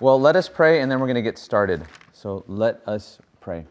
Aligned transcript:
Well, 0.00 0.20
let 0.20 0.36
us 0.36 0.48
pray 0.48 0.80
and 0.80 0.88
then 0.88 1.00
we're 1.00 1.08
going 1.08 1.16
to 1.16 1.22
get 1.22 1.38
started. 1.38 1.84
So 2.12 2.44
let 2.46 2.82
us 2.86 3.18
pray. 3.40 3.66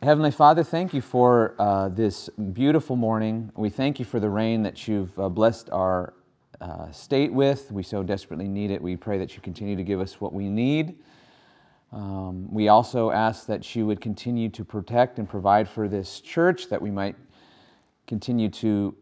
Heavenly 0.00 0.30
Father, 0.30 0.62
thank 0.62 0.94
you 0.94 1.00
for 1.00 1.56
uh, 1.58 1.88
this 1.88 2.28
beautiful 2.28 2.94
morning. 2.94 3.50
We 3.56 3.70
thank 3.70 3.98
you 3.98 4.04
for 4.04 4.20
the 4.20 4.30
rain 4.30 4.62
that 4.62 4.86
you've 4.86 5.18
uh, 5.18 5.28
blessed 5.28 5.70
our 5.70 6.14
uh, 6.60 6.92
state 6.92 7.32
with. 7.32 7.72
We 7.72 7.82
so 7.82 8.04
desperately 8.04 8.46
need 8.46 8.70
it. 8.70 8.80
We 8.80 8.94
pray 8.94 9.18
that 9.18 9.34
you 9.34 9.42
continue 9.42 9.74
to 9.74 9.82
give 9.82 9.98
us 9.98 10.20
what 10.20 10.32
we 10.32 10.48
need. 10.48 10.94
Um, 11.90 12.46
we 12.54 12.68
also 12.68 13.10
ask 13.10 13.44
that 13.46 13.74
you 13.74 13.86
would 13.86 14.00
continue 14.00 14.50
to 14.50 14.64
protect 14.64 15.18
and 15.18 15.28
provide 15.28 15.68
for 15.68 15.88
this 15.88 16.20
church, 16.20 16.68
that 16.68 16.80
we 16.80 16.92
might 16.92 17.16
continue 18.06 18.50
to 18.50 18.94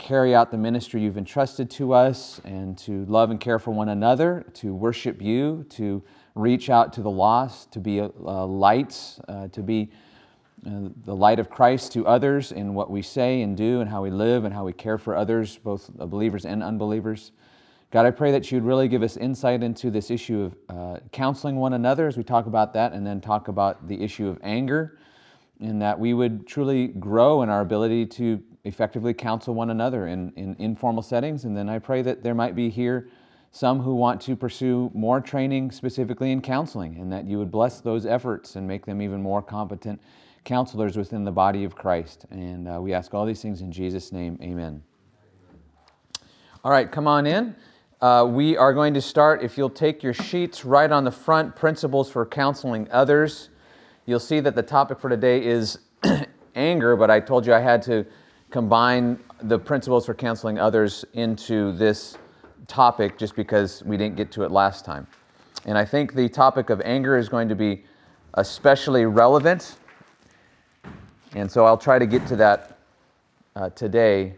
carry 0.00 0.34
out 0.34 0.50
the 0.50 0.56
ministry 0.56 1.02
you've 1.02 1.18
entrusted 1.18 1.70
to 1.70 1.92
us 1.92 2.40
and 2.44 2.76
to 2.78 3.04
love 3.04 3.30
and 3.30 3.38
care 3.38 3.58
for 3.58 3.70
one 3.70 3.90
another, 3.90 4.44
to 4.54 4.74
worship 4.74 5.20
you, 5.20 5.64
to 5.68 6.02
reach 6.34 6.70
out 6.70 6.92
to 6.94 7.02
the 7.02 7.10
lost, 7.10 7.70
to 7.70 7.78
be 7.78 8.00
uh, 8.00 8.08
lights, 8.46 9.20
uh, 9.28 9.48
to 9.48 9.62
be 9.62 9.90
uh, 10.66 10.88
the 11.04 11.14
light 11.14 11.38
of 11.38 11.50
Christ 11.50 11.92
to 11.92 12.06
others 12.06 12.50
in 12.50 12.72
what 12.72 12.90
we 12.90 13.02
say 13.02 13.42
and 13.42 13.54
do 13.56 13.82
and 13.82 13.90
how 13.90 14.02
we 14.02 14.10
live 14.10 14.44
and 14.44 14.54
how 14.54 14.64
we 14.64 14.72
care 14.72 14.96
for 14.96 15.14
others, 15.14 15.58
both 15.58 15.90
believers 15.94 16.46
and 16.46 16.62
unbelievers. 16.62 17.32
God, 17.90 18.06
I 18.06 18.10
pray 18.10 18.32
that 18.32 18.50
you'd 18.50 18.64
really 18.64 18.88
give 18.88 19.02
us 19.02 19.18
insight 19.18 19.62
into 19.62 19.90
this 19.90 20.10
issue 20.10 20.50
of 20.68 20.76
uh, 20.76 21.00
counseling 21.12 21.56
one 21.56 21.74
another 21.74 22.06
as 22.06 22.16
we 22.16 22.22
talk 22.22 22.46
about 22.46 22.72
that, 22.72 22.94
and 22.94 23.06
then 23.06 23.20
talk 23.20 23.48
about 23.48 23.86
the 23.86 24.02
issue 24.02 24.28
of 24.28 24.38
anger, 24.42 24.98
and 25.60 25.82
that 25.82 25.98
we 25.98 26.14
would 26.14 26.46
truly 26.46 26.88
grow 26.88 27.42
in 27.42 27.50
our 27.50 27.60
ability 27.60 28.06
to 28.06 28.42
effectively 28.64 29.14
counsel 29.14 29.54
one 29.54 29.70
another 29.70 30.06
in, 30.06 30.32
in 30.36 30.54
informal 30.58 31.02
settings. 31.02 31.44
And 31.44 31.56
then 31.56 31.68
I 31.68 31.78
pray 31.78 32.02
that 32.02 32.22
there 32.22 32.34
might 32.34 32.54
be 32.54 32.68
here 32.68 33.08
some 33.52 33.80
who 33.80 33.94
want 33.94 34.20
to 34.22 34.36
pursue 34.36 34.90
more 34.94 35.20
training 35.20 35.70
specifically 35.72 36.30
in 36.30 36.40
counseling, 36.40 36.96
and 36.98 37.12
that 37.12 37.26
you 37.26 37.38
would 37.38 37.50
bless 37.50 37.80
those 37.80 38.06
efforts 38.06 38.56
and 38.56 38.66
make 38.66 38.86
them 38.86 39.02
even 39.02 39.20
more 39.20 39.42
competent 39.42 40.00
counselors 40.44 40.96
within 40.96 41.24
the 41.24 41.32
body 41.32 41.64
of 41.64 41.74
Christ. 41.74 42.26
And 42.30 42.68
uh, 42.68 42.80
we 42.80 42.92
ask 42.92 43.12
all 43.12 43.26
these 43.26 43.42
things 43.42 43.60
in 43.60 43.72
Jesus' 43.72 44.12
name. 44.12 44.38
Amen. 44.40 44.82
All 46.62 46.70
right, 46.70 46.90
come 46.90 47.06
on 47.06 47.26
in. 47.26 47.56
Uh, 48.00 48.26
we 48.28 48.56
are 48.56 48.72
going 48.72 48.94
to 48.94 49.00
start, 49.00 49.42
if 49.42 49.58
you'll 49.58 49.68
take 49.68 50.02
your 50.02 50.14
sheets 50.14 50.64
right 50.64 50.90
on 50.90 51.04
the 51.04 51.10
front, 51.10 51.54
Principles 51.54 52.10
for 52.10 52.24
Counseling 52.24 52.88
Others. 52.90 53.50
You'll 54.06 54.20
see 54.20 54.40
that 54.40 54.54
the 54.54 54.62
topic 54.62 54.98
for 54.98 55.10
today 55.10 55.44
is 55.44 55.78
anger, 56.54 56.96
but 56.96 57.10
I 57.10 57.20
told 57.20 57.46
you 57.46 57.52
I 57.52 57.60
had 57.60 57.82
to 57.82 58.06
combine 58.50 59.18
the 59.42 59.58
Principles 59.58 60.06
for 60.06 60.14
Counseling 60.14 60.58
Others 60.58 61.04
into 61.14 61.72
this 61.72 62.18
topic 62.66 63.18
just 63.18 63.36
because 63.36 63.82
we 63.84 63.96
didn't 63.96 64.16
get 64.16 64.30
to 64.32 64.42
it 64.42 64.50
last 64.50 64.84
time. 64.84 65.06
And 65.66 65.76
I 65.76 65.84
think 65.84 66.14
the 66.14 66.28
topic 66.28 66.70
of 66.70 66.80
anger 66.84 67.16
is 67.16 67.28
going 67.28 67.48
to 67.48 67.54
be 67.54 67.84
especially 68.34 69.06
relevant. 69.06 69.76
And 71.34 71.50
so 71.50 71.64
I'll 71.64 71.78
try 71.78 71.98
to 71.98 72.06
get 72.06 72.26
to 72.28 72.36
that 72.36 72.78
uh, 73.56 73.70
today 73.70 74.34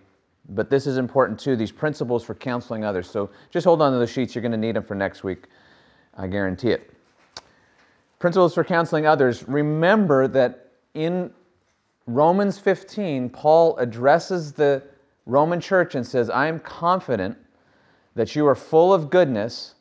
but 0.48 0.70
this 0.70 0.86
is 0.86 0.96
important 0.96 1.38
too 1.38 1.56
these 1.56 1.72
principles 1.72 2.24
for 2.24 2.34
counseling 2.34 2.84
others. 2.84 3.08
So 3.08 3.30
just 3.50 3.64
hold 3.64 3.82
on 3.82 3.92
to 3.92 3.98
the 3.98 4.06
sheets. 4.06 4.34
You're 4.34 4.42
going 4.42 4.52
to 4.52 4.58
need 4.58 4.76
them 4.76 4.84
for 4.84 4.94
next 4.94 5.24
week. 5.24 5.44
I 6.16 6.26
guarantee 6.26 6.70
it. 6.70 6.92
Principles 8.18 8.54
for 8.54 8.64
counseling 8.64 9.06
others. 9.06 9.46
Remember 9.48 10.28
that 10.28 10.72
in 10.94 11.32
Romans 12.06 12.58
15, 12.58 13.30
Paul 13.30 13.76
addresses 13.76 14.52
the 14.52 14.82
Roman 15.26 15.60
church 15.60 15.94
and 15.94 16.06
says, 16.06 16.28
I 16.30 16.48
am 16.48 16.58
confident 16.60 17.36
that 18.14 18.34
you 18.34 18.46
are 18.46 18.54
full 18.54 18.92
of 18.92 19.08
goodness, 19.08 19.74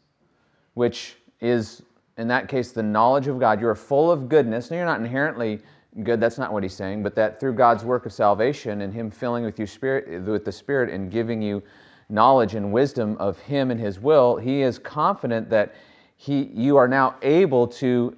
which 0.76 1.16
is, 1.40 1.82
in 2.18 2.28
that 2.28 2.48
case, 2.48 2.72
the 2.72 2.84
knowledge 2.84 3.28
of 3.28 3.40
God. 3.40 3.60
You 3.60 3.68
are 3.68 3.76
full 3.76 4.12
of 4.12 4.30
goodness. 4.30 4.70
Now, 4.70 4.78
you're 4.78 4.86
not 4.86 5.00
inherently 5.00 5.62
good. 6.04 6.20
That's 6.20 6.38
not 6.38 6.54
what 6.54 6.64
he's 6.64 6.74
saying, 6.74 7.04
but 7.04 7.16
that 7.16 7.40
through 7.40 7.54
God's 7.54 7.84
work 7.84 8.06
of 8.06 8.14
salvation 8.14 8.82
and 8.82 8.94
Him 8.94 9.10
filling 9.10 9.44
with 9.44 9.60
you 9.60 9.66
spirit 9.66 10.24
with 10.24 10.46
the 10.46 10.52
Spirit 10.52 10.90
and 10.90 11.12
giving 11.12 11.42
you 11.42 11.62
knowledge 12.10 12.56
and 12.56 12.72
wisdom 12.72 13.18
of 13.20 13.40
Him 13.40 13.72
and 13.72 13.80
His 13.80 14.00
will, 14.00 14.38
He 14.38 14.62
is 14.62 14.78
confident 14.78 15.50
that 15.50 15.74
He 16.18 16.44
you 16.54 16.78
are 16.78 16.88
now 16.88 17.16
able 17.22 17.68
to 17.68 18.16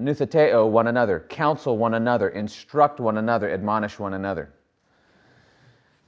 noutheteo 0.00 0.68
one 0.68 0.86
another, 0.86 1.26
counsel 1.28 1.76
one 1.76 1.94
another, 1.94 2.30
instruct 2.30 3.00
one 3.00 3.18
another, 3.18 3.50
admonish 3.50 3.98
one 3.98 4.14
another. 4.14 4.52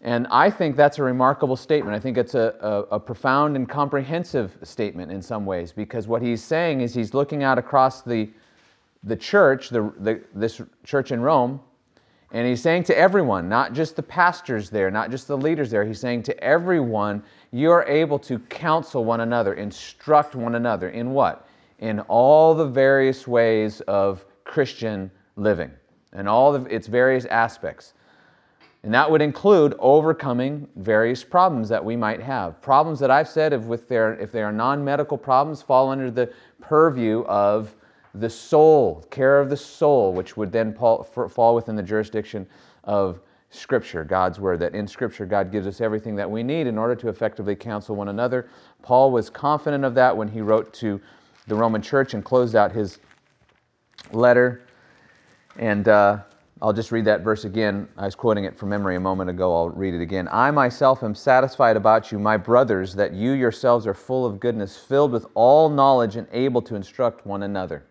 And 0.01 0.27
I 0.31 0.51
think 0.51 0.75
that's 0.75 0.99
a 0.99 1.03
remarkable 1.03 1.57
statement. 1.57 1.95
I 1.95 2.01
think 2.01 2.19
it's 2.19 2.35
a, 2.35 2.57
a, 2.61 2.97
a, 2.97 3.01
profound 3.01 3.55
and 3.55 3.69
comprehensive 3.69 4.59
statement 4.65 5.13
in 5.13 5.23
some 5.23 5.47
ways 5.47 5.71
because 5.71 6.09
what 6.09 6.23
he's 6.23 6.43
saying 6.43 6.81
is 6.81 6.93
he's 6.93 7.15
looking 7.15 7.45
out 7.45 7.57
across 7.57 8.03
the 8.03 8.29
the 9.05 9.17
church, 9.17 9.69
the, 9.69 9.93
the, 9.99 10.21
this 10.35 10.61
church 10.85 11.11
in 11.11 11.21
Rome, 11.21 11.61
and 12.31 12.47
he's 12.47 12.63
saying 12.63 12.85
to 12.85 12.97
everyone, 12.97 13.49
not 13.49 13.73
just 13.73 13.97
the 13.97 14.03
pastors 14.03 14.71
there, 14.71 14.91
not 14.91 15.11
just 15.11 15.29
the 15.29 15.37
leaders 15.37 15.71
there, 15.71 15.85
he's 15.85 16.01
saying 16.01 16.23
to 16.25 16.43
everyone, 16.43 17.23
you're 17.51 17.85
able 17.89 18.19
to 18.21 18.39
counsel 18.39 19.05
one 19.05 19.21
another, 19.21 19.55
instruct 19.55 20.35
one 20.35 20.55
another 20.55 20.91
in 20.91 21.11
what? 21.11 21.47
In 21.83 22.01
all 22.01 22.55
the 22.55 22.65
various 22.65 23.27
ways 23.27 23.81
of 23.83 24.25
Christian 24.45 25.11
living 25.37 25.73
and 26.13 26.29
all 26.29 26.55
of 26.55 26.67
its 26.69 26.87
various 26.87 27.25
aspects. 27.25 27.95
And 28.85 28.95
that 28.95 29.11
would 29.11 29.23
include 29.23 29.75
overcoming 29.79 30.69
various 30.77 31.23
problems 31.23 31.69
that 31.69 31.85
we 31.85 31.97
might 31.97 32.21
have. 32.21 32.61
Problems 32.61 32.99
that 33.01 33.11
I've 33.11 33.29
said, 33.29 33.53
if, 33.53 33.63
with 33.63 33.89
their, 33.89 34.15
if 34.15 34.33
they 34.33 34.43
are 34.43 34.53
non 34.53 34.85
medical 34.85 35.19
problems, 35.19 35.61
fall 35.61 35.91
under 35.91 36.11
the 36.11 36.33
purview 36.61 37.25
of 37.25 37.75
the 38.15 38.31
soul, 38.31 39.05
care 39.11 39.41
of 39.41 39.51
the 39.51 39.57
soul, 39.57 40.13
which 40.13 40.37
would 40.37 40.53
then 40.53 40.75
fall 40.75 41.55
within 41.55 41.77
the 41.77 41.83
jurisdiction 41.83 42.47
of 42.85 43.21
Scripture, 43.51 44.03
God's 44.03 44.41
Word, 44.41 44.61
that 44.61 44.75
in 44.75 44.87
Scripture 44.89 45.27
God 45.27 45.53
gives 45.53 45.67
us 45.67 45.81
everything 45.81 46.17
that 46.17 46.31
we 46.31 46.43
need 46.43 46.67
in 46.67 46.79
order 46.79 46.97
to 46.97 47.09
effectively 47.09 47.55
counsel 47.55 47.95
one 47.95 48.09
another. 48.09 48.49
Paul 48.83 49.11
was 49.11 49.29
confident 49.31 49.85
of 49.85 49.95
that 49.95 50.17
when 50.17 50.29
he 50.29 50.41
wrote 50.41 50.73
to 50.75 51.01
the 51.47 51.55
Roman 51.55 51.83
church 51.83 52.15
and 52.15 52.25
closed 52.25 52.55
out 52.55 52.73
his 52.73 52.99
letter. 54.13 54.63
And 55.59 55.89
uh, 55.89 56.19
I'll 56.61 56.73
just 56.73 56.93
read 56.93 57.05
that 57.07 57.23
verse 57.23 57.45
again. 57.45 57.89
I 57.97 58.05
was 58.05 58.15
quoting 58.15 58.45
it 58.45 58.57
from 58.57 58.69
memory 58.69 58.97
a 58.97 59.01
moment 59.01 59.29
ago. 59.29 59.55
I'll 59.55 59.71
read 59.71 59.95
it 59.95 60.01
again. 60.01 60.29
I 60.31 60.51
myself 60.51 61.03
am 61.03 61.15
satisfied 61.15 61.77
about 61.77 62.13
you, 62.13 62.19
my 62.19 62.37
brothers, 62.37 62.95
that 62.95 63.13
you 63.13 63.33
yourselves 63.33 63.87
are 63.87 63.95
full 63.95 64.25
of 64.25 64.39
goodness, 64.39 64.77
filled 64.77 65.11
with 65.11 65.27
all 65.35 65.69
knowledge, 65.69 66.17
and 66.17 66.29
able 66.33 66.63
to 66.63 66.77
instruct 66.77 67.27
one 67.27 67.43
another. 67.43 67.85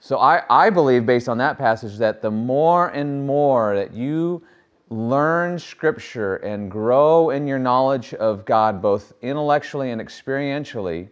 So 0.00 0.18
I, 0.18 0.42
I 0.50 0.70
believe, 0.70 1.06
based 1.06 1.28
on 1.28 1.38
that 1.38 1.58
passage, 1.58 1.96
that 1.98 2.22
the 2.22 2.30
more 2.30 2.88
and 2.88 3.26
more 3.26 3.76
that 3.76 3.92
you 3.94 4.42
learn 4.90 5.58
Scripture 5.58 6.36
and 6.36 6.70
grow 6.70 7.30
in 7.30 7.46
your 7.46 7.58
knowledge 7.58 8.14
of 8.14 8.44
God, 8.44 8.82
both 8.82 9.12
intellectually 9.22 9.90
and 9.90 10.00
experientially, 10.00 11.08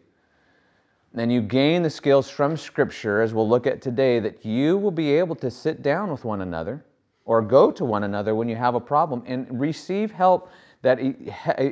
and 1.17 1.33
you 1.33 1.41
gain 1.41 1.83
the 1.83 1.91
skills 1.91 2.29
from 2.29 2.57
Scripture, 2.57 3.23
as 3.23 3.33
we'll 3.33 3.49
look 3.49 3.67
at 3.67 3.81
today, 3.81 4.19
that 4.21 4.45
you 4.45 4.77
will 4.77 4.91
be 4.91 5.13
able 5.13 5.37
to 5.37 5.51
sit 5.51 5.83
down 5.83 6.11
with 6.11 6.25
one 6.25 6.41
another 6.41 6.85
or 7.25 7.41
go 7.41 7.71
to 7.71 7.85
one 7.85 8.05
another 8.05 8.35
when 8.35 8.49
you 8.49 8.57
have 8.57 8.75
a 8.75 8.81
problem 8.81 9.23
and 9.27 9.61
receive 9.61 10.11
help 10.11 10.51
that 10.83 10.99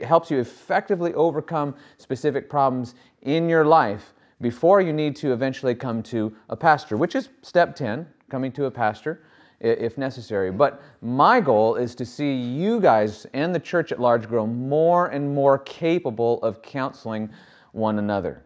helps 0.02 0.30
you 0.30 0.38
effectively 0.38 1.12
overcome 1.14 1.74
specific 1.98 2.48
problems 2.48 2.94
in 3.22 3.48
your 3.48 3.64
life 3.64 4.14
before 4.40 4.80
you 4.80 4.92
need 4.92 5.14
to 5.16 5.32
eventually 5.32 5.74
come 5.74 6.02
to 6.02 6.34
a 6.48 6.56
pastor, 6.56 6.96
which 6.96 7.14
is 7.14 7.28
step 7.42 7.76
10, 7.76 8.06
coming 8.30 8.50
to 8.52 8.64
a 8.64 8.70
pastor 8.70 9.22
if 9.60 9.96
necessary. 9.96 10.50
But 10.50 10.82
my 11.00 11.40
goal 11.40 11.76
is 11.76 11.94
to 11.96 12.04
see 12.04 12.34
you 12.34 12.80
guys 12.80 13.26
and 13.32 13.54
the 13.54 13.60
church 13.60 13.92
at 13.92 14.00
large 14.00 14.28
grow 14.28 14.46
more 14.46 15.08
and 15.08 15.32
more 15.34 15.58
capable 15.58 16.42
of 16.42 16.62
counseling 16.62 17.30
one 17.72 17.98
another. 17.98 18.44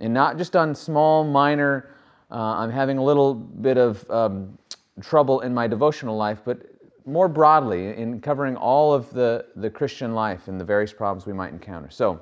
And 0.00 0.14
not 0.14 0.38
just 0.38 0.54
on 0.54 0.74
small, 0.74 1.24
minor, 1.24 1.90
uh, 2.30 2.34
I'm 2.34 2.70
having 2.70 2.98
a 2.98 3.02
little 3.02 3.34
bit 3.34 3.78
of 3.78 4.08
um, 4.10 4.56
trouble 5.00 5.40
in 5.40 5.52
my 5.52 5.66
devotional 5.66 6.16
life, 6.16 6.40
but 6.44 6.62
more 7.06 7.28
broadly 7.28 7.96
in 7.96 8.20
covering 8.20 8.56
all 8.56 8.92
of 8.92 9.10
the, 9.10 9.46
the 9.56 9.70
Christian 9.70 10.14
life 10.14 10.48
and 10.48 10.60
the 10.60 10.64
various 10.64 10.92
problems 10.92 11.26
we 11.26 11.32
might 11.32 11.52
encounter. 11.52 11.90
So, 11.90 12.20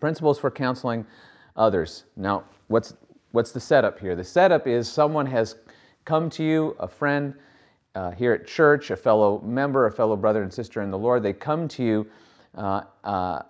principles 0.00 0.38
for 0.38 0.50
counseling 0.50 1.06
others. 1.56 2.04
Now, 2.16 2.44
what's, 2.68 2.94
what's 3.30 3.52
the 3.52 3.60
setup 3.60 3.98
here? 3.98 4.16
The 4.16 4.24
setup 4.24 4.66
is 4.66 4.88
someone 4.90 5.26
has 5.26 5.56
come 6.04 6.28
to 6.30 6.42
you, 6.42 6.76
a 6.80 6.88
friend 6.88 7.34
uh, 7.94 8.10
here 8.10 8.32
at 8.32 8.46
church, 8.46 8.90
a 8.90 8.96
fellow 8.96 9.40
member, 9.42 9.86
a 9.86 9.92
fellow 9.92 10.16
brother 10.16 10.42
and 10.42 10.52
sister 10.52 10.82
in 10.82 10.90
the 10.90 10.98
Lord. 10.98 11.22
They 11.22 11.32
come 11.32 11.68
to 11.68 11.84
you 11.84 12.06
uh, 12.56 12.82
uh, 13.04 13.42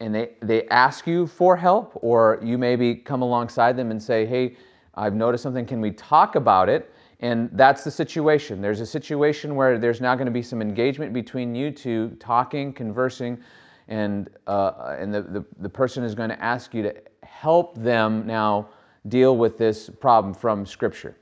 and 0.00 0.14
they, 0.14 0.30
they 0.42 0.66
ask 0.68 1.06
you 1.06 1.26
for 1.26 1.56
help, 1.56 1.92
or 2.02 2.38
you 2.42 2.58
maybe 2.58 2.94
come 2.94 3.22
alongside 3.22 3.76
them 3.76 3.90
and 3.90 4.02
say, 4.02 4.26
Hey, 4.26 4.56
I've 4.94 5.14
noticed 5.14 5.42
something. 5.42 5.66
Can 5.66 5.80
we 5.80 5.90
talk 5.90 6.34
about 6.36 6.68
it? 6.68 6.92
And 7.20 7.48
that's 7.52 7.82
the 7.84 7.90
situation. 7.90 8.60
There's 8.60 8.80
a 8.80 8.86
situation 8.86 9.54
where 9.54 9.78
there's 9.78 10.00
now 10.00 10.14
going 10.14 10.26
to 10.26 10.32
be 10.32 10.42
some 10.42 10.60
engagement 10.60 11.12
between 11.12 11.54
you 11.54 11.70
two, 11.70 12.16
talking, 12.20 12.72
conversing, 12.72 13.38
and, 13.88 14.28
uh, 14.46 14.96
and 14.98 15.14
the, 15.14 15.22
the, 15.22 15.44
the 15.60 15.68
person 15.68 16.04
is 16.04 16.14
going 16.14 16.28
to 16.28 16.42
ask 16.42 16.74
you 16.74 16.82
to 16.82 16.94
help 17.22 17.76
them 17.78 18.26
now 18.26 18.68
deal 19.08 19.36
with 19.36 19.56
this 19.56 19.88
problem 19.88 20.34
from 20.34 20.66
Scripture. 20.66 21.16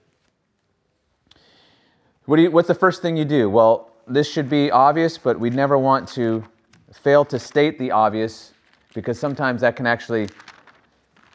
What 2.25 2.37
do 2.37 2.43
you, 2.43 2.51
what's 2.51 2.69
the 2.69 2.75
first 2.75 3.03
thing 3.03 3.17
you 3.17 3.27
do? 3.27 3.51
Well, 3.51 3.93
this 4.07 4.31
should 4.31 4.49
be 4.49 4.71
obvious, 4.71 5.19
but 5.19 5.39
we 5.39 5.51
never 5.51 5.79
want 5.79 6.09
to 6.11 6.45
fail 6.93 7.25
to 7.27 7.39
state 7.39 7.79
the 7.79 7.91
obvious 7.91 8.54
because 8.95 9.19
sometimes 9.19 9.61
that 9.61 9.77
can 9.77 9.87
actually 9.87 10.29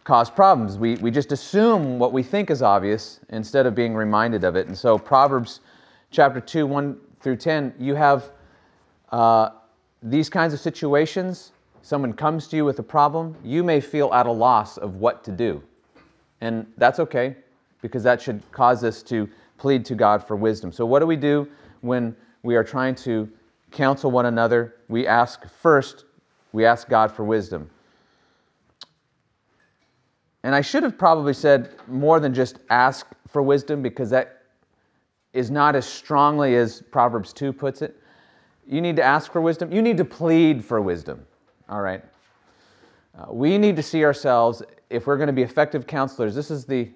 cause 0.04 0.32
problems. 0.32 0.78
We, 0.78 0.96
we 0.96 1.12
just 1.12 1.32
assume 1.32 2.00
what 2.00 2.12
we 2.12 2.24
think 2.24 2.50
is 2.50 2.64
obvious 2.64 3.20
instead 3.30 3.68
of 3.68 3.76
being 3.76 3.94
reminded 3.94 4.44
of 4.44 4.56
it. 4.56 4.66
And 4.66 4.76
so, 4.76 4.98
Proverbs 4.98 5.60
chapter 6.10 6.40
2, 6.40 6.66
1 6.66 6.98
through 7.22 7.36
10, 7.36 7.76
you 7.78 7.94
have 7.94 8.32
uh, 9.12 9.50
these 10.02 10.30
kinds 10.30 10.54
of 10.54 10.60
situations. 10.60 11.52
Someone 11.84 12.14
comes 12.14 12.48
to 12.48 12.56
you 12.56 12.66
with 12.66 12.80
a 12.80 12.84
problem, 12.84 13.36
you 13.44 13.64
may 13.64 13.80
feel 13.80 14.12
at 14.14 14.26
a 14.26 14.32
loss 14.32 14.78
of 14.78 14.96
what 14.96 15.24
to 15.26 15.32
do. 15.32 15.62
And 16.42 16.66
that's 16.78 17.00
okay 17.00 17.36
because 17.82 18.04
that 18.04 18.22
should 18.22 18.42
cause 18.52 18.84
us 18.84 19.04
to 19.04 19.30
plead 19.58 19.86
to 19.86 19.96
God 19.96 20.26
for 20.26 20.36
wisdom. 20.36 20.72
So, 20.72 20.86
what 20.86 21.00
do 21.00 21.06
we 21.06 21.16
do 21.18 21.48
when 21.82 22.16
we 22.44 22.56
are 22.56 22.64
trying 22.64 22.96
to 22.96 23.30
counsel 23.72 24.10
one 24.10 24.26
another? 24.26 24.76
We 24.88 25.06
ask 25.06 25.48
first, 25.48 26.06
we 26.52 26.66
ask 26.66 26.90
God 26.90 27.12
for 27.12 27.24
wisdom. 27.24 27.70
And 30.44 30.56
I 30.56 30.62
should 30.62 30.84
have 30.84 30.98
probably 30.98 31.34
said 31.34 31.72
more 31.88 32.20
than 32.20 32.34
just 32.34 32.60
ask 32.70 33.08
for 33.28 33.42
wisdom 33.42 33.82
because 33.82 34.10
that 34.12 34.44
is 35.34 35.52
not 35.52 35.76
as 35.76 35.86
strongly 35.86 36.56
as 36.56 36.82
Proverbs 36.82 37.34
2 37.34 37.54
puts 37.54 37.82
it. 37.82 38.02
You 38.66 38.82
need 38.82 38.96
to 38.96 39.04
ask 39.04 39.32
for 39.32 39.42
wisdom. 39.42 39.72
You 39.72 39.82
need 39.82 39.98
to 39.98 40.06
plead 40.06 40.64
for 40.64 40.82
wisdom. 40.82 41.26
All 41.68 41.82
right? 41.82 42.04
Uh, 43.18 43.26
we 43.32 43.58
need 43.58 43.76
to 43.76 43.84
see 43.84 44.04
ourselves, 44.06 44.64
if 44.90 45.08
we're 45.08 45.18
going 45.18 45.28
to 45.28 45.34
be 45.34 45.42
effective 45.42 45.86
counselors, 45.86 46.34
this 46.34 46.50
is 46.50 46.66
the, 46.66 46.90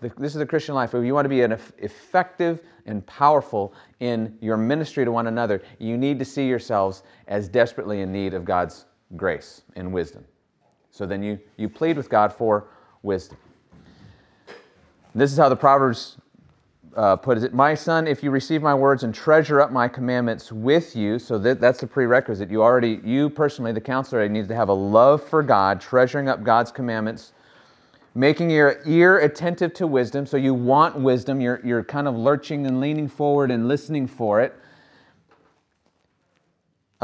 the, 0.00 0.10
this 0.16 0.32
is 0.32 0.38
the 0.38 0.46
Christian 0.46 0.74
life. 0.74 0.94
If 0.94 1.04
you 1.04 1.14
want 1.14 1.24
to 1.24 1.30
be 1.30 1.42
an 1.42 1.52
effective 1.78 2.60
and 2.86 3.04
powerful 3.06 3.74
in 4.00 4.36
your 4.40 4.56
ministry 4.56 5.04
to 5.04 5.10
one 5.10 5.26
another, 5.26 5.62
you 5.78 5.96
need 5.96 6.18
to 6.18 6.24
see 6.24 6.46
yourselves 6.46 7.02
as 7.26 7.48
desperately 7.48 8.00
in 8.00 8.12
need 8.12 8.32
of 8.32 8.44
God's 8.44 8.85
grace 9.14 9.62
and 9.76 9.92
wisdom. 9.92 10.24
So 10.90 11.06
then 11.06 11.22
you, 11.22 11.38
you 11.56 11.68
plead 11.68 11.96
with 11.96 12.08
God 12.08 12.32
for 12.32 12.68
wisdom. 13.02 13.38
This 15.14 15.30
is 15.30 15.38
how 15.38 15.48
the 15.48 15.56
Proverbs 15.56 16.16
uh, 16.96 17.16
put 17.16 17.38
it. 17.38 17.54
My 17.54 17.74
son, 17.74 18.06
if 18.06 18.22
you 18.22 18.30
receive 18.30 18.62
my 18.62 18.74
words 18.74 19.02
and 19.02 19.14
treasure 19.14 19.60
up 19.60 19.70
my 19.70 19.88
commandments 19.88 20.50
with 20.50 20.96
you, 20.96 21.18
so 21.18 21.38
that, 21.38 21.60
that's 21.60 21.80
the 21.80 21.86
prerequisite. 21.86 22.50
You 22.50 22.62
already, 22.62 23.00
you 23.04 23.30
personally, 23.30 23.72
the 23.72 23.80
counselor, 23.80 24.26
needs 24.28 24.48
to 24.48 24.54
have 24.54 24.70
a 24.70 24.74
love 24.74 25.22
for 25.22 25.42
God, 25.42 25.80
treasuring 25.80 26.28
up 26.28 26.42
God's 26.42 26.72
commandments, 26.72 27.32
making 28.14 28.50
your 28.50 28.80
ear 28.86 29.18
attentive 29.18 29.74
to 29.74 29.86
wisdom. 29.86 30.26
So 30.26 30.38
you 30.38 30.54
want 30.54 30.96
wisdom. 30.96 31.40
You're, 31.40 31.60
you're 31.62 31.84
kind 31.84 32.08
of 32.08 32.16
lurching 32.16 32.66
and 32.66 32.80
leaning 32.80 33.08
forward 33.08 33.50
and 33.50 33.68
listening 33.68 34.06
for 34.06 34.40
it 34.40 34.58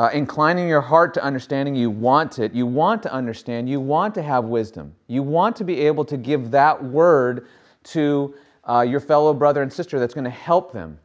uh, 0.03 0.11
inclining 0.13 0.69
your 0.69 0.81
heart 0.81 1.15
to 1.15 1.23
understanding, 1.23 1.77
you 1.77 1.89
want 1.89 2.41
it. 2.41 2.53
You 2.53 2.67
want 2.67 3.05
to 3.05 3.13
understand. 3.13 3.69
You 3.69 3.79
want 3.79 4.17
to 4.17 4.23
have 4.23 4.47
wisdom. 4.47 4.97
You 5.07 5.23
want 5.23 5.55
to 5.57 5.65
be 5.65 5.79
able 5.83 6.05
to 6.07 6.17
give 6.17 6.51
that 6.51 6.83
word 6.83 7.47
to 7.85 8.35
uh, 8.69 8.81
your 8.81 8.99
fellow 8.99 9.33
brother 9.33 9.63
and 9.63 9.73
sister 9.73 10.01
that's 10.01 10.13
going 10.13 10.25
to 10.25 10.31
help 10.31 10.73
them. 10.73 10.99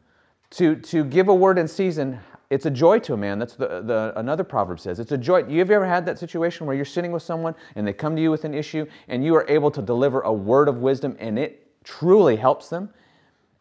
To, 0.51 0.75
to 0.77 1.03
give 1.03 1.27
a 1.27 1.35
word 1.35 1.59
in 1.59 1.67
season, 1.67 2.19
it's 2.49 2.65
a 2.65 2.71
joy 2.71 2.97
to 3.01 3.13
a 3.13 3.17
man. 3.17 3.37
That's 3.37 3.53
the, 3.53 3.83
the 3.83 4.13
another 4.15 4.43
proverb 4.43 4.79
says. 4.79 4.99
It's 4.99 5.11
a 5.11 5.17
joy. 5.17 5.45
You 5.45 5.59
have 5.59 5.69
you 5.69 5.75
ever 5.75 5.85
had 5.85 6.03
that 6.07 6.17
situation 6.17 6.65
where 6.65 6.75
you're 6.75 6.83
sitting 6.83 7.11
with 7.11 7.21
someone 7.21 7.53
and 7.75 7.85
they 7.85 7.93
come 7.93 8.15
to 8.15 8.21
you 8.21 8.31
with 8.31 8.45
an 8.45 8.55
issue 8.55 8.87
and 9.09 9.23
you 9.23 9.35
are 9.35 9.45
able 9.47 9.69
to 9.71 9.81
deliver 9.83 10.21
a 10.21 10.33
word 10.33 10.67
of 10.67 10.77
wisdom 10.77 11.15
and 11.19 11.37
it 11.37 11.67
truly 11.83 12.35
helps 12.35 12.67
them? 12.69 12.89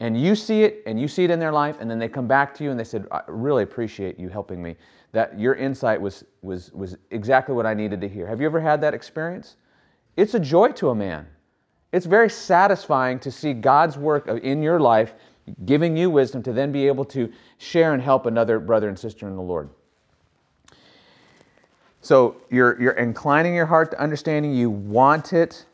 And 0.01 0.19
you 0.19 0.35
see 0.35 0.63
it 0.63 0.83
and 0.87 0.99
you 0.99 1.09
see 1.09 1.25
it 1.25 1.31
in 1.31 1.39
their 1.41 1.53
life, 1.53 1.77
and 1.81 1.91
then 1.91 1.99
they 1.99 2.09
come 2.09 2.27
back 2.27 2.55
to 2.55 2.65
you 2.65 2.71
and 2.71 2.81
they 2.81 2.85
said, 2.85 3.07
I 3.11 3.21
really 3.29 3.65
appreciate 3.65 4.19
you 4.19 4.31
helping 4.31 4.63
me 4.63 4.77
that 5.13 5.39
your 5.39 5.55
insight 5.55 6.01
was, 6.01 6.25
was, 6.43 6.73
was 6.73 6.97
exactly 7.11 7.55
what 7.55 7.67
I 7.67 7.75
needed 7.75 8.01
to 8.01 8.09
hear. 8.09 8.27
Have 8.27 8.41
you 8.41 8.47
ever 8.47 8.61
had 8.61 8.81
that 8.83 8.95
experience? 8.95 9.57
It's 10.17 10.35
a 10.35 10.41
joy 10.41 10.73
to 10.73 10.91
a 10.91 10.95
man. 10.95 11.27
It's 11.93 12.07
very 12.07 12.29
satisfying 12.29 13.19
to 13.21 13.31
see 13.31 13.53
God's 13.53 13.97
work 13.97 14.29
in 14.29 14.63
your 14.63 14.81
life 14.81 15.15
giving 15.65 15.97
you 15.97 16.11
wisdom 16.11 16.43
to 16.43 16.53
then 16.53 16.73
be 16.73 16.87
able 16.87 17.05
to 17.05 17.33
share 17.59 17.93
and 17.95 18.03
help 18.03 18.27
another 18.27 18.59
brother 18.59 18.89
and 18.89 18.99
sister 18.99 19.29
in 19.29 19.37
the 19.37 19.43
Lord. 19.43 19.71
So 22.01 22.37
you're, 22.51 22.81
you're 22.81 22.93
inclining 22.93 23.55
your 23.55 23.67
heart 23.67 23.91
to 23.93 24.01
understanding. 24.01 24.55
You 24.55 24.71
want 24.71 25.33
it. 25.33 25.65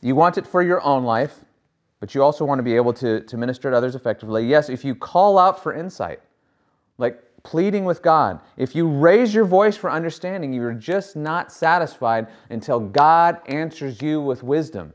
You 0.00 0.14
want 0.14 0.38
it 0.38 0.46
for 0.46 0.62
your 0.62 0.82
own 0.82 1.04
life, 1.04 1.40
but 2.00 2.14
you 2.14 2.22
also 2.22 2.44
want 2.44 2.58
to 2.58 2.62
be 2.62 2.76
able 2.76 2.92
to, 2.94 3.20
to 3.20 3.36
minister 3.36 3.70
to 3.70 3.76
others 3.76 3.94
effectively. 3.94 4.46
Yes, 4.46 4.68
if 4.68 4.84
you 4.84 4.94
call 4.94 5.38
out 5.38 5.62
for 5.62 5.74
insight, 5.74 6.20
like 6.98 7.22
pleading 7.46 7.84
with 7.84 8.02
God. 8.02 8.40
If 8.56 8.74
you 8.74 8.88
raise 8.88 9.32
your 9.32 9.44
voice 9.44 9.76
for 9.76 9.88
understanding, 9.88 10.52
you're 10.52 10.72
just 10.72 11.14
not 11.14 11.52
satisfied 11.52 12.26
until 12.50 12.80
God 12.80 13.40
answers 13.46 14.02
you 14.02 14.20
with 14.20 14.42
wisdom. 14.42 14.92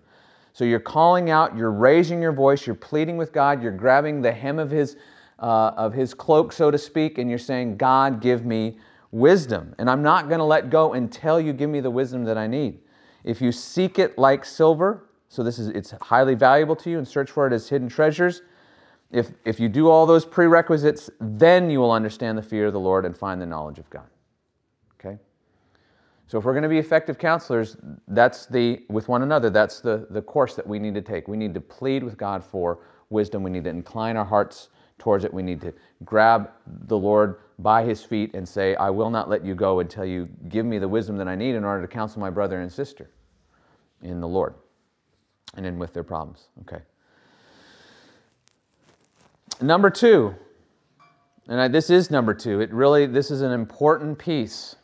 So 0.51 0.65
you're 0.65 0.81
calling 0.81 1.29
out, 1.29 1.55
you're 1.55 1.71
raising 1.71 2.21
your 2.21 2.33
voice, 2.33 2.67
you're 2.67 2.75
pleading 2.75 3.15
with 3.15 3.31
God, 3.31 3.63
you're 3.63 3.71
grabbing 3.71 4.21
the 4.21 4.33
hem 4.33 4.59
of 4.59 4.69
his, 4.69 4.97
uh, 5.39 5.71
of 5.77 5.93
his 5.93 6.13
cloak, 6.13 6.51
so 6.51 6.69
to 6.69 6.77
speak, 6.77 7.17
and 7.17 7.29
you're 7.29 7.39
saying, 7.39 7.77
God, 7.77 8.19
give 8.19 8.45
me 8.45 8.77
wisdom. 9.11 9.73
And 9.77 9.89
I'm 9.89 10.03
not 10.03 10.27
going 10.27 10.39
to 10.39 10.45
let 10.45 10.69
go 10.69 10.91
until 10.91 11.39
you 11.39 11.53
give 11.53 11.69
me 11.69 11.79
the 11.79 11.89
wisdom 11.89 12.25
that 12.25 12.37
I 12.37 12.47
need. 12.47 12.79
If 13.23 13.41
you 13.41 13.53
seek 13.53 13.97
it 13.97 14.17
like 14.17 14.43
silver, 14.43 15.05
so 15.29 15.41
this 15.41 15.57
is 15.57 15.69
it's 15.69 15.91
highly 16.01 16.35
valuable 16.35 16.75
to 16.75 16.89
you 16.89 16.97
and 16.97 17.07
search 17.07 17.31
for 17.31 17.47
it 17.47 17.53
as 17.53 17.69
hidden 17.69 17.87
treasures, 17.87 18.41
if, 19.11 19.31
if 19.45 19.59
you 19.59 19.69
do 19.69 19.89
all 19.89 20.05
those 20.05 20.25
prerequisites, 20.25 21.09
then 21.19 21.69
you 21.69 21.79
will 21.79 21.91
understand 21.91 22.37
the 22.37 22.41
fear 22.41 22.67
of 22.67 22.73
the 22.73 22.79
Lord 22.79 23.05
and 23.05 23.15
find 23.15 23.41
the 23.41 23.45
knowledge 23.45 23.77
of 23.77 23.89
God. 23.89 24.07
Okay? 24.99 25.17
So 26.27 26.37
if 26.37 26.45
we're 26.45 26.53
going 26.53 26.63
to 26.63 26.69
be 26.69 26.77
effective 26.77 27.17
counselors, 27.17 27.75
that's 28.07 28.45
the, 28.45 28.83
with 28.89 29.09
one 29.09 29.21
another, 29.21 29.49
that's 29.49 29.81
the, 29.81 30.07
the 30.09 30.21
course 30.21 30.55
that 30.55 30.65
we 30.65 30.79
need 30.79 30.93
to 30.95 31.01
take. 31.01 31.27
We 31.27 31.37
need 31.37 31.53
to 31.53 31.61
plead 31.61 32.03
with 32.03 32.17
God 32.17 32.43
for 32.43 32.79
wisdom. 33.09 33.43
We 33.43 33.51
need 33.51 33.65
to 33.65 33.69
incline 33.69 34.15
our 34.15 34.25
hearts 34.25 34.69
towards 34.97 35.25
it. 35.25 35.33
We 35.33 35.43
need 35.43 35.59
to 35.61 35.73
grab 36.05 36.51
the 36.87 36.97
Lord 36.97 37.37
by 37.59 37.83
his 37.83 38.03
feet 38.03 38.33
and 38.33 38.47
say, 38.47 38.75
I 38.75 38.89
will 38.89 39.09
not 39.09 39.29
let 39.29 39.43
you 39.43 39.55
go 39.55 39.79
until 39.79 40.05
you 40.05 40.29
give 40.47 40.65
me 40.65 40.79
the 40.79 40.87
wisdom 40.87 41.17
that 41.17 41.27
I 41.27 41.35
need 41.35 41.55
in 41.55 41.65
order 41.65 41.81
to 41.81 41.87
counsel 41.87 42.21
my 42.21 42.29
brother 42.29 42.61
and 42.61 42.71
sister 42.71 43.09
in 44.01 44.21
the 44.21 44.27
Lord 44.27 44.53
and 45.55 45.65
in 45.65 45.77
with 45.77 45.93
their 45.93 46.03
problems. 46.03 46.47
Okay. 46.61 46.81
Number 49.61 49.91
two, 49.91 50.35
and 51.47 51.61
I, 51.61 51.67
this 51.67 51.91
is 51.91 52.09
number 52.09 52.33
two, 52.33 52.61
it 52.61 52.73
really, 52.73 53.05
this 53.05 53.29
is 53.29 53.41
an 53.41 53.51
important 53.51 54.17
piece. 54.17 54.75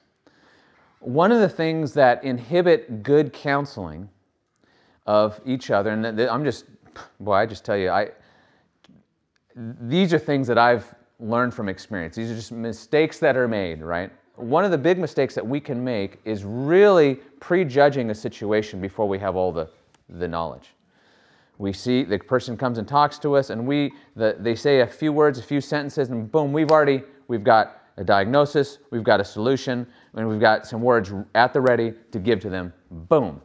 One 1.00 1.32
of 1.32 1.40
the 1.40 1.50
things 1.50 1.94
that 1.94 2.24
inhibit 2.24 3.02
good 3.02 3.34
counseling 3.34 4.10
of 5.08 5.42
each 5.46 5.72
other, 5.72 5.92
and 5.92 6.06
I'm 6.22 6.44
just, 6.44 6.66
boy, 7.20 7.34
I 7.34 7.46
just 7.48 7.66
tell 7.66 7.78
you, 7.78 7.90
I, 7.90 8.10
these 9.56 10.14
are 10.14 10.20
things 10.20 10.48
that 10.48 10.60
I've 10.60 10.94
learned 11.20 11.56
from 11.56 11.70
experience. 11.70 12.16
These 12.16 12.30
are 12.30 12.36
just 12.36 12.52
mistakes 12.52 13.18
that 13.20 13.36
are 13.36 13.48
made, 13.48 13.82
right? 13.82 14.12
One 14.36 14.64
of 14.64 14.70
the 14.70 14.78
big 14.78 15.00
mistakes 15.00 15.34
that 15.34 15.48
we 15.48 15.60
can 15.60 15.84
make 15.84 16.20
is 16.24 16.44
really 16.44 17.16
prejudging 17.40 18.12
a 18.12 18.16
situation 18.16 18.80
before 18.80 19.08
we 19.08 19.18
have 19.18 19.36
all 19.36 19.52
the, 19.52 19.68
the 20.08 20.28
knowledge. 20.28 20.74
We 21.58 21.74
see 21.74 22.04
the 22.04 22.20
person 22.20 22.56
comes 22.56 22.78
and 22.78 22.88
talks 22.88 23.18
to 23.20 23.36
us, 23.36 23.50
and 23.50 23.66
we 23.66 23.94
the, 24.16 24.36
they 24.40 24.56
say 24.56 24.82
a 24.82 24.88
few 24.88 25.12
words, 25.12 25.40
a 25.40 25.44
few 25.44 25.62
sentences, 25.62 26.10
and 26.10 26.32
boom, 26.32 26.54
we've 26.54 26.72
already 26.72 27.04
we've 27.28 27.44
got 27.44 27.82
a 27.98 28.04
diagnosis, 28.04 28.78
we've 28.92 29.04
got 29.04 29.20
a 29.20 29.26
solution, 29.26 29.88
and 30.14 30.28
we've 30.28 30.40
got 30.40 30.68
some 30.68 30.82
words 30.82 31.12
at 31.34 31.54
the 31.54 31.62
ready 31.62 31.94
to 32.12 32.20
give 32.20 32.40
to 32.42 32.50
them. 32.50 32.72
Boom. 32.92 33.42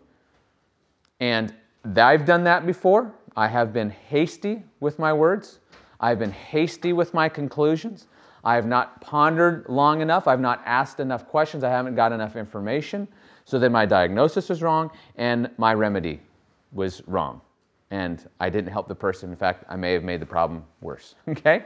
And 1.20 1.54
I've 1.96 2.26
done 2.26 2.44
that 2.44 2.66
before. 2.66 3.14
I 3.34 3.48
have 3.48 3.72
been 3.72 3.88
hasty 3.90 4.62
with 4.80 4.98
my 4.98 5.12
words. 5.12 5.60
I've 6.00 6.18
been 6.18 6.32
hasty 6.32 6.92
with 6.92 7.14
my 7.14 7.30
conclusions. 7.30 8.08
I 8.44 8.56
have 8.56 8.66
not 8.66 9.00
pondered 9.00 9.66
long 9.68 10.02
enough. 10.02 10.26
I've 10.26 10.40
not 10.40 10.60
asked 10.66 11.00
enough 11.00 11.28
questions. 11.28 11.64
I 11.64 11.70
haven't 11.70 11.94
got 11.94 12.12
enough 12.12 12.36
information. 12.36 13.08
So 13.44 13.58
then 13.58 13.72
my 13.72 13.86
diagnosis 13.86 14.48
was 14.48 14.62
wrong 14.62 14.90
and 15.16 15.48
my 15.56 15.72
remedy 15.74 16.20
was 16.72 17.02
wrong 17.06 17.40
and 17.92 18.26
I 18.40 18.48
didn't 18.48 18.72
help 18.72 18.88
the 18.88 18.94
person. 18.94 19.30
In 19.30 19.36
fact, 19.36 19.64
I 19.68 19.76
may 19.76 19.92
have 19.92 20.02
made 20.02 20.20
the 20.20 20.26
problem 20.26 20.64
worse. 20.80 21.14
Okay? 21.28 21.64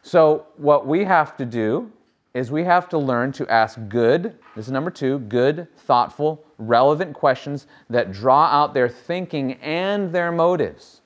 So, 0.00 0.46
what 0.56 0.86
we 0.86 1.04
have 1.04 1.36
to 1.36 1.44
do 1.44 1.90
is 2.32 2.52
we 2.52 2.62
have 2.62 2.88
to 2.90 2.98
learn 2.98 3.32
to 3.32 3.46
ask 3.48 3.78
good, 3.88 4.38
this 4.54 4.66
is 4.66 4.72
number 4.72 4.92
two, 4.92 5.18
good, 5.18 5.66
thoughtful, 5.76 6.44
relevant 6.56 7.14
questions 7.14 7.66
that 7.90 8.12
draw 8.12 8.44
out 8.44 8.74
their 8.74 8.88
thinking 8.88 9.54
and 9.54 10.12
their 10.12 10.30
motives. 10.30 11.00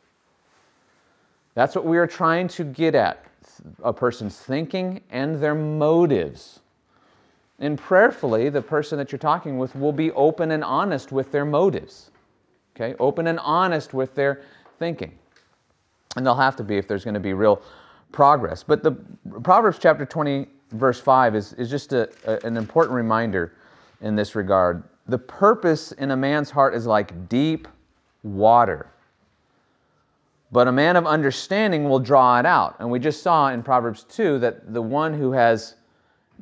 That's 1.54 1.74
what 1.74 1.86
we 1.86 1.96
are 1.96 2.06
trying 2.06 2.48
to 2.48 2.64
get 2.64 2.94
at 2.94 3.24
a 3.82 3.94
person's 3.94 4.38
thinking 4.38 5.00
and 5.10 5.40
their 5.42 5.54
motives. 5.54 6.60
And 7.58 7.78
prayerfully, 7.78 8.50
the 8.50 8.62
person 8.62 8.98
that 8.98 9.10
you're 9.10 9.18
talking 9.18 9.56
with 9.56 9.74
will 9.74 9.92
be 9.92 10.12
open 10.12 10.50
and 10.50 10.62
honest 10.62 11.12
with 11.12 11.32
their 11.32 11.46
motives. 11.46 12.11
Okay? 12.74 12.94
Open 12.98 13.26
and 13.26 13.38
honest 13.40 13.94
with 13.94 14.14
their 14.14 14.42
thinking. 14.78 15.18
And 16.16 16.26
they'll 16.26 16.34
have 16.34 16.56
to 16.56 16.64
be 16.64 16.76
if 16.76 16.88
there's 16.88 17.04
going 17.04 17.14
to 17.14 17.20
be 17.20 17.32
real 17.32 17.62
progress. 18.12 18.62
But 18.62 18.82
the 18.82 18.92
Proverbs 19.42 19.78
chapter 19.80 20.04
20, 20.04 20.46
verse 20.72 21.00
5 21.00 21.34
is, 21.34 21.52
is 21.54 21.70
just 21.70 21.92
a, 21.92 22.10
a, 22.26 22.46
an 22.46 22.56
important 22.56 22.94
reminder 22.94 23.54
in 24.00 24.16
this 24.16 24.34
regard. 24.34 24.82
The 25.06 25.18
purpose 25.18 25.92
in 25.92 26.10
a 26.10 26.16
man's 26.16 26.50
heart 26.50 26.74
is 26.74 26.86
like 26.86 27.28
deep 27.28 27.66
water. 28.22 28.88
But 30.52 30.68
a 30.68 30.72
man 30.72 30.96
of 30.96 31.06
understanding 31.06 31.88
will 31.88 31.98
draw 31.98 32.38
it 32.38 32.44
out. 32.44 32.76
And 32.78 32.90
we 32.90 32.98
just 32.98 33.22
saw 33.22 33.48
in 33.48 33.62
Proverbs 33.62 34.04
2 34.04 34.38
that 34.40 34.74
the 34.74 34.82
one 34.82 35.14
who 35.14 35.32
has 35.32 35.76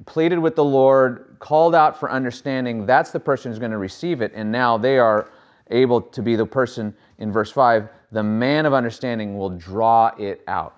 pleaded 0.04 0.38
with 0.38 0.56
the 0.56 0.64
Lord, 0.64 1.36
called 1.38 1.74
out 1.74 1.98
for 1.98 2.10
understanding, 2.10 2.86
that's 2.86 3.12
the 3.12 3.20
person 3.20 3.50
who's 3.50 3.58
going 3.58 3.70
to 3.70 3.78
receive 3.78 4.20
it. 4.20 4.32
And 4.34 4.50
now 4.50 4.76
they 4.76 4.98
are 4.98 5.30
able 5.70 6.00
to 6.00 6.22
be 6.22 6.36
the 6.36 6.46
person 6.46 6.94
in 7.18 7.32
verse 7.32 7.50
5 7.50 7.88
the 8.12 8.22
man 8.22 8.66
of 8.66 8.74
understanding 8.74 9.38
will 9.38 9.50
draw 9.50 10.08
it 10.18 10.42
out. 10.48 10.76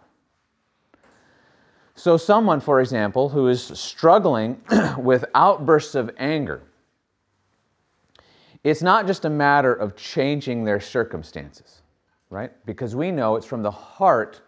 So, 1.94 2.16
someone, 2.16 2.60
for 2.60 2.80
example, 2.80 3.28
who 3.28 3.48
is 3.48 3.62
struggling 3.62 4.60
with 4.98 5.24
outbursts 5.34 5.94
of 5.94 6.10
anger, 6.18 6.62
it's 8.64 8.82
not 8.82 9.06
just 9.06 9.24
a 9.24 9.30
matter 9.30 9.72
of 9.72 9.96
changing 9.96 10.64
their 10.64 10.80
circumstances, 10.80 11.82
right? 12.30 12.52
Because 12.64 12.94
we 12.94 13.10
know 13.10 13.36
it's 13.36 13.46
from 13.46 13.62
the 13.62 13.70
heart 13.70 14.40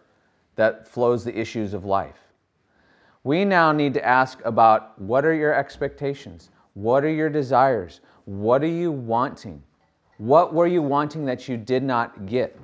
that 0.55 0.87
flows 0.87 1.23
the 1.23 1.37
issues 1.37 1.73
of 1.73 1.85
life. 1.85 2.19
We 3.23 3.45
now 3.45 3.71
need 3.71 3.93
to 3.95 4.05
ask 4.05 4.39
about 4.45 4.99
what 4.99 5.25
are 5.25 5.33
your 5.33 5.53
expectations? 5.53 6.49
What 6.73 7.03
are 7.03 7.09
your 7.09 7.29
desires? 7.29 8.01
What 8.25 8.63
are 8.63 8.67
you 8.67 8.91
wanting? 8.91 9.61
What 10.17 10.53
were 10.53 10.67
you 10.67 10.81
wanting 10.81 11.25
that 11.25 11.47
you 11.47 11.57
did 11.57 11.83
not 11.83 12.25
get? 12.25 12.57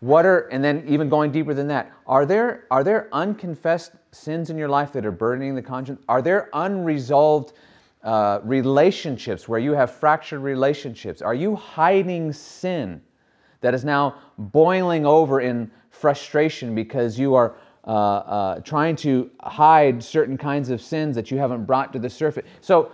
What 0.00 0.26
are, 0.26 0.48
and 0.48 0.62
then 0.64 0.84
even 0.88 1.08
going 1.08 1.30
deeper 1.30 1.54
than 1.54 1.68
that, 1.68 1.92
are 2.06 2.26
there, 2.26 2.64
are 2.70 2.82
there 2.82 3.08
unconfessed 3.12 3.92
sins 4.10 4.50
in 4.50 4.58
your 4.58 4.68
life 4.68 4.92
that 4.92 5.06
are 5.06 5.12
burdening 5.12 5.54
the 5.54 5.62
conscience? 5.62 6.00
Are 6.08 6.20
there 6.20 6.48
unresolved 6.52 7.52
uh, 8.02 8.40
relationships 8.42 9.48
where 9.48 9.60
you 9.60 9.72
have 9.72 9.92
fractured 9.92 10.40
relationships? 10.40 11.22
Are 11.22 11.34
you 11.34 11.54
hiding 11.54 12.32
sin 12.32 13.00
that 13.60 13.74
is 13.74 13.84
now 13.84 14.16
boiling 14.38 15.06
over 15.06 15.40
in 15.40 15.70
frustration 15.90 16.74
because 16.74 17.18
you 17.18 17.34
are 17.34 17.54
uh, 17.84 17.90
uh, 17.90 18.60
trying 18.60 18.94
to 18.94 19.28
hide 19.40 20.02
certain 20.02 20.36
kinds 20.36 20.70
of 20.70 20.80
sins 20.80 21.16
that 21.16 21.30
you 21.30 21.38
haven't 21.38 21.64
brought 21.64 21.92
to 21.92 21.98
the 21.98 22.08
surface. 22.08 22.46
So 22.60 22.92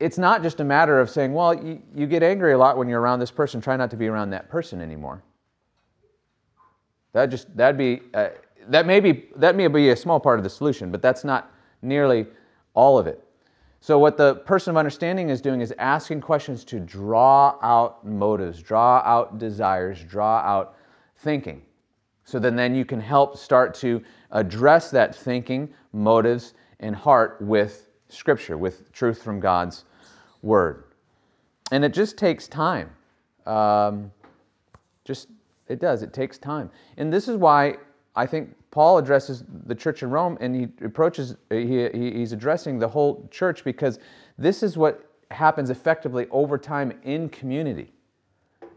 it's 0.00 0.18
not 0.18 0.42
just 0.42 0.60
a 0.60 0.64
matter 0.64 0.98
of 0.98 1.10
saying, 1.10 1.34
well, 1.34 1.54
you, 1.54 1.80
you 1.94 2.06
get 2.06 2.22
angry 2.22 2.54
a 2.54 2.58
lot 2.58 2.78
when 2.78 2.88
you're 2.88 3.00
around 3.00 3.20
this 3.20 3.30
person. 3.30 3.60
Try 3.60 3.76
not 3.76 3.90
to 3.90 3.96
be 3.96 4.08
around 4.08 4.30
that 4.30 4.48
person 4.48 4.80
anymore. 4.80 5.22
That 7.12 7.26
just 7.26 7.54
that'd 7.56 7.76
be 7.76 8.00
uh, 8.14 8.30
that 8.68 8.86
may 8.86 9.00
be 9.00 9.28
that 9.36 9.56
may 9.56 9.68
be 9.68 9.90
a 9.90 9.96
small 9.96 10.18
part 10.18 10.38
of 10.38 10.44
the 10.44 10.50
solution, 10.50 10.90
but 10.90 11.02
that's 11.02 11.22
not 11.22 11.52
nearly 11.82 12.26
all 12.74 12.98
of 12.98 13.06
it. 13.06 13.24
So 13.80 13.98
what 13.98 14.16
the 14.16 14.36
person 14.36 14.70
of 14.70 14.76
understanding 14.76 15.30
is 15.30 15.40
doing 15.40 15.60
is 15.60 15.72
asking 15.78 16.20
questions 16.20 16.64
to 16.64 16.80
draw 16.80 17.56
out 17.62 18.06
motives, 18.06 18.62
draw 18.62 18.98
out 19.04 19.38
desires, 19.38 20.02
draw 20.04 20.38
out 20.38 20.76
thinking. 21.16 21.62
So 22.24 22.38
then, 22.38 22.56
then 22.56 22.74
you 22.74 22.84
can 22.84 23.00
help 23.00 23.38
start 23.38 23.74
to 23.76 24.02
address 24.30 24.90
that 24.90 25.14
thinking, 25.14 25.72
motives, 25.92 26.52
and 26.78 26.94
heart 26.94 27.40
with 27.40 27.88
Scripture, 28.08 28.58
with 28.58 28.92
truth 28.92 29.22
from 29.22 29.40
God's 29.40 29.84
Word. 30.42 30.84
And 31.72 31.84
it 31.84 31.92
just 31.92 32.16
takes 32.16 32.48
time. 32.48 32.90
Um, 33.46 34.10
just, 35.04 35.28
it 35.68 35.80
does, 35.80 36.02
it 36.02 36.12
takes 36.12 36.38
time. 36.38 36.70
And 36.96 37.12
this 37.12 37.28
is 37.28 37.36
why 37.36 37.76
I 38.16 38.26
think 38.26 38.54
Paul 38.70 38.98
addresses 38.98 39.44
the 39.66 39.74
church 39.74 40.02
in 40.02 40.10
Rome 40.10 40.38
and 40.40 40.54
he 40.54 40.84
approaches, 40.84 41.36
he, 41.50 41.88
he's 41.92 42.32
addressing 42.32 42.78
the 42.78 42.88
whole 42.88 43.28
church 43.30 43.64
because 43.64 43.98
this 44.38 44.62
is 44.62 44.76
what 44.76 45.06
happens 45.30 45.70
effectively 45.70 46.26
over 46.30 46.58
time 46.58 46.92
in 47.04 47.28
community 47.28 47.92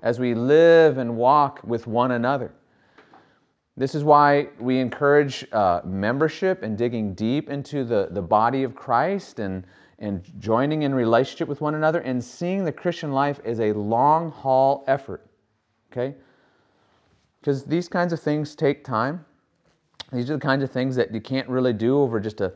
as 0.02 0.20
we 0.20 0.34
live 0.34 0.98
and 0.98 1.16
walk 1.16 1.62
with 1.64 1.88
one 1.88 2.12
another. 2.12 2.54
This 3.76 3.96
is 3.96 4.04
why 4.04 4.50
we 4.60 4.80
encourage 4.80 5.48
uh, 5.52 5.82
membership 5.84 6.62
and 6.62 6.78
digging 6.78 7.16
deep 7.16 7.50
into 7.50 7.84
the, 7.84 8.10
the 8.12 8.22
body 8.22 8.64
of 8.64 8.76
Christ 8.76 9.40
and, 9.40 9.66
and 10.00 10.24
joining 10.40 10.84
in 10.84 10.94
relationship 10.94 11.48
with 11.48 11.62
one 11.62 11.76
another 11.76 12.00
and 12.00 12.24
seeing 12.24 12.66
the 12.66 12.72
Christian 12.72 13.12
life 13.12 13.40
as 13.46 13.60
a 13.60 13.72
long 13.74 14.32
haul 14.32 14.84
effort. 14.88 15.26
Okay? 15.92 16.16
Because 17.40 17.64
these 17.64 17.88
kinds 17.88 18.14
of 18.14 18.20
things 18.20 18.56
take 18.56 18.84
time. 18.84 19.26
These 20.12 20.30
are 20.30 20.36
the 20.36 20.40
kinds 20.40 20.64
of 20.64 20.72
things 20.72 20.96
that 20.96 21.14
you 21.14 21.22
can't 21.22 21.48
really 21.48 21.74
do 21.74 22.00
over 22.00 22.20
just 22.20 22.42
a, 22.42 22.54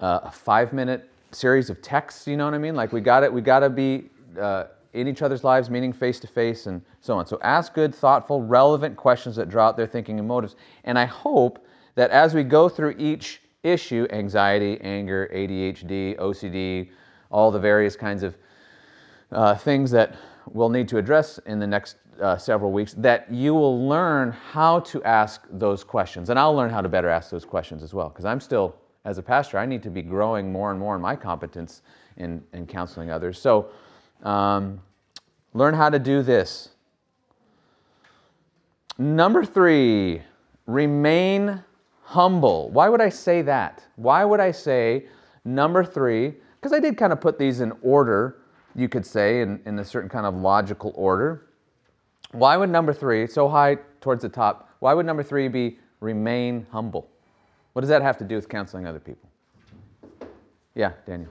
a 0.00 0.30
five 0.30 0.72
minute 0.72 1.10
series 1.32 1.70
of 1.70 1.82
texts, 1.82 2.26
you 2.26 2.36
know 2.36 2.44
what 2.44 2.54
I 2.54 2.58
mean? 2.58 2.74
Like 2.74 2.92
we 2.92 3.00
got 3.00 3.22
it, 3.22 3.32
we 3.32 3.40
got 3.40 3.60
to 3.60 3.70
be 3.70 4.10
uh, 4.40 4.64
in 4.92 5.08
each 5.08 5.22
other's 5.22 5.44
lives, 5.44 5.68
meaning 5.68 5.92
face 5.92 6.20
to 6.20 6.26
face 6.26 6.66
and 6.66 6.80
so 7.00 7.18
on. 7.18 7.26
So 7.26 7.38
ask 7.42 7.74
good, 7.74 7.94
thoughtful, 7.94 8.42
relevant 8.42 8.96
questions 8.96 9.36
that 9.36 9.48
draw 9.48 9.68
out 9.68 9.76
their 9.76 9.86
thinking 9.86 10.18
and 10.18 10.26
motives. 10.26 10.56
And 10.84 10.98
I 10.98 11.04
hope 11.04 11.66
that 11.96 12.10
as 12.10 12.34
we 12.34 12.42
go 12.44 12.68
through 12.68 12.94
each 12.98 13.40
issue 13.64 14.06
anxiety, 14.10 14.78
anger, 14.82 15.28
ADHD, 15.34 16.16
OCD, 16.18 16.90
all 17.30 17.50
the 17.50 17.58
various 17.58 17.96
kinds 17.96 18.22
of 18.22 18.36
uh, 19.32 19.56
things 19.56 19.90
that 19.90 20.16
we'll 20.52 20.68
need 20.68 20.86
to 20.88 20.98
address 20.98 21.38
in 21.46 21.58
the 21.58 21.66
next 21.66 21.96
uh, 22.20 22.36
several 22.36 22.70
weeks, 22.70 22.94
that 22.94 23.30
you 23.32 23.54
will 23.54 23.88
learn 23.88 24.30
how 24.30 24.78
to 24.80 25.02
ask 25.02 25.42
those 25.50 25.82
questions. 25.82 26.30
And 26.30 26.38
I'll 26.38 26.54
learn 26.54 26.70
how 26.70 26.80
to 26.80 26.88
better 26.88 27.08
ask 27.08 27.30
those 27.30 27.44
questions 27.44 27.82
as 27.82 27.92
well, 27.92 28.08
because 28.08 28.24
I'm 28.24 28.40
still, 28.40 28.76
as 29.04 29.18
a 29.18 29.22
pastor, 29.22 29.58
I 29.58 29.66
need 29.66 29.82
to 29.82 29.90
be 29.90 30.02
growing 30.02 30.52
more 30.52 30.70
and 30.70 30.78
more 30.78 30.94
in 30.94 31.00
my 31.00 31.16
competence 31.16 31.82
in, 32.16 32.42
in 32.52 32.66
counseling 32.66 33.10
others. 33.10 33.40
So, 33.40 33.70
um, 34.22 34.80
learn 35.54 35.74
how 35.74 35.90
to 35.90 35.98
do 35.98 36.22
this. 36.22 36.70
Number 38.96 39.44
three, 39.44 40.22
remain 40.66 41.64
humble. 42.04 42.70
Why 42.70 42.88
would 42.88 43.00
I 43.00 43.08
say 43.08 43.42
that? 43.42 43.82
Why 43.96 44.24
would 44.24 44.40
I 44.40 44.52
say 44.52 45.06
number 45.44 45.84
three? 45.84 46.34
Because 46.60 46.72
I 46.72 46.78
did 46.78 46.96
kind 46.96 47.12
of 47.12 47.20
put 47.20 47.38
these 47.38 47.60
in 47.60 47.72
order, 47.82 48.38
you 48.74 48.88
could 48.88 49.04
say, 49.04 49.40
in, 49.40 49.60
in 49.66 49.78
a 49.78 49.84
certain 49.84 50.08
kind 50.08 50.26
of 50.26 50.34
logical 50.34 50.92
order. 50.94 51.46
Why 52.32 52.56
would 52.56 52.70
number 52.70 52.92
three, 52.92 53.26
so 53.26 53.48
high 53.48 53.78
towards 54.00 54.22
the 54.22 54.28
top, 54.28 54.68
why 54.80 54.92
would 54.92 55.06
number 55.06 55.22
three 55.22 55.48
be 55.48 55.78
remain 56.00 56.66
humble? 56.70 57.08
What 57.72 57.80
does 57.80 57.88
that 57.88 58.02
have 58.02 58.18
to 58.18 58.24
do 58.24 58.36
with 58.36 58.48
counseling 58.48 58.86
other 58.86 59.00
people? 59.00 59.28
Yeah, 60.74 60.92
Daniel. 61.06 61.30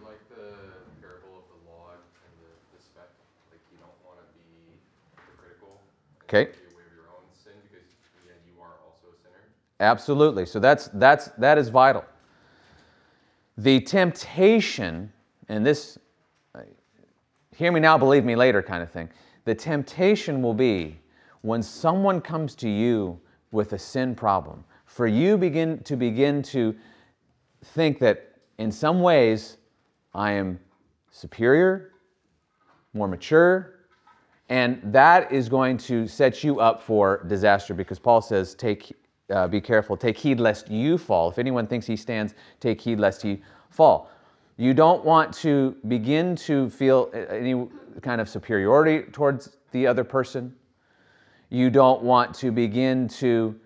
Okay. 6.23 6.51
Absolutely. 9.83 10.45
So 10.45 10.59
that's 10.59 10.89
that's 10.93 11.27
that 11.37 11.57
is 11.57 11.69
vital. 11.69 12.05
The 13.57 13.81
temptation, 13.81 15.11
and 15.49 15.65
this 15.65 15.99
hear 17.55 17.71
me 17.71 17.79
now, 17.79 17.97
believe 17.97 18.25
me 18.25 18.35
later 18.35 18.63
kind 18.63 18.81
of 18.81 18.89
thing. 18.89 19.09
The 19.45 19.53
temptation 19.53 20.41
will 20.41 20.53
be 20.53 20.99
when 21.41 21.61
someone 21.61 22.21
comes 22.21 22.55
to 22.55 22.69
you 22.69 23.19
with 23.51 23.73
a 23.73 23.77
sin 23.77 24.15
problem, 24.15 24.63
for 24.85 25.05
you 25.05 25.37
begin 25.37 25.83
to 25.83 25.95
begin 25.95 26.41
to 26.43 26.75
think 27.63 27.99
that 27.99 28.39
in 28.57 28.71
some 28.71 29.01
ways 29.01 29.57
I 30.15 30.31
am 30.31 30.59
superior, 31.11 31.91
more 32.93 33.07
mature, 33.07 33.73
and 34.49 34.79
that 34.83 35.31
is 35.31 35.49
going 35.49 35.77
to 35.77 36.07
set 36.07 36.43
you 36.43 36.59
up 36.59 36.81
for 36.81 37.23
disaster 37.27 37.73
because 37.73 37.99
Paul 37.99 38.21
says, 38.21 38.55
take, 38.55 38.93
uh, 39.29 39.47
be 39.47 39.61
careful, 39.61 39.95
take 39.97 40.17
heed 40.17 40.39
lest 40.39 40.69
you 40.69 40.97
fall. 40.97 41.29
If 41.29 41.37
anyone 41.37 41.67
thinks 41.67 41.85
he 41.85 41.95
stands, 41.95 42.33
take 42.59 42.81
heed 42.81 42.99
lest 42.99 43.21
he 43.21 43.41
fall. 43.69 44.09
You 44.57 44.73
don't 44.73 45.03
want 45.03 45.33
to 45.35 45.75
begin 45.87 46.35
to 46.37 46.69
feel 46.69 47.09
any 47.29 47.67
kind 48.01 48.21
of 48.21 48.29
superiority 48.29 49.03
towards 49.11 49.57
the 49.71 49.87
other 49.87 50.03
person. 50.03 50.55
You 51.49 51.69
don't 51.69 52.03
want 52.03 52.33
to 52.35 52.51
begin 52.51 53.07
to 53.09 53.59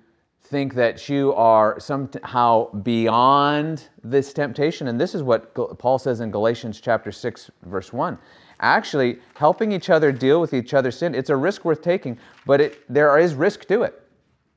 think 0.44 0.76
that 0.76 1.10
you 1.10 1.34
are 1.34 1.78
somehow 1.80 2.72
beyond 2.72 3.90
this 4.04 4.32
temptation. 4.32 4.88
And 4.88 5.00
this 5.00 5.14
is 5.14 5.24
what 5.24 5.54
Paul 5.78 6.00
says 6.00 6.22
in 6.22 6.32
Galatians 6.32 6.80
chapter 6.80 7.12
6, 7.12 7.52
verse 7.64 7.92
1 7.92 8.18
actually 8.60 9.20
helping 9.36 9.72
each 9.72 9.90
other 9.90 10.12
deal 10.12 10.42
with 10.42 10.54
each 10.54 10.74
other's 10.74 10.98
sin. 10.98 11.14
It's 11.14 11.30
a 11.30 11.36
risk 11.36 11.66
worth 11.66 11.82
taking, 11.82 12.18
but 12.46 12.62
it, 12.62 12.82
there 12.92 13.18
is 13.18 13.34
risk 13.34 13.68
to 13.68 13.84
it, 13.84 14.02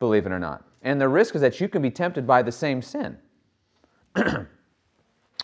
believe 0.00 0.26
it 0.26 0.32
or 0.32 0.40
not. 0.40 0.64
And 0.82 1.00
the 1.00 1.08
risk 1.08 1.36
is 1.36 1.40
that 1.42 1.60
you 1.60 1.68
can 1.68 1.82
be 1.82 1.90
tempted 1.90 2.26
by 2.26 2.42
the 2.42 2.50
same 2.50 2.82
sin. 2.82 3.18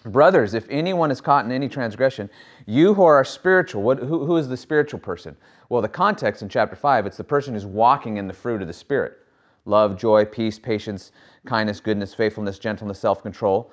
Brothers, 0.05 0.55
if 0.55 0.67
anyone 0.71 1.11
is 1.11 1.21
caught 1.21 1.45
in 1.45 1.53
any 1.53 1.69
transgression, 1.69 2.31
you 2.65 2.95
who 2.95 3.03
are 3.05 3.25
spiritual, 3.25 3.83
what, 3.83 3.99
who, 3.99 4.25
who 4.25 4.37
is 4.37 4.49
the 4.49 4.57
spiritual 4.57 4.99
person? 4.99 5.37
Well, 5.69 5.83
the 5.83 5.89
context 5.89 6.43
in 6.43 6.49
chapter 6.49 6.77
5, 6.77 7.07
it's 7.07 7.17
the 7.17 7.25
person 7.25 7.55
who's 7.55 7.67
walking 7.67 8.17
in 8.17 8.27
the 8.27 8.33
fruit 8.33 8.63
of 8.63 8.69
the 8.69 8.75
Spirit 8.75 9.19
love, 9.67 9.99
joy, 9.99 10.25
peace, 10.25 10.61
patience, 10.61 11.11
kindness, 11.45 11.81
goodness, 11.81 12.15
faithfulness, 12.15 12.59
gentleness, 12.59 13.01
self 13.01 13.23
control. 13.23 13.73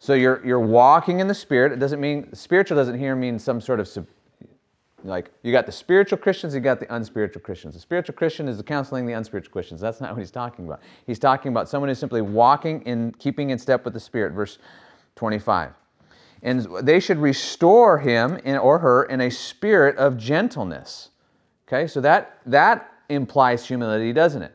So 0.00 0.14
you're, 0.14 0.44
you're 0.44 0.58
walking 0.58 1.20
in 1.20 1.28
the 1.28 1.34
Spirit. 1.34 1.70
It 1.70 1.78
doesn't 1.78 2.00
mean, 2.00 2.34
spiritual 2.34 2.76
doesn't 2.76 2.98
here 2.98 3.14
mean 3.14 3.38
some 3.38 3.60
sort 3.60 3.78
of, 3.78 3.86
sub, 3.86 4.06
like, 5.04 5.30
you 5.42 5.52
got 5.52 5.66
the 5.66 5.72
spiritual 5.72 6.18
Christians, 6.18 6.54
you 6.54 6.60
got 6.60 6.80
the 6.80 6.94
unspiritual 6.94 7.42
Christians. 7.42 7.74
The 7.74 7.80
spiritual 7.80 8.14
Christian 8.14 8.48
is 8.48 8.56
the 8.56 8.62
counseling 8.62 9.06
the 9.06 9.14
unspiritual 9.14 9.52
Christians. 9.52 9.80
That's 9.80 10.00
not 10.00 10.10
what 10.10 10.18
he's 10.18 10.30
talking 10.30 10.66
about. 10.66 10.80
He's 11.06 11.18
talking 11.18 11.50
about 11.50 11.68
someone 11.68 11.88
who's 11.88 11.98
simply 11.98 12.22
walking 12.22 12.82
in, 12.82 13.12
keeping 13.18 13.50
in 13.50 13.58
step 13.58 13.84
with 13.84 13.94
the 13.94 14.00
Spirit. 14.00 14.32
Verse 14.32 14.58
25. 15.16 15.72
And 16.42 16.66
they 16.82 16.98
should 17.00 17.18
restore 17.18 17.98
him 17.98 18.38
in, 18.44 18.56
or 18.56 18.78
her 18.78 19.04
in 19.04 19.20
a 19.20 19.30
spirit 19.30 19.96
of 19.96 20.16
gentleness. 20.16 21.10
Okay, 21.68 21.86
so 21.86 22.00
that, 22.00 22.40
that 22.46 22.90
implies 23.08 23.66
humility, 23.66 24.12
doesn't 24.12 24.42
it? 24.42 24.54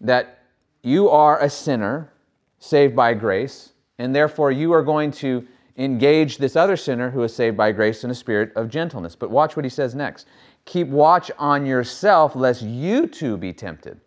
That 0.00 0.44
you 0.82 1.08
are 1.08 1.40
a 1.40 1.50
sinner 1.50 2.12
saved 2.58 2.94
by 2.94 3.14
grace, 3.14 3.72
and 3.98 4.14
therefore 4.14 4.52
you 4.52 4.72
are 4.72 4.82
going 4.82 5.10
to 5.10 5.46
engage 5.76 6.38
this 6.38 6.56
other 6.56 6.76
sinner 6.76 7.10
who 7.10 7.22
is 7.22 7.34
saved 7.34 7.56
by 7.56 7.72
grace 7.72 8.04
in 8.04 8.10
a 8.10 8.14
spirit 8.14 8.52
of 8.54 8.68
gentleness. 8.68 9.16
But 9.16 9.30
watch 9.30 9.56
what 9.56 9.64
he 9.64 9.68
says 9.68 9.94
next. 9.94 10.26
Keep 10.64 10.88
watch 10.88 11.30
on 11.38 11.66
yourself, 11.66 12.36
lest 12.36 12.62
you 12.62 13.06
too 13.06 13.36
be 13.36 13.52
tempted. 13.52 14.00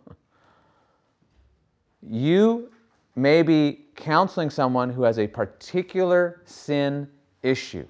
you 2.03 2.71
may 3.15 3.43
be 3.43 3.87
counseling 3.95 4.51
someone 4.51 4.91
who 4.91 5.03
has 5.03 5.19
a 5.19 5.27
particular 5.27 6.43
sin 6.45 7.09
issue. 7.43 7.87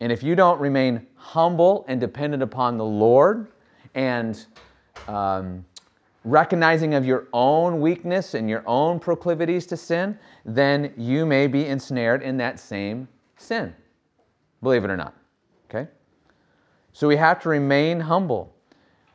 And 0.00 0.10
if 0.10 0.22
you 0.22 0.34
don't 0.34 0.60
remain 0.60 1.06
humble 1.14 1.84
and 1.86 2.00
dependent 2.00 2.42
upon 2.42 2.76
the 2.76 2.84
Lord 2.84 3.52
and 3.94 4.44
um, 5.06 5.64
recognizing 6.24 6.94
of 6.94 7.04
your 7.04 7.26
own 7.32 7.80
weakness 7.80 8.34
and 8.34 8.48
your 8.48 8.62
own 8.66 9.00
proclivities 9.00 9.66
to 9.66 9.76
sin, 9.76 10.18
then 10.44 10.92
you 10.96 11.26
may 11.26 11.46
be 11.46 11.66
ensnared 11.66 12.22
in 12.22 12.36
that 12.36 12.60
same 12.60 13.08
sin. 13.36 13.74
Believe 14.62 14.84
it 14.84 14.90
or 14.90 14.96
not. 14.96 15.14
Okay? 15.68 15.88
So 16.92 17.08
we 17.08 17.16
have 17.16 17.40
to 17.42 17.48
remain 17.48 18.00
humble. 18.00 18.54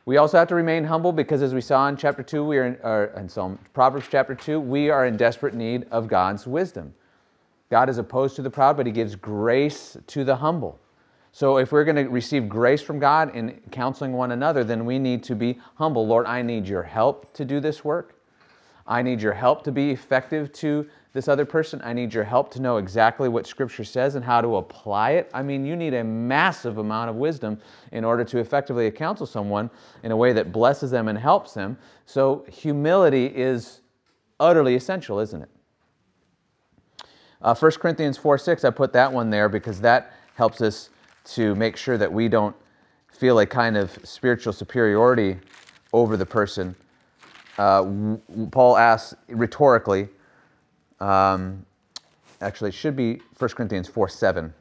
We 0.04 0.16
also 0.16 0.38
have 0.38 0.48
to 0.48 0.54
remain 0.54 0.84
humble 0.84 1.12
because, 1.12 1.42
as 1.42 1.52
we 1.52 1.60
saw 1.60 1.88
in 1.88 1.96
chapter 1.96 2.22
2, 2.22 2.44
we 2.44 2.58
are 2.58 2.66
in, 2.66 2.78
or 2.82 3.04
in 3.16 3.28
Psalm, 3.28 3.58
Proverbs 3.74 4.06
chapter 4.10 4.34
2, 4.34 4.58
we 4.58 4.90
are 4.90 5.06
in 5.06 5.16
desperate 5.16 5.54
need 5.54 5.86
of 5.90 6.08
God's 6.08 6.46
wisdom. 6.46 6.94
God 7.70 7.90
is 7.90 7.98
opposed 7.98 8.34
to 8.36 8.42
the 8.42 8.50
proud, 8.50 8.76
but 8.76 8.86
He 8.86 8.92
gives 8.92 9.14
grace 9.14 9.96
to 10.06 10.24
the 10.24 10.36
humble. 10.36 10.80
So, 11.32 11.58
if 11.58 11.72
we're 11.72 11.84
going 11.84 11.96
to 11.96 12.08
receive 12.08 12.48
grace 12.48 12.80
from 12.80 12.98
God 12.98 13.34
in 13.34 13.60
counseling 13.70 14.12
one 14.12 14.32
another, 14.32 14.64
then 14.64 14.84
we 14.84 14.98
need 14.98 15.22
to 15.24 15.34
be 15.34 15.58
humble. 15.76 16.06
Lord, 16.06 16.26
I 16.26 16.42
need 16.42 16.66
your 16.66 16.82
help 16.82 17.32
to 17.34 17.44
do 17.44 17.60
this 17.60 17.84
work. 17.84 18.18
I 18.86 19.02
need 19.02 19.20
your 19.20 19.34
help 19.34 19.62
to 19.64 19.72
be 19.72 19.90
effective 19.90 20.50
to 20.54 20.88
this 21.12 21.28
other 21.28 21.44
person. 21.44 21.80
I 21.84 21.92
need 21.92 22.14
your 22.14 22.24
help 22.24 22.50
to 22.52 22.62
know 22.62 22.78
exactly 22.78 23.28
what 23.28 23.46
Scripture 23.46 23.84
says 23.84 24.14
and 24.14 24.24
how 24.24 24.40
to 24.40 24.56
apply 24.56 25.12
it. 25.12 25.30
I 25.34 25.42
mean, 25.42 25.66
you 25.66 25.76
need 25.76 25.92
a 25.92 26.02
massive 26.02 26.78
amount 26.78 27.10
of 27.10 27.16
wisdom 27.16 27.60
in 27.92 28.04
order 28.04 28.24
to 28.24 28.38
effectively 28.38 28.90
counsel 28.90 29.26
someone 29.26 29.70
in 30.02 30.10
a 30.10 30.16
way 30.16 30.32
that 30.32 30.52
blesses 30.52 30.90
them 30.90 31.08
and 31.08 31.18
helps 31.18 31.52
them. 31.52 31.76
So, 32.06 32.46
humility 32.50 33.26
is 33.26 33.80
utterly 34.40 34.74
essential, 34.74 35.20
isn't 35.20 35.42
it? 35.42 35.50
Uh, 37.42 37.54
1 37.54 37.72
Corinthians 37.72 38.16
4 38.16 38.38
6, 38.38 38.64
I 38.64 38.70
put 38.70 38.92
that 38.94 39.12
one 39.12 39.30
there 39.30 39.48
because 39.48 39.80
that 39.82 40.12
helps 40.34 40.60
us 40.60 40.90
to 41.32 41.54
make 41.54 41.76
sure 41.76 41.98
that 41.98 42.12
we 42.12 42.28
don't 42.28 42.56
feel 43.08 43.38
a 43.40 43.46
kind 43.46 43.76
of 43.76 43.98
spiritual 44.04 44.52
superiority 44.52 45.38
over 45.92 46.16
the 46.16 46.26
person. 46.26 46.74
Uh, 47.56 48.16
Paul 48.50 48.76
asks 48.76 49.14
rhetorically, 49.28 50.08
um, 51.00 51.64
actually, 52.40 52.68
it 52.68 52.74
should 52.74 52.96
be 52.96 53.20
1 53.38 53.50
Corinthians 53.50 53.88
4 53.88 54.08
7. 54.08 54.54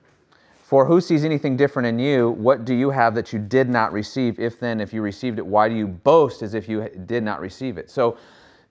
For 0.63 0.85
who 0.85 0.99
sees 0.99 1.23
anything 1.23 1.55
different 1.55 1.87
in 1.87 1.97
you? 1.97 2.31
What 2.31 2.65
do 2.65 2.73
you 2.73 2.89
have 2.89 3.15
that 3.15 3.31
you 3.31 3.39
did 3.39 3.69
not 3.69 3.93
receive? 3.93 4.37
If 4.37 4.59
then, 4.59 4.81
if 4.81 4.91
you 4.91 5.01
received 5.01 5.39
it, 5.39 5.45
why 5.45 5.69
do 5.69 5.75
you 5.75 5.87
boast 5.87 6.41
as 6.41 6.53
if 6.53 6.67
you 6.67 6.89
did 7.05 7.23
not 7.23 7.39
receive 7.39 7.77
it? 7.77 7.89
So, 7.89 8.17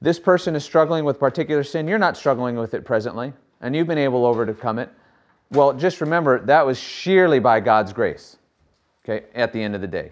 this 0.03 0.19
person 0.19 0.55
is 0.55 0.63
struggling 0.63 1.07
with 1.07 1.19
particular 1.19 1.65
sin. 1.65 1.89
You're 1.89 1.99
not 1.99 2.19
struggling 2.19 2.57
with 2.57 2.75
it 2.75 2.85
presently, 2.85 3.33
and 3.63 3.75
you've 3.75 3.87
been 3.87 3.97
able 3.97 4.21
to 4.21 4.27
overcome 4.27 4.79
it. 4.79 4.91
Well, 5.51 5.73
just 5.73 6.01
remember 6.01 6.45
that 6.47 6.67
was 6.67 6.79
sheerly 6.79 7.39
by 7.39 7.61
God's 7.61 7.93
grace, 7.93 8.37
okay, 9.05 9.27
at 9.35 9.53
the 9.53 9.63
end 9.63 9.75
of 9.75 9.81
the 9.81 9.87
day. 9.87 10.11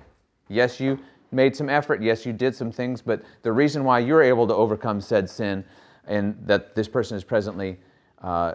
Yes, 0.49 0.79
you 0.79 0.99
made 1.33 1.57
some 1.57 1.69
effort. 1.69 2.01
Yes, 2.03 2.25
you 2.25 2.33
did 2.33 2.55
some 2.55 2.71
things, 2.71 3.03
but 3.03 3.23
the 3.43 3.53
reason 3.53 3.83
why 3.85 3.99
you're 3.99 4.23
able 4.23 4.47
to 4.47 4.55
overcome 4.55 5.01
said 5.01 5.29
sin 5.29 5.65
and 6.07 6.37
that 6.47 6.75
this 6.75 6.87
person 6.87 7.17
is 7.17 7.25
presently 7.25 7.79
uh, 8.23 8.55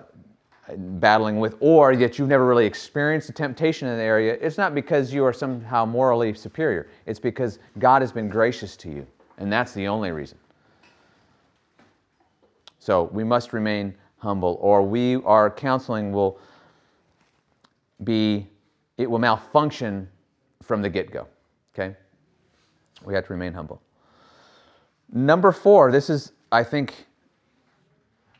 battling 0.78 1.40
with, 1.40 1.56
or 1.60 1.92
yet 1.92 2.18
you've 2.18 2.30
never 2.30 2.46
really 2.46 2.66
experienced 2.66 3.30
a 3.30 3.34
temptation 3.34 3.88
in 3.88 3.98
the 3.98 4.04
area, 4.04 4.38
it's 4.40 4.58
not 4.58 4.74
because 4.74 5.14
you 5.14 5.26
are 5.26 5.34
somehow 5.34 5.86
morally 5.86 6.34
superior. 6.34 6.88
It's 7.06 7.20
because 7.20 7.60
God 7.80 8.02
has 8.02 8.12
been 8.12 8.30
gracious 8.30 8.78
to 8.78 8.90
you, 8.90 9.06
and 9.40 9.52
that's 9.52 9.74
the 9.74 9.88
only 9.88 10.12
reason. 10.12 10.38
So 12.78 13.10
we 13.12 13.24
must 13.24 13.52
remain 13.52 13.94
humble, 14.18 14.58
or 14.62 14.84
we 14.84 15.18
our 15.24 15.50
counseling 15.50 16.12
will 16.12 16.40
be 18.04 18.48
it 18.98 19.10
will 19.10 19.20
malfunction 19.20 20.10
from 20.62 20.82
the 20.82 20.90
get-go. 20.90 21.28
Okay? 21.74 21.96
We 23.06 23.14
have 23.14 23.26
to 23.28 23.34
remain 23.34 23.54
humble. 23.54 23.82
Number 25.12 25.52
four, 25.52 25.92
this 25.92 26.10
is, 26.10 26.34
I 26.52 26.64
think, 26.64 27.08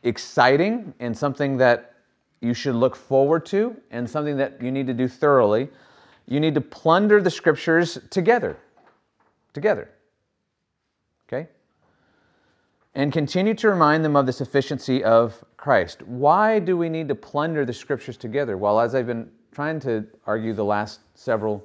exciting 0.02 0.94
and 1.00 1.16
something 1.16 1.56
that 1.56 1.94
you 2.40 2.54
should 2.54 2.74
look 2.74 2.94
forward 2.94 3.44
to 3.46 3.76
and 3.90 4.08
something 4.08 4.36
that 4.36 4.62
you 4.62 4.70
need 4.70 4.86
to 4.86 4.94
do 4.94 5.08
thoroughly. 5.08 5.68
You 6.26 6.40
need 6.40 6.54
to 6.54 6.60
plunder 6.60 7.20
the 7.20 7.30
scriptures 7.30 7.98
together. 8.10 8.56
Together. 9.52 9.90
Okay? 11.26 11.48
And 12.94 13.12
continue 13.12 13.54
to 13.54 13.68
remind 13.70 14.04
them 14.04 14.14
of 14.14 14.26
the 14.26 14.32
sufficiency 14.32 15.02
of 15.02 15.42
Christ. 15.56 16.02
Why 16.02 16.58
do 16.58 16.76
we 16.76 16.88
need 16.88 17.08
to 17.08 17.14
plunder 17.14 17.64
the 17.64 17.72
scriptures 17.72 18.16
together? 18.16 18.56
Well, 18.56 18.80
as 18.80 18.94
I've 18.94 19.06
been 19.06 19.30
trying 19.52 19.80
to 19.80 20.06
argue 20.26 20.52
the 20.52 20.64
last 20.64 21.00
several 21.14 21.64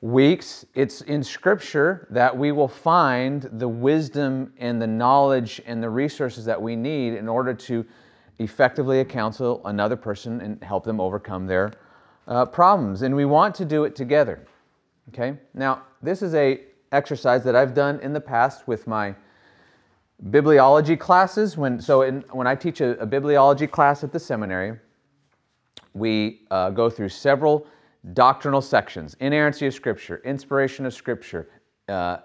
weeks, 0.00 0.66
it's 0.74 1.00
in 1.02 1.22
Scripture 1.22 2.06
that 2.10 2.36
we 2.36 2.52
will 2.52 2.68
find 2.68 3.48
the 3.52 3.68
wisdom 3.68 4.52
and 4.58 4.80
the 4.80 4.86
knowledge 4.86 5.62
and 5.64 5.82
the 5.82 5.88
resources 5.88 6.44
that 6.44 6.60
we 6.60 6.76
need 6.76 7.14
in 7.14 7.28
order 7.28 7.54
to 7.54 7.86
effectively 8.38 9.02
counsel 9.04 9.62
another 9.64 9.96
person 9.96 10.40
and 10.40 10.62
help 10.62 10.84
them 10.84 11.00
overcome 11.00 11.46
their 11.46 11.72
uh, 12.26 12.44
problems. 12.44 13.02
And 13.02 13.14
we 13.14 13.24
want 13.24 13.54
to 13.56 13.64
do 13.64 13.84
it 13.84 13.94
together. 13.96 14.46
Okay? 15.08 15.38
Now, 15.54 15.82
this 16.02 16.20
is 16.20 16.34
a 16.34 16.60
exercise 16.92 17.42
that 17.44 17.56
I've 17.56 17.74
done 17.74 17.98
in 18.00 18.12
the 18.12 18.20
past 18.20 18.68
with 18.68 18.86
my 18.86 19.14
bibliology 20.30 20.98
classes. 20.98 21.56
When, 21.56 21.80
so 21.80 22.02
in, 22.02 22.24
when 22.30 22.46
I 22.46 22.54
teach 22.54 22.80
a, 22.80 22.98
a 23.00 23.06
bibliology 23.06 23.70
class 23.70 24.04
at 24.04 24.12
the 24.12 24.20
seminary, 24.20 24.78
we 25.94 26.42
uh, 26.50 26.70
go 26.70 26.90
through 26.90 27.08
several 27.08 27.66
doctrinal 28.12 28.60
sections 28.60 29.16
inerrancy 29.20 29.66
of 29.66 29.74
Scripture, 29.74 30.20
inspiration 30.24 30.84
of 30.84 30.92
Scripture, 30.92 31.48
uh, 31.88 32.18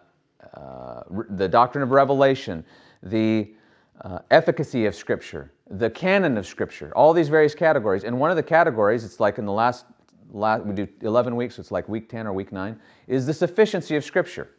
uh, 0.53 1.03
the 1.29 1.47
doctrine 1.47 1.83
of 1.83 1.91
revelation, 1.91 2.65
the 3.03 3.53
uh, 4.01 4.19
efficacy 4.31 4.85
of 4.85 4.95
Scripture, 4.95 5.51
the 5.69 5.89
canon 5.89 6.37
of 6.37 6.45
Scripture, 6.45 6.91
all 6.95 7.13
these 7.13 7.29
various 7.29 7.55
categories. 7.55 8.03
And 8.03 8.19
one 8.19 8.31
of 8.31 8.37
the 8.37 8.43
categories, 8.43 9.03
it's 9.03 9.19
like 9.19 9.37
in 9.37 9.45
the 9.45 9.51
last, 9.51 9.85
last 10.31 10.65
we 10.65 10.73
do 10.73 10.87
11 11.01 11.35
weeks, 11.35 11.55
so 11.55 11.61
it's 11.61 11.71
like 11.71 11.87
week 11.87 12.09
10 12.09 12.27
or 12.27 12.33
week 12.33 12.51
9, 12.51 12.79
is 13.07 13.25
the 13.25 13.33
sufficiency 13.33 13.95
of 13.95 14.03
Scripture. 14.03 14.49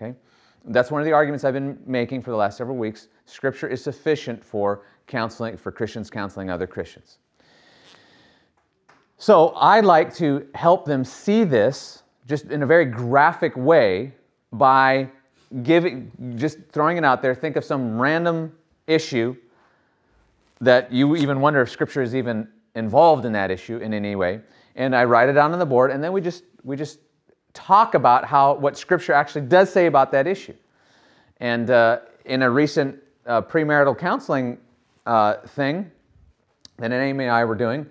Okay? 0.00 0.16
That's 0.64 0.90
one 0.90 1.00
of 1.00 1.04
the 1.04 1.12
arguments 1.12 1.44
I've 1.44 1.54
been 1.54 1.78
making 1.86 2.22
for 2.22 2.30
the 2.30 2.36
last 2.36 2.56
several 2.56 2.76
weeks. 2.76 3.08
Scripture 3.24 3.68
is 3.68 3.82
sufficient 3.82 4.44
for 4.44 4.82
counseling, 5.06 5.56
for 5.56 5.72
Christians 5.72 6.10
counseling 6.10 6.50
other 6.50 6.66
Christians. 6.66 7.18
So 9.20 9.48
I 9.48 9.80
like 9.80 10.14
to 10.14 10.48
help 10.54 10.86
them 10.86 11.04
see 11.04 11.44
this 11.44 12.04
just 12.26 12.46
in 12.46 12.62
a 12.62 12.66
very 12.66 12.86
graphic 12.86 13.54
way 13.54 14.14
by 14.50 15.10
giving, 15.62 16.10
just 16.36 16.56
throwing 16.72 16.96
it 16.96 17.04
out 17.04 17.20
there. 17.20 17.34
Think 17.34 17.56
of 17.56 17.64
some 17.64 18.00
random 18.00 18.56
issue 18.86 19.36
that 20.62 20.90
you 20.90 21.16
even 21.16 21.42
wonder 21.42 21.60
if 21.60 21.68
Scripture 21.68 22.00
is 22.00 22.14
even 22.14 22.48
involved 22.74 23.26
in 23.26 23.32
that 23.32 23.50
issue 23.50 23.76
in 23.76 23.92
any 23.92 24.16
way, 24.16 24.40
and 24.74 24.96
I 24.96 25.04
write 25.04 25.28
it 25.28 25.34
down 25.34 25.52
on 25.52 25.58
the 25.58 25.66
board, 25.66 25.90
and 25.90 26.02
then 26.02 26.14
we 26.14 26.22
just 26.22 26.44
we 26.64 26.74
just 26.74 26.98
talk 27.52 27.92
about 27.92 28.24
how 28.24 28.54
what 28.54 28.78
Scripture 28.78 29.12
actually 29.12 29.42
does 29.42 29.70
say 29.70 29.84
about 29.84 30.12
that 30.12 30.26
issue. 30.26 30.54
And 31.40 31.68
uh, 31.68 31.98
in 32.24 32.40
a 32.40 32.50
recent 32.50 32.98
uh, 33.26 33.42
premarital 33.42 33.98
counseling 33.98 34.56
uh, 35.04 35.34
thing, 35.48 35.90
that 36.78 36.90
Amy 36.90 37.24
and 37.24 37.32
I 37.34 37.44
were 37.44 37.54
doing. 37.54 37.84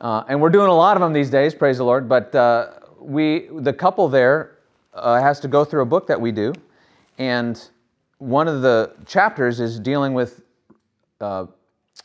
Uh, 0.00 0.24
and 0.28 0.40
we're 0.40 0.50
doing 0.50 0.68
a 0.68 0.74
lot 0.74 0.96
of 0.96 1.00
them 1.00 1.12
these 1.12 1.30
days, 1.30 1.54
praise 1.54 1.78
the 1.78 1.84
Lord. 1.84 2.08
But 2.08 2.34
uh, 2.34 2.70
we, 3.00 3.48
the 3.52 3.72
couple 3.72 4.08
there 4.08 4.58
uh, 4.94 5.20
has 5.20 5.40
to 5.40 5.48
go 5.48 5.64
through 5.64 5.82
a 5.82 5.86
book 5.86 6.06
that 6.06 6.20
we 6.20 6.32
do. 6.32 6.52
And 7.18 7.60
one 8.18 8.46
of 8.46 8.62
the 8.62 8.92
chapters 9.06 9.60
is 9.60 9.80
dealing 9.80 10.14
with 10.14 10.42
uh, 11.20 11.46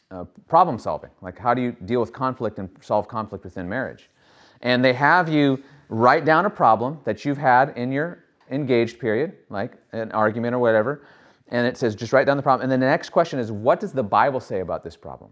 uh, 0.10 0.25
problem 0.47 0.79
solving. 0.79 1.12
Like, 1.21 1.38
how 1.38 1.53
do 1.53 1.62
you 1.62 1.71
deal 1.86 1.99
with 1.99 2.13
conflict 2.13 2.60
and 2.60 2.69
solve 2.82 3.08
conflict 3.08 3.43
within 3.43 3.69
marriage? 3.69 4.10
And 4.62 4.84
they 4.84 4.93
have 4.93 5.29
you 5.29 5.62
write 5.89 6.25
down 6.25 6.45
a 6.45 6.49
problem 6.49 6.99
that 7.03 7.25
you've 7.25 7.38
had 7.38 7.77
in 7.77 7.91
your 7.91 8.23
engaged 8.49 8.99
period, 8.99 9.34
like 9.49 9.73
an 9.91 10.12
argument 10.12 10.56
or 10.56 10.60
whatever. 10.60 11.06
And 11.53 11.67
it 11.67 11.77
says, 11.77 11.95
just 11.95 12.11
write 12.11 12.25
down 12.25 12.35
the 12.35 12.43
problem. 12.43 12.63
And 12.63 12.71
then 12.71 12.79
the 12.79 12.87
next 12.87 13.11
question 13.11 13.39
is, 13.39 13.51
what 13.51 13.79
does 13.79 13.93
the 13.93 14.03
Bible 14.03 14.39
say 14.39 14.61
about 14.61 14.83
this 14.83 14.97
problem? 14.97 15.29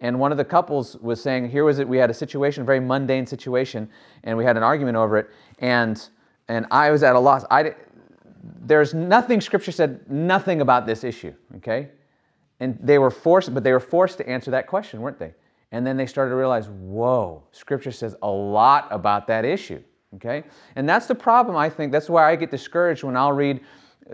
And 0.00 0.18
one 0.18 0.32
of 0.32 0.38
the 0.38 0.44
couples 0.44 0.96
was 0.96 1.22
saying, 1.22 1.48
here 1.48 1.62
was 1.62 1.78
it, 1.78 1.88
we 1.88 1.96
had 1.96 2.10
a 2.10 2.14
situation, 2.14 2.62
a 2.62 2.66
very 2.66 2.80
mundane 2.80 3.24
situation, 3.24 3.88
and 4.24 4.36
we 4.36 4.44
had 4.44 4.56
an 4.56 4.64
argument 4.64 4.96
over 4.96 5.16
it. 5.16 5.30
And, 5.60 6.08
and 6.48 6.66
I 6.72 6.90
was 6.90 7.04
at 7.04 7.14
a 7.14 7.20
loss. 7.20 7.44
I, 7.52 7.76
there's 8.62 8.94
nothing, 8.94 9.40
Scripture 9.40 9.70
said 9.70 10.10
nothing 10.10 10.60
about 10.60 10.86
this 10.86 11.04
issue, 11.04 11.32
okay? 11.58 11.90
And 12.58 12.76
they 12.82 12.98
were 12.98 13.10
forced, 13.10 13.54
but 13.54 13.62
they 13.62 13.72
were 13.72 13.78
forced 13.78 14.18
to 14.18 14.28
answer 14.28 14.50
that 14.50 14.66
question, 14.66 15.00
weren't 15.00 15.20
they? 15.20 15.34
And 15.70 15.86
then 15.86 15.96
they 15.96 16.06
started 16.06 16.30
to 16.30 16.36
realize, 16.36 16.68
whoa, 16.68 17.44
Scripture 17.52 17.92
says 17.92 18.16
a 18.22 18.28
lot 18.28 18.88
about 18.90 19.28
that 19.28 19.44
issue, 19.44 19.80
okay? 20.16 20.42
And 20.74 20.88
that's 20.88 21.06
the 21.06 21.14
problem, 21.14 21.56
I 21.56 21.70
think. 21.70 21.92
That's 21.92 22.10
why 22.10 22.28
I 22.28 22.34
get 22.34 22.50
discouraged 22.50 23.04
when 23.04 23.16
I'll 23.16 23.32
read 23.32 23.60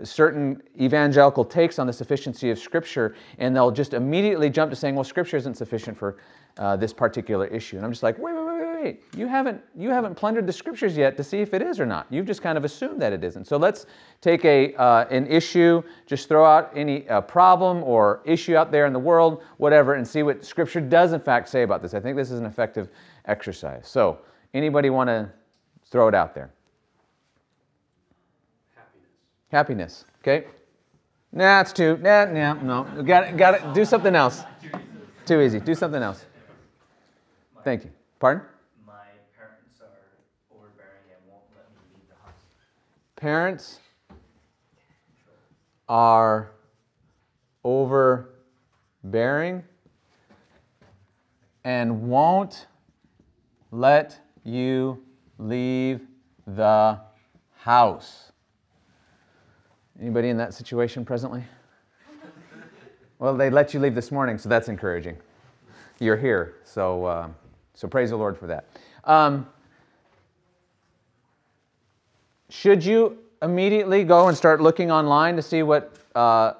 certain 0.03 0.61
evangelical 0.79 1.43
takes 1.43 1.79
on 1.79 1.87
the 1.87 1.93
sufficiency 1.93 2.49
of 2.49 2.59
Scripture, 2.59 3.15
and 3.39 3.55
they'll 3.55 3.71
just 3.71 3.93
immediately 3.93 4.49
jump 4.49 4.69
to 4.71 4.75
saying, 4.75 4.95
well, 4.95 5.03
Scripture 5.03 5.37
isn't 5.37 5.55
sufficient 5.55 5.97
for 5.97 6.17
uh, 6.57 6.75
this 6.75 6.93
particular 6.93 7.45
issue. 7.47 7.75
And 7.75 7.85
I'm 7.85 7.91
just 7.91 8.03
like, 8.03 8.17
wait, 8.17 8.35
wait, 8.35 8.45
wait, 8.45 8.61
wait, 8.61 8.83
wait. 8.83 9.03
You 9.15 9.27
haven't, 9.27 9.61
you 9.75 9.89
haven't 9.89 10.15
plundered 10.15 10.47
the 10.47 10.53
Scriptures 10.53 10.97
yet 10.97 11.15
to 11.17 11.23
see 11.23 11.39
if 11.39 11.53
it 11.53 11.61
is 11.61 11.79
or 11.79 11.85
not. 11.85 12.07
You've 12.09 12.25
just 12.25 12.41
kind 12.41 12.57
of 12.57 12.65
assumed 12.65 13.01
that 13.01 13.13
it 13.13 13.23
isn't. 13.23 13.45
So 13.45 13.57
let's 13.57 13.85
take 14.21 14.43
a, 14.45 14.73
uh, 14.75 15.05
an 15.09 15.27
issue, 15.27 15.83
just 16.05 16.27
throw 16.27 16.45
out 16.45 16.71
any 16.75 17.07
uh, 17.09 17.21
problem 17.21 17.83
or 17.83 18.21
issue 18.25 18.55
out 18.55 18.71
there 18.71 18.85
in 18.85 18.93
the 18.93 18.99
world, 18.99 19.43
whatever, 19.57 19.93
and 19.95 20.07
see 20.07 20.23
what 20.23 20.43
Scripture 20.43 20.81
does 20.81 21.13
in 21.13 21.19
fact 21.19 21.49
say 21.49 21.63
about 21.63 21.81
this. 21.81 21.93
I 21.93 21.99
think 21.99 22.17
this 22.17 22.31
is 22.31 22.39
an 22.39 22.45
effective 22.45 22.89
exercise. 23.25 23.87
So 23.87 24.19
anybody 24.53 24.89
want 24.89 25.09
to 25.09 25.29
throw 25.89 26.07
it 26.07 26.15
out 26.15 26.33
there? 26.33 26.51
Happiness. 29.51 30.05
Okay. 30.19 30.45
Nah, 31.31 31.61
it's 31.61 31.73
too. 31.73 31.97
Nah, 31.97 32.25
nah, 32.25 32.53
no. 32.53 32.83
Got 33.03 33.29
it. 33.29 33.37
Got 33.37 33.55
it. 33.55 33.73
Do 33.73 33.85
something 33.85 34.15
else. 34.15 34.43
Too 35.25 35.41
easy. 35.41 35.59
Do 35.59 35.75
something 35.75 36.01
else. 36.01 36.25
Thank 37.63 37.83
you. 37.83 37.91
Pardon? 38.19 38.43
My 38.85 38.93
parents 39.37 39.81
are 39.81 39.87
overbearing 40.55 41.03
and 41.11 41.19
won't 41.29 41.43
let 41.55 41.69
me 41.71 41.77
leave 41.93 42.07
the 42.09 42.15
house. 42.25 42.41
Parents 43.15 43.79
are 45.89 46.51
overbearing 47.63 49.63
and 51.63 52.09
won't 52.09 52.67
let 53.71 54.19
you 54.45 55.03
leave 55.37 56.01
the 56.45 56.99
house. 57.57 58.31
Anybody 59.99 60.29
in 60.29 60.37
that 60.37 60.53
situation 60.53 61.05
presently? 61.05 61.43
Well, 63.19 63.35
they 63.35 63.49
let 63.49 63.73
you 63.73 63.79
leave 63.79 63.95
this 63.95 64.11
morning, 64.11 64.37
so 64.37 64.47
that's 64.47 64.69
encouraging. 64.69 65.17
You're 65.99 66.17
here, 66.17 66.57
so 66.63 67.05
uh, 67.05 67.29
so 67.73 67.87
praise 67.87 68.11
the 68.11 68.15
Lord 68.15 68.37
for 68.37 68.45
that. 68.45 68.67
Um, 69.05 69.47
should 72.49 72.85
you 72.85 73.17
immediately 73.41 74.03
go 74.03 74.27
and 74.27 74.37
start 74.37 74.61
looking 74.61 74.91
online 74.91 75.35
to 75.35 75.41
see 75.41 75.63
what 75.63 75.95
uh, 76.13 76.53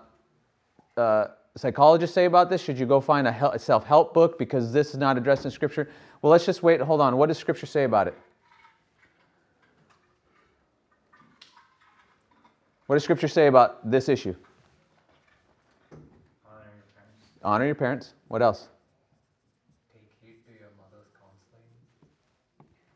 uh, 0.95 1.27
psychologists 1.55 2.15
say 2.15 2.25
about 2.25 2.49
this? 2.49 2.61
Should 2.61 2.79
you 2.79 2.87
go 2.87 2.99
find 2.99 3.27
a, 3.27 3.51
a 3.53 3.59
self-help 3.59 4.15
book 4.15 4.39
because 4.39 4.73
this 4.73 4.89
is 4.89 4.97
not 4.97 5.15
addressed 5.15 5.45
in 5.45 5.51
Scripture? 5.51 5.89
Well, 6.23 6.31
let's 6.31 6.45
just 6.45 6.63
wait. 6.63 6.81
Hold 6.81 7.01
on. 7.01 7.17
What 7.17 7.27
does 7.27 7.37
Scripture 7.37 7.67
say 7.67 7.83
about 7.83 8.07
it? 8.07 8.17
What 12.87 12.95
does 12.95 13.03
Scripture 13.03 13.27
say 13.27 13.47
about 13.47 13.89
this 13.89 14.09
issue? 14.09 14.33
Honor 16.45 16.63
your 16.75 16.85
parents. 16.95 17.27
Honor 17.43 17.65
your 17.65 17.75
parents. 17.75 18.13
What 18.29 18.41
else? 18.41 18.69
Take 19.93 20.01
heed 20.23 20.37
to 20.47 20.53
your 20.59 20.69
mother's 20.77 21.07
counseling 21.19 21.67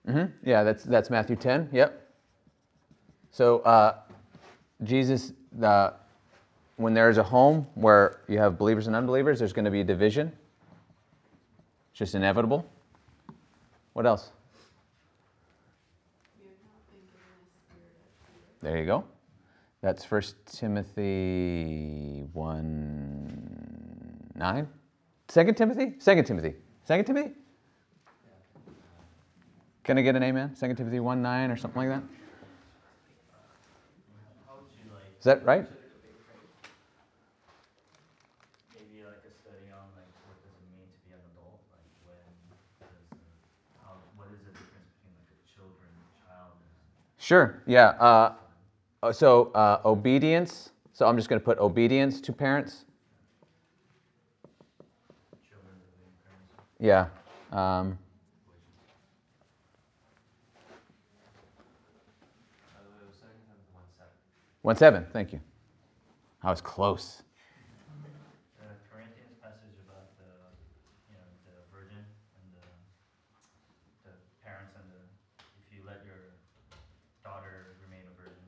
divide. 0.08 0.28
hmm 0.28 0.48
Yeah, 0.48 0.64
that's 0.64 0.84
that's 0.84 1.10
Matthew 1.10 1.36
10. 1.36 1.68
Yep. 1.72 2.08
So 3.30 3.58
uh, 3.60 3.96
Jesus, 4.84 5.32
uh, 5.62 5.90
when 6.76 6.94
there's 6.94 7.18
a 7.18 7.22
home 7.22 7.66
where 7.74 8.20
you 8.28 8.38
have 8.38 8.56
believers 8.58 8.86
and 8.86 8.96
unbelievers, 8.96 9.38
there's 9.40 9.52
going 9.52 9.64
to 9.66 9.70
be 9.70 9.80
a 9.80 9.84
division. 9.84 10.32
It's 11.90 11.98
just 11.98 12.14
inevitable. 12.14 12.64
What 13.94 14.06
else? 14.06 14.30
There 18.60 18.78
you 18.78 18.86
go. 18.86 19.04
That's 19.82 20.04
First 20.04 20.36
Timothy 20.46 22.24
1 22.32 24.30
9. 24.34 24.68
Second 25.28 25.54
Timothy? 25.56 25.94
Second 25.98 26.24
Timothy. 26.26 26.54
Second 26.84 27.04
Timothy? 27.06 27.32
Can 29.88 29.96
I 29.96 30.02
get 30.02 30.14
an 30.16 30.22
amen? 30.22 30.54
Second 30.54 30.76
Timothy 30.76 31.00
1 31.00 31.22
9 31.22 31.50
or 31.50 31.56
something 31.56 31.80
like 31.80 31.88
that? 31.88 32.02
How 34.46 34.52
would 34.56 34.68
you 34.84 34.92
like 34.92 35.00
Is 35.18 35.24
that 35.24 35.42
right? 35.46 35.66
maybe 38.74 39.02
like 39.06 39.24
a 39.24 39.32
study 39.32 39.72
on 39.72 39.88
like 39.96 40.12
what 40.28 40.36
does 40.44 40.52
it 40.52 40.68
mean 40.76 40.84
to 40.92 41.08
be 41.08 41.14
an 41.14 41.20
adult? 41.32 41.64
Like 41.72 41.88
when 42.04 42.20
does 42.52 43.16
how 43.82 43.96
what 44.18 44.28
is 44.28 44.44
the 44.44 44.50
difference 44.52 44.92
between 45.00 45.16
like 45.16 45.32
a 45.32 45.40
children 45.48 45.88
and 45.88 46.04
a 46.04 46.20
child? 46.20 46.52
Sure. 47.16 47.62
Yeah. 47.66 47.96
Uh, 47.98 48.34
uh, 49.02 49.10
so 49.10 49.50
uh, 49.54 49.80
obedience. 49.86 50.68
So 50.92 51.08
I'm 51.08 51.16
just 51.16 51.30
going 51.30 51.40
to 51.40 51.44
put 51.46 51.58
obedience 51.60 52.20
to 52.20 52.32
parents. 52.34 52.84
Parents. 55.48 56.68
Yeah. 56.78 57.06
Um, 57.58 57.96
By 62.74 62.80
the 62.84 62.90
way, 62.90 63.02
it 63.02 63.06
was 63.08 63.16
second 63.16 63.42
Timothy 63.42 63.70
one 63.74 63.84
seven. 63.98 64.12
One 64.68 64.76
seven. 64.76 65.06
Thank 65.14 65.32
you. 65.32 65.40
I 66.42 66.50
was 66.50 66.60
close. 66.60 67.22
The 68.58 68.66
Corinthians 68.92 69.32
passage 69.40 69.80
about 69.88 70.12
the, 70.18 70.28
you 71.08 71.16
know, 71.16 71.24
the 71.46 71.56
virgin 71.74 71.96
and 71.96 72.52
the, 72.52 74.10
the 74.10 74.14
parents 74.44 74.74
and 74.76 74.84
the, 74.92 75.00
if 75.64 75.74
you 75.74 75.80
let 75.86 76.04
your 76.04 76.36
daughter 77.24 77.76
remain 77.82 78.02
a 78.12 78.22
virgin. 78.22 78.44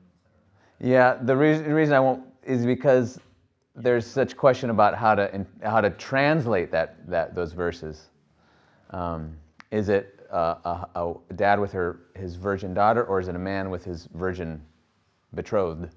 Yeah. 0.78 1.16
The 1.22 1.34
reason, 1.34 1.64
the 1.64 1.74
reason 1.74 1.94
I 1.94 2.00
won't 2.00 2.22
is 2.44 2.66
because 2.66 3.18
there's 3.74 4.04
such 4.04 4.36
question 4.36 4.68
about 4.68 4.94
how 4.94 5.14
to 5.14 5.34
in, 5.34 5.46
how 5.62 5.80
to 5.80 5.88
translate 5.88 6.70
that 6.70 6.96
that 7.08 7.34
those 7.34 7.54
verses. 7.54 8.10
Um, 8.90 9.38
is 9.70 9.88
it 9.88 10.28
uh, 10.30 10.84
a, 10.94 11.14
a 11.30 11.34
dad 11.34 11.58
with 11.58 11.72
her 11.72 12.00
his 12.14 12.34
virgin 12.34 12.74
daughter, 12.74 13.04
or 13.04 13.20
is 13.20 13.28
it 13.28 13.36
a 13.36 13.38
man 13.38 13.70
with 13.70 13.84
his 13.86 14.06
virgin 14.12 14.60
betrothed? 15.34 15.88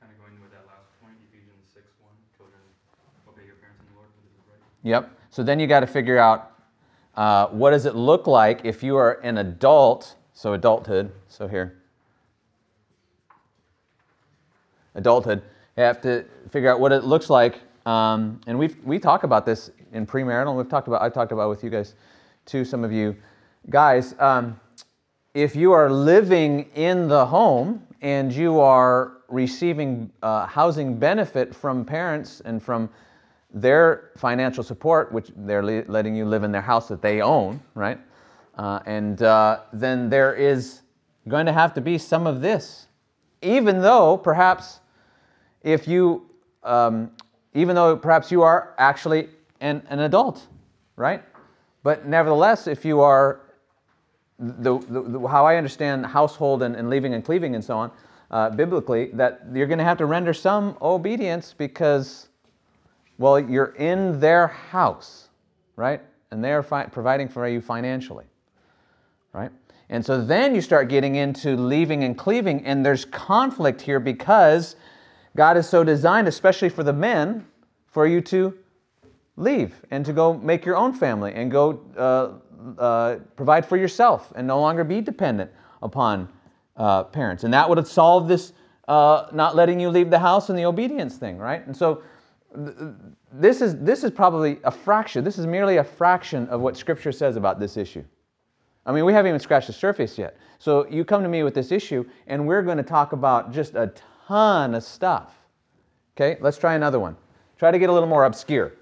Kind 0.00 0.12
of 0.12 0.18
going 0.20 0.36
with 0.40 0.52
that 0.52 0.64
last 0.68 0.88
point, 1.00 1.16
Ephesians 1.28 1.64
6 1.72 1.84
1, 2.00 2.10
children, 2.36 2.60
obey 3.28 3.44
your 3.44 3.56
parents 3.60 3.80
in 3.80 3.88
the 3.92 3.96
Lord, 4.00 4.08
for 4.12 4.20
this 4.24 4.32
is 4.32 4.44
right. 4.48 4.64
Yep. 4.82 5.10
So 5.30 5.42
then 5.42 5.60
you 5.60 5.66
got 5.66 5.80
to 5.80 5.86
figure 5.86 6.18
out 6.18 6.52
uh, 7.16 7.46
what 7.48 7.70
does 7.70 7.86
it 7.86 7.94
look 7.94 8.26
like 8.26 8.64
if 8.64 8.82
you 8.82 8.96
are 8.96 9.14
an 9.20 9.38
adult. 9.38 10.16
So 10.32 10.54
adulthood. 10.54 11.12
So 11.28 11.46
here, 11.46 11.76
adulthood. 14.94 15.42
You 15.76 15.82
have 15.82 16.00
to 16.02 16.24
figure 16.50 16.70
out 16.70 16.80
what 16.80 16.92
it 16.92 17.04
looks 17.04 17.28
like. 17.28 17.60
Um, 17.86 18.40
and 18.46 18.58
we 18.58 18.68
we 18.84 18.98
talk 18.98 19.24
about 19.24 19.44
this 19.44 19.70
in 19.92 20.06
premarital. 20.06 20.56
We've 20.56 20.68
talked 20.68 20.88
about 20.88 21.02
I've 21.02 21.12
talked 21.12 21.32
about 21.32 21.50
with 21.50 21.62
you 21.62 21.70
guys, 21.70 21.94
too. 22.46 22.64
Some 22.64 22.84
of 22.84 22.92
you 22.92 23.16
guys. 23.68 24.14
Um, 24.18 24.58
if 25.34 25.54
you 25.54 25.72
are 25.72 25.90
living 25.90 26.70
in 26.74 27.06
the 27.06 27.24
home 27.26 27.86
and 28.00 28.32
you 28.32 28.60
are 28.60 29.18
receiving 29.28 30.10
uh, 30.22 30.46
housing 30.46 30.98
benefit 30.98 31.54
from 31.54 31.84
parents 31.84 32.40
and 32.44 32.62
from 32.62 32.88
their 33.52 34.10
financial 34.16 34.62
support, 34.62 35.12
which 35.12 35.30
they're 35.36 35.62
le- 35.62 35.84
letting 35.88 36.14
you 36.14 36.24
live 36.24 36.44
in 36.44 36.52
their 36.52 36.60
house 36.62 36.88
that 36.88 37.02
they 37.02 37.20
own, 37.20 37.60
right? 37.74 37.98
Uh, 38.56 38.80
and 38.86 39.22
uh, 39.22 39.60
then 39.72 40.08
there 40.08 40.34
is 40.34 40.82
going 41.28 41.46
to 41.46 41.52
have 41.52 41.74
to 41.74 41.80
be 41.80 41.98
some 41.98 42.26
of 42.26 42.40
this, 42.40 42.86
even 43.42 43.80
though 43.80 44.16
perhaps 44.16 44.80
if 45.62 45.86
you, 45.86 46.28
um, 46.62 47.10
even 47.54 47.74
though 47.74 47.96
perhaps 47.96 48.30
you 48.30 48.42
are 48.42 48.74
actually 48.78 49.28
an, 49.60 49.82
an 49.88 50.00
adult, 50.00 50.46
right? 50.96 51.22
But 51.82 52.06
nevertheless, 52.06 52.66
if 52.66 52.84
you 52.84 53.00
are 53.00 53.40
the, 54.38 54.78
the, 54.78 55.02
the, 55.02 55.26
how 55.28 55.44
I 55.46 55.56
understand 55.56 56.06
household 56.06 56.62
and, 56.62 56.74
and 56.74 56.88
leaving 56.88 57.14
and 57.14 57.24
cleaving 57.24 57.54
and 57.54 57.64
so 57.64 57.76
on, 57.76 57.90
uh, 58.30 58.50
biblically, 58.50 59.10
that 59.12 59.42
you're 59.52 59.66
going 59.66 59.78
to 59.78 59.84
have 59.84 59.98
to 59.98 60.06
render 60.06 60.32
some 60.32 60.76
obedience 60.80 61.54
because, 61.56 62.28
well, 63.20 63.38
you're 63.38 63.74
in 63.76 64.18
their 64.18 64.46
house, 64.46 65.28
right? 65.76 66.00
And 66.30 66.42
they're 66.42 66.62
fi- 66.62 66.86
providing 66.86 67.28
for 67.28 67.46
you 67.46 67.60
financially, 67.60 68.24
right? 69.34 69.50
And 69.90 70.04
so 70.04 70.24
then 70.24 70.54
you 70.54 70.62
start 70.62 70.88
getting 70.88 71.16
into 71.16 71.54
leaving 71.54 72.02
and 72.02 72.16
cleaving, 72.16 72.64
and 72.64 72.84
there's 72.84 73.04
conflict 73.04 73.82
here 73.82 74.00
because 74.00 74.74
God 75.36 75.58
is 75.58 75.68
so 75.68 75.84
designed, 75.84 76.28
especially 76.28 76.70
for 76.70 76.82
the 76.82 76.94
men, 76.94 77.46
for 77.88 78.06
you 78.06 78.22
to 78.22 78.56
leave 79.36 79.74
and 79.90 80.02
to 80.06 80.14
go 80.14 80.32
make 80.32 80.64
your 80.64 80.78
own 80.78 80.94
family 80.94 81.34
and 81.34 81.50
go 81.50 81.78
uh, 81.98 82.80
uh, 82.80 83.16
provide 83.36 83.66
for 83.66 83.76
yourself 83.76 84.32
and 84.34 84.46
no 84.46 84.58
longer 84.58 84.82
be 84.82 85.02
dependent 85.02 85.50
upon 85.82 86.26
uh, 86.78 87.04
parents. 87.04 87.44
And 87.44 87.52
that 87.52 87.68
would 87.68 87.76
have 87.76 87.88
solved 87.88 88.28
this 88.28 88.54
uh, 88.88 89.26
not 89.34 89.54
letting 89.54 89.78
you 89.78 89.90
leave 89.90 90.08
the 90.08 90.18
house 90.20 90.48
and 90.48 90.58
the 90.58 90.64
obedience 90.64 91.16
thing, 91.16 91.36
right? 91.36 91.66
And 91.66 91.76
so 91.76 92.02
this 93.32 93.60
is, 93.60 93.76
this 93.78 94.02
is 94.04 94.10
probably 94.10 94.58
a 94.64 94.70
fraction, 94.70 95.24
this 95.24 95.38
is 95.38 95.46
merely 95.46 95.76
a 95.76 95.84
fraction 95.84 96.48
of 96.48 96.60
what 96.60 96.76
Scripture 96.76 97.12
says 97.12 97.36
about 97.36 97.60
this 97.60 97.76
issue. 97.76 98.04
I 98.86 98.92
mean, 98.92 99.04
we 99.04 99.12
haven't 99.12 99.28
even 99.28 99.40
scratched 99.40 99.66
the 99.66 99.72
surface 99.72 100.16
yet. 100.18 100.36
So 100.58 100.86
you 100.88 101.04
come 101.04 101.22
to 101.22 101.28
me 101.28 101.42
with 101.42 101.54
this 101.54 101.70
issue, 101.70 102.04
and 102.26 102.46
we're 102.46 102.62
going 102.62 102.78
to 102.78 102.82
talk 102.82 103.12
about 103.12 103.52
just 103.52 103.74
a 103.74 103.92
ton 104.26 104.74
of 104.74 104.82
stuff. 104.82 105.34
Okay, 106.16 106.38
let's 106.40 106.58
try 106.58 106.74
another 106.74 106.98
one. 106.98 107.16
Try 107.58 107.70
to 107.70 107.78
get 107.78 107.90
a 107.90 107.92
little 107.92 108.08
more 108.08 108.24
obscure. 108.24 108.72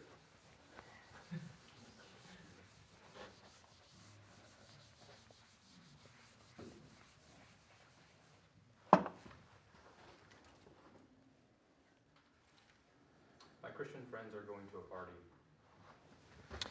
My 13.62 13.70
Christian 13.74 14.00
friends 14.10 14.32
are 14.34 14.46
going 14.46 14.62
to 14.72 14.78
a 14.78 14.82
party. 14.82 15.12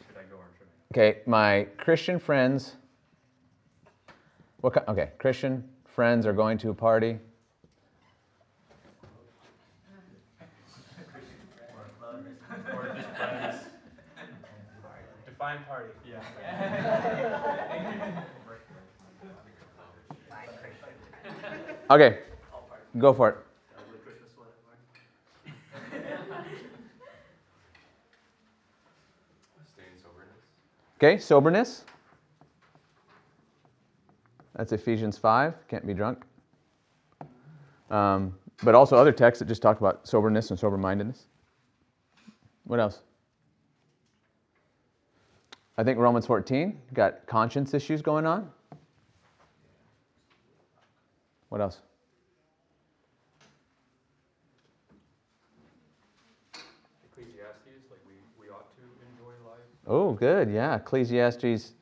Should 0.08 0.16
I 0.16 0.24
go 0.30 0.36
or 0.36 0.48
should 0.58 0.66
I? 0.66 0.77
Okay, 0.94 1.18
my 1.26 1.66
Christian 1.76 2.18
friends. 2.18 2.76
What? 4.62 4.88
Okay, 4.88 5.10
Christian 5.18 5.68
friends 5.84 6.24
are 6.24 6.32
going 6.32 6.56
to 6.58 6.70
a 6.70 6.74
party. 6.74 7.18
Or 11.74 11.84
a 11.84 11.90
club, 12.00 12.24
or 12.72 12.94
just 12.96 13.08
friends. 13.18 13.56
Define 15.26 15.58
party. 15.68 15.90
Yeah. 16.08 16.22
Okay, 21.90 22.18
go 22.98 23.12
for 23.12 23.28
it. 23.28 23.36
Ugly 23.76 23.98
Christmas 24.04 24.32
sweater 24.32 24.52
party. 24.64 24.80
Stay 29.74 29.84
in 29.84 29.98
soberness. 30.00 30.42
Okay, 31.00 31.16
soberness. 31.16 31.84
That's 34.56 34.72
Ephesians 34.72 35.16
5. 35.16 35.68
Can't 35.68 35.86
be 35.86 35.94
drunk. 35.94 36.24
Um, 37.88 38.34
but 38.64 38.74
also 38.74 38.96
other 38.96 39.12
texts 39.12 39.38
that 39.38 39.46
just 39.46 39.62
talk 39.62 39.78
about 39.78 40.08
soberness 40.08 40.50
and 40.50 40.58
sober 40.58 40.76
mindedness. 40.76 41.26
What 42.64 42.80
else? 42.80 43.02
I 45.76 45.84
think 45.84 46.00
Romans 46.00 46.26
14 46.26 46.76
got 46.92 47.24
conscience 47.28 47.74
issues 47.74 48.02
going 48.02 48.26
on. 48.26 48.50
What 51.48 51.60
else? 51.60 51.78
Ecclesiastes, 57.12 57.86
like 57.88 58.00
we, 58.04 58.14
we 58.40 58.50
ought 58.50 58.74
to 58.74 58.82
enjoy 59.12 59.32
life. 59.48 59.62
Oh, 59.88 60.12
good. 60.12 60.50
Yeah, 60.50 60.76
Ecclesiastes. 60.76 61.72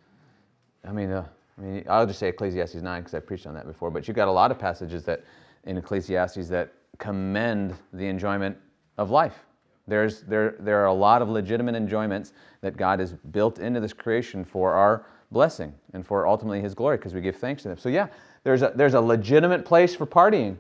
I 0.87 0.93
mean, 0.93 1.11
uh, 1.11 1.27
I 1.59 1.61
mean, 1.61 1.85
I'll 1.89 2.07
just 2.07 2.21
say 2.21 2.29
Ecclesiastes 2.29 2.77
nine 2.77 3.03
because 3.03 3.15
I 3.15 3.21
preached 3.21 3.47
on 3.47 3.55
that 3.55 3.67
before. 3.67 3.91
But 3.91 4.07
you've 4.07 4.17
got 4.17 4.29
a 4.29 4.33
lot 4.33 4.53
of 4.53 4.59
passages 4.59 5.05
that 5.05 5.25
in 5.65 5.77
Ecclesiastes 5.77 6.49
that 6.49 6.73
commend 6.99 7.75
the 7.93 8.07
enjoyment 8.07 8.57
of 8.97 9.11
life. 9.11 9.45
There's 9.89 10.23
there 10.23 10.55
there 10.61 10.81
are 10.83 10.87
a 10.87 10.95
lot 10.95 11.21
of 11.21 11.29
legitimate 11.29 11.75
enjoyments 11.75 12.33
that 12.61 12.77
God 12.77 13.01
has 13.01 13.13
built 13.13 13.59
into 13.59 13.81
this 13.81 13.93
creation 13.93 14.45
for 14.45 14.73
our 14.73 15.07
blessing 15.33 15.75
and 15.93 16.07
for 16.07 16.27
ultimately 16.27 16.61
His 16.61 16.75
glory 16.75 16.97
because 16.99 17.15
we 17.15 17.21
give 17.21 17.37
thanks 17.37 17.65
to 17.65 17.71
Him. 17.71 17.79
So 17.79 17.89
yeah, 17.89 18.07
there's 18.45 18.63
a 18.63 18.73
there's 18.75 18.95
a 18.95 19.01
legitimate 19.01 19.65
place 19.65 19.95
for 19.95 20.07
partying. 20.07 20.57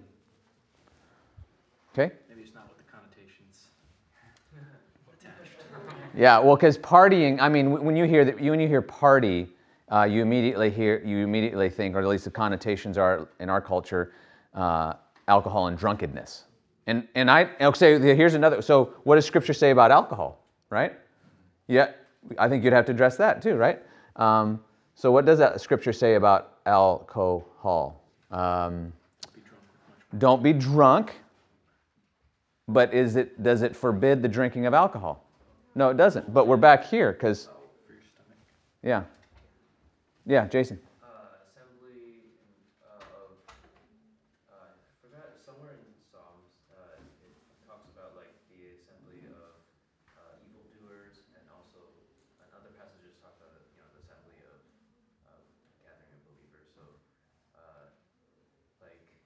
Okay. 1.92 2.14
Maybe 2.28 2.42
it's 2.42 2.54
not 2.54 2.68
with 2.68 2.78
the 2.78 2.92
connotations 2.92 3.68
attached. 5.12 6.05
Yeah, 6.16 6.38
well, 6.38 6.56
because 6.56 6.78
partying, 6.78 7.38
I 7.40 7.48
mean, 7.50 7.70
when 7.70 7.94
you 7.94 8.04
hear 8.04 8.24
that, 8.24 8.40
you 8.40 8.50
when 8.50 8.58
you 8.58 8.68
hear 8.68 8.80
party, 8.80 9.48
uh, 9.92 10.04
you 10.04 10.22
immediately 10.22 10.70
hear, 10.70 11.02
you 11.04 11.18
immediately 11.18 11.68
think, 11.68 11.94
or 11.94 12.00
at 12.00 12.06
least 12.06 12.24
the 12.24 12.30
connotations 12.30 12.96
are 12.96 13.28
in 13.38 13.50
our 13.50 13.60
culture, 13.60 14.12
uh, 14.54 14.94
alcohol 15.28 15.66
and 15.66 15.76
drunkenness. 15.76 16.44
And 16.86 17.06
and 17.14 17.30
I 17.30 17.50
I'll 17.60 17.74
say 17.74 17.98
here's 18.00 18.34
another. 18.34 18.62
So 18.62 18.94
what 19.04 19.16
does 19.16 19.26
Scripture 19.26 19.52
say 19.52 19.70
about 19.70 19.90
alcohol? 19.90 20.42
Right? 20.70 20.94
Yeah, 21.68 21.90
I 22.38 22.48
think 22.48 22.64
you'd 22.64 22.72
have 22.72 22.86
to 22.86 22.92
address 22.92 23.18
that 23.18 23.42
too, 23.42 23.56
right? 23.56 23.82
Um, 24.16 24.60
so 24.94 25.12
what 25.12 25.26
does 25.26 25.38
that 25.38 25.60
Scripture 25.60 25.92
say 25.92 26.14
about 26.14 26.58
alcohol? 26.64 28.02
Um, 28.30 28.92
don't 30.16 30.42
be 30.42 30.54
drunk. 30.54 31.12
But 32.68 32.94
is 32.94 33.16
it 33.16 33.42
does 33.42 33.62
it 33.62 33.76
forbid 33.76 34.22
the 34.22 34.28
drinking 34.28 34.66
of 34.66 34.74
alcohol? 34.74 35.25
No, 35.76 35.90
it 35.90 35.98
doesn't. 35.98 36.32
But 36.32 36.48
we're 36.48 36.56
back 36.56 36.88
here 36.88 37.12
because 37.12 37.50
for 37.84 37.92
your 37.92 38.00
stomach. 38.00 38.40
yeah, 38.82 39.02
yeah, 40.24 40.48
Jason. 40.48 40.80
uh, 41.04 41.36
assembly 41.52 42.24
uh, 42.80 42.96
of, 42.96 43.36
uh, 44.48 44.72
I 44.72 44.94
forgot, 45.04 45.36
somewhere 45.44 45.76
in 45.76 45.84
Psalms, 46.08 46.48
uh, 46.72 46.96
it 46.96 47.12
talks 47.68 47.84
about 47.92 48.16
like 48.16 48.32
the 48.48 48.72
assembly 48.72 49.28
of 49.28 49.52
uh, 50.16 50.40
evildoers, 50.48 51.20
and 51.36 51.44
also, 51.52 51.84
and 52.40 52.48
other 52.56 52.72
passages 52.80 53.12
talk 53.20 53.36
about, 53.36 53.60
you 53.68 53.76
know, 53.76 53.84
the 53.92 54.00
assembly 54.00 54.40
of, 54.48 54.56
of 55.28 55.44
gathering 55.84 56.08
of 56.08 56.24
believers, 56.24 56.72
so, 56.72 56.88
uh, 57.52 57.92
like, 58.80 58.96
yeah, 58.96 59.20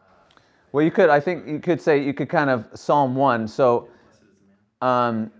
uh, 0.00 0.24
Well, 0.72 0.80
you 0.80 0.88
could. 0.90 1.12
I 1.12 1.20
think 1.20 1.44
you 1.44 1.60
could 1.60 1.84
say 1.84 2.00
you 2.00 2.16
could 2.16 2.32
kind 2.32 2.48
of 2.48 2.64
Psalm 2.72 3.12
one. 3.12 3.44
So 3.44 3.92
Blessed 4.08 4.24
is 4.24 4.32
the 4.40 4.48
man. 4.48 4.56
Um, 4.82 5.30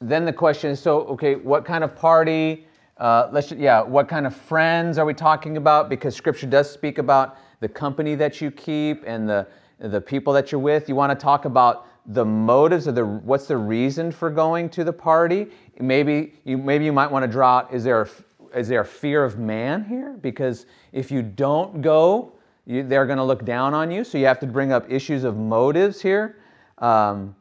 then 0.00 0.24
the 0.24 0.32
question 0.32 0.70
is: 0.70 0.80
so 0.80 1.02
okay, 1.02 1.36
what 1.36 1.64
kind 1.64 1.84
of 1.84 1.94
party? 1.94 2.66
Uh, 2.98 3.28
let's 3.32 3.50
yeah, 3.52 3.82
what 3.82 4.08
kind 4.08 4.26
of 4.26 4.36
friends 4.36 4.98
are 4.98 5.04
we 5.04 5.14
talking 5.14 5.56
about? 5.56 5.88
Because 5.88 6.14
Scripture 6.14 6.46
does 6.46 6.70
speak 6.70 6.98
about 6.98 7.38
the 7.60 7.68
company 7.68 8.14
that 8.16 8.40
you 8.40 8.50
keep 8.50 9.04
and 9.06 9.28
the, 9.28 9.46
the 9.78 10.00
people 10.00 10.32
that 10.32 10.52
you're 10.52 10.60
with. 10.60 10.88
You 10.88 10.96
want 10.96 11.18
to 11.18 11.22
talk 11.22 11.44
about 11.44 11.86
the 12.06 12.24
motives 12.24 12.88
or 12.88 12.92
the 12.92 13.04
what's 13.04 13.46
the 13.46 13.56
reason 13.56 14.10
for 14.10 14.30
going 14.30 14.68
to 14.70 14.84
the 14.84 14.92
party. 14.92 15.46
Maybe 15.78 16.34
you 16.44 16.58
maybe 16.58 16.84
you 16.84 16.92
might 16.92 17.10
want 17.10 17.22
to 17.22 17.30
draw 17.30 17.58
out 17.58 17.72
is 17.72 17.84
there 17.84 18.02
a, 18.02 18.58
is 18.58 18.68
there 18.68 18.80
a 18.80 18.84
fear 18.84 19.24
of 19.24 19.38
man 19.38 19.84
here? 19.84 20.18
Because 20.20 20.66
if 20.92 21.10
you 21.10 21.22
don't 21.22 21.80
go, 21.80 22.32
you, 22.66 22.82
they're 22.82 23.06
going 23.06 23.18
to 23.18 23.24
look 23.24 23.44
down 23.44 23.74
on 23.74 23.90
you. 23.90 24.04
So 24.04 24.18
you 24.18 24.26
have 24.26 24.40
to 24.40 24.46
bring 24.46 24.72
up 24.72 24.90
issues 24.90 25.24
of 25.24 25.36
motives 25.36 26.00
here. 26.02 26.36
Um, 26.78 27.34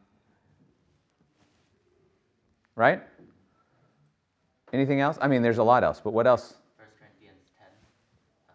right? 2.76 3.02
Anything 4.74 5.02
else? 5.02 5.18
I 5.22 5.28
mean, 5.28 5.42
there's 5.42 5.58
a 5.58 5.64
lot 5.64 5.84
else, 5.84 6.00
but 6.02 6.14
what 6.14 6.26
else? 6.26 6.56
First 6.78 6.94
Corinthians 6.98 7.52
10, 7.58 7.68
uh, 8.48 8.54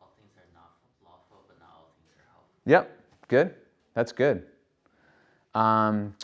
all 0.00 0.12
things 0.18 0.32
are 0.36 0.48
not 0.54 0.72
lawful, 1.02 1.44
but 1.48 1.58
not 1.58 1.70
all 1.74 1.90
things 1.96 2.12
are 2.18 2.26
helpful. 2.30 2.50
Yep, 2.66 3.00
good. 3.28 3.54
That's 3.94 4.12
good. 4.12 4.44
Um, 5.54 6.14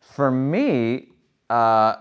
for 0.00 0.30
me, 0.30 1.08
uh, 1.48 1.96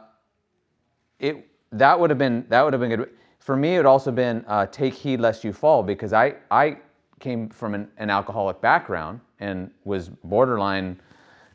it 1.20 1.48
that 1.72 2.00
would 2.00 2.10
have 2.10 2.20
been 2.20 2.46
that 2.50 2.64
would 2.64 2.74
have 2.74 2.82
been 2.82 2.90
good. 2.90 3.10
For 3.40 3.56
me, 3.56 3.76
it 3.76 3.78
would 3.78 3.86
also 3.86 4.12
been 4.12 4.44
uh, 4.48 4.66
take 4.68 4.94
heed 4.94 5.20
lest 5.20 5.44
you 5.44 5.54
fall 5.54 5.84
because 5.84 6.12
I 6.14 6.36
I 6.52 6.78
came 7.20 7.48
from 7.50 7.74
an, 7.74 7.90
an 7.98 8.10
alcoholic 8.10 8.60
background 8.60 9.22
and 9.40 9.72
was 9.86 10.10
borderline 10.10 11.00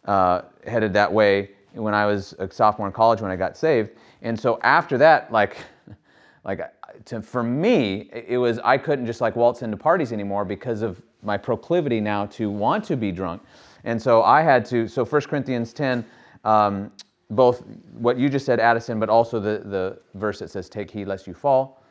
uh, 0.06 0.42
headed 0.66 0.94
that 0.94 1.12
way 1.12 1.50
when 1.78 1.94
I 1.94 2.06
was 2.06 2.34
a 2.38 2.50
sophomore 2.50 2.86
in 2.86 2.92
college 2.92 3.20
when 3.20 3.30
I 3.30 3.36
got 3.36 3.56
saved. 3.56 3.92
And 4.22 4.38
so 4.38 4.58
after 4.62 4.98
that, 4.98 5.32
like, 5.32 5.56
like 6.44 6.60
to, 7.06 7.22
for 7.22 7.42
me, 7.42 8.10
it 8.12 8.38
was 8.38 8.58
I 8.60 8.78
couldn't 8.78 9.06
just 9.06 9.20
like 9.20 9.36
waltz 9.36 9.62
into 9.62 9.76
parties 9.76 10.12
anymore 10.12 10.44
because 10.44 10.82
of 10.82 11.00
my 11.22 11.36
proclivity 11.36 12.00
now 12.00 12.26
to 12.26 12.50
want 12.50 12.84
to 12.84 12.96
be 12.96 13.12
drunk. 13.12 13.42
And 13.84 14.00
so 14.00 14.22
I 14.22 14.42
had 14.42 14.64
to. 14.66 14.88
So 14.88 15.04
1 15.04 15.22
Corinthians 15.22 15.72
10. 15.72 16.04
Um, 16.44 16.92
both 17.30 17.64
what 17.92 18.18
you 18.18 18.28
just 18.28 18.46
said, 18.46 18.58
Addison, 18.58 18.98
but 18.98 19.08
also 19.08 19.38
the, 19.38 19.62
the 19.64 19.98
verse 20.14 20.38
that 20.38 20.50
says, 20.50 20.68
Take 20.68 20.90
heed 20.90 21.06
lest 21.06 21.26
you 21.26 21.34
fall. 21.34 21.82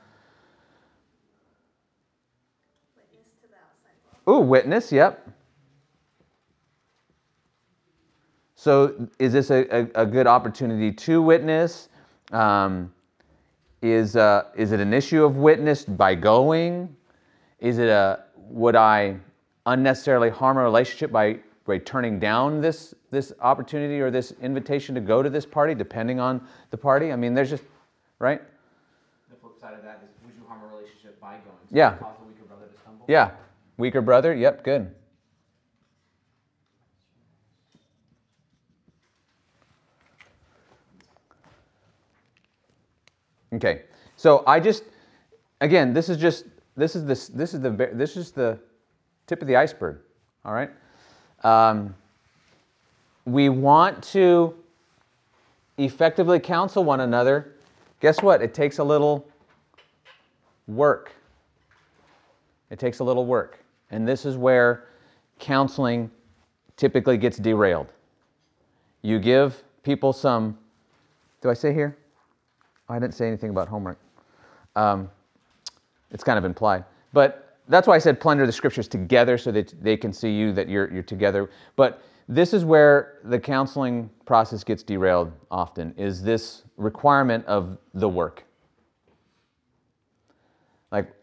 Witness 2.95 3.27
to 3.41 3.47
the 3.47 3.55
outside 3.55 4.25
world. 4.25 4.43
Ooh, 4.43 4.47
witness, 4.47 4.91
yep. 4.91 5.29
So, 8.67 9.07
is 9.17 9.31
this 9.31 9.49
a, 9.49 9.65
a, 9.71 10.01
a 10.01 10.05
good 10.05 10.27
opportunity 10.27 10.91
to 10.91 11.21
witness? 11.21 11.87
Um, 12.33 12.93
is, 13.81 14.17
uh, 14.17 14.49
is 14.57 14.73
it 14.73 14.81
an 14.81 14.93
issue 14.93 15.23
of 15.23 15.37
witness 15.37 15.85
by 15.85 16.15
going? 16.15 16.93
Is 17.61 17.77
it 17.77 17.87
a, 17.87 18.25
would 18.35 18.75
I 18.75 19.15
unnecessarily 19.67 20.29
harm 20.29 20.57
a 20.57 20.63
relationship 20.63 21.13
by, 21.13 21.39
by 21.65 21.77
turning 21.77 22.19
down 22.19 22.59
this, 22.59 22.93
this 23.09 23.31
opportunity 23.39 24.01
or 24.01 24.11
this 24.11 24.33
invitation 24.41 24.93
to 24.95 24.99
go 24.99 25.23
to 25.23 25.29
this 25.29 25.45
party, 25.45 25.73
depending 25.73 26.19
on 26.19 26.45
the 26.69 26.77
party? 26.77 27.13
I 27.13 27.15
mean, 27.15 27.33
there's 27.33 27.51
just, 27.51 27.63
right? 28.19 28.41
The 29.29 29.37
flip 29.37 29.53
side 29.61 29.75
of 29.75 29.83
that 29.83 30.01
is, 30.03 30.09
would 30.25 30.35
you 30.37 30.45
harm 30.45 30.59
a 30.61 30.67
relationship 30.75 31.21
by 31.21 31.35
going? 31.35 31.55
So 31.69 31.73
Yeah. 31.73 31.91
Weaker 31.91 32.43
brother 32.45 32.65
to 32.65 32.77
stumble? 32.81 33.05
Yeah. 33.07 33.31
Weaker 33.77 34.01
brother, 34.01 34.35
yep, 34.35 34.65
good. 34.65 34.93
Okay, 43.53 43.83
so 44.17 44.43
I 44.45 44.59
just, 44.59 44.83
again, 45.61 45.93
this 45.93 46.09
is 46.09 46.17
just, 46.17 46.45
this 46.75 46.95
is 46.95 47.05
this, 47.05 47.27
this 47.27 47.53
is 47.53 47.61
the, 47.61 47.69
this 47.93 48.17
is 48.17 48.31
the 48.31 48.59
tip 49.25 49.41
of 49.41 49.47
the 49.47 49.55
iceberg. 49.55 49.99
All 50.43 50.53
right. 50.53 50.69
Um, 51.43 51.95
we 53.25 53.49
want 53.49 54.03
to 54.05 54.53
effectively 55.77 56.39
counsel 56.39 56.83
one 56.83 57.01
another. 57.01 57.53
Guess 57.99 58.21
what? 58.21 58.41
It 58.41 58.53
takes 58.53 58.79
a 58.79 58.83
little 58.83 59.27
work. 60.67 61.11
It 62.69 62.79
takes 62.79 62.99
a 62.99 63.03
little 63.03 63.25
work. 63.25 63.63
And 63.91 64.07
this 64.07 64.25
is 64.25 64.35
where 64.37 64.87
counseling 65.39 66.11
typically 66.75 67.17
gets 67.17 67.37
derailed. 67.37 67.93
You 69.01 69.19
give 69.19 69.63
people 69.83 70.11
some, 70.11 70.57
do 71.41 71.49
I 71.49 71.53
say 71.53 71.73
here? 71.73 71.97
I 72.89 72.99
didn't 72.99 73.13
say 73.13 73.27
anything 73.27 73.49
about 73.49 73.67
homework. 73.67 73.99
Um, 74.75 75.09
it's 76.11 76.23
kind 76.23 76.37
of 76.37 76.45
implied. 76.45 76.85
But 77.13 77.57
that's 77.67 77.87
why 77.87 77.95
I 77.95 77.99
said 77.99 78.19
plunder 78.19 78.45
the 78.45 78.51
scriptures 78.51 78.87
together 78.87 79.37
so 79.37 79.51
that 79.51 79.73
they 79.81 79.97
can 79.97 80.13
see 80.13 80.31
you 80.31 80.53
that 80.53 80.69
you're, 80.69 80.91
you're 80.93 81.03
together. 81.03 81.49
But 81.75 82.01
this 82.29 82.53
is 82.53 82.65
where 82.65 83.19
the 83.23 83.39
counseling 83.39 84.09
process 84.25 84.63
gets 84.63 84.83
derailed 84.83 85.31
often, 85.49 85.93
is 85.97 86.21
this 86.21 86.63
requirement 86.77 87.45
of 87.45 87.77
the 87.93 88.07
work. 88.07 88.43
Like, 90.91 91.13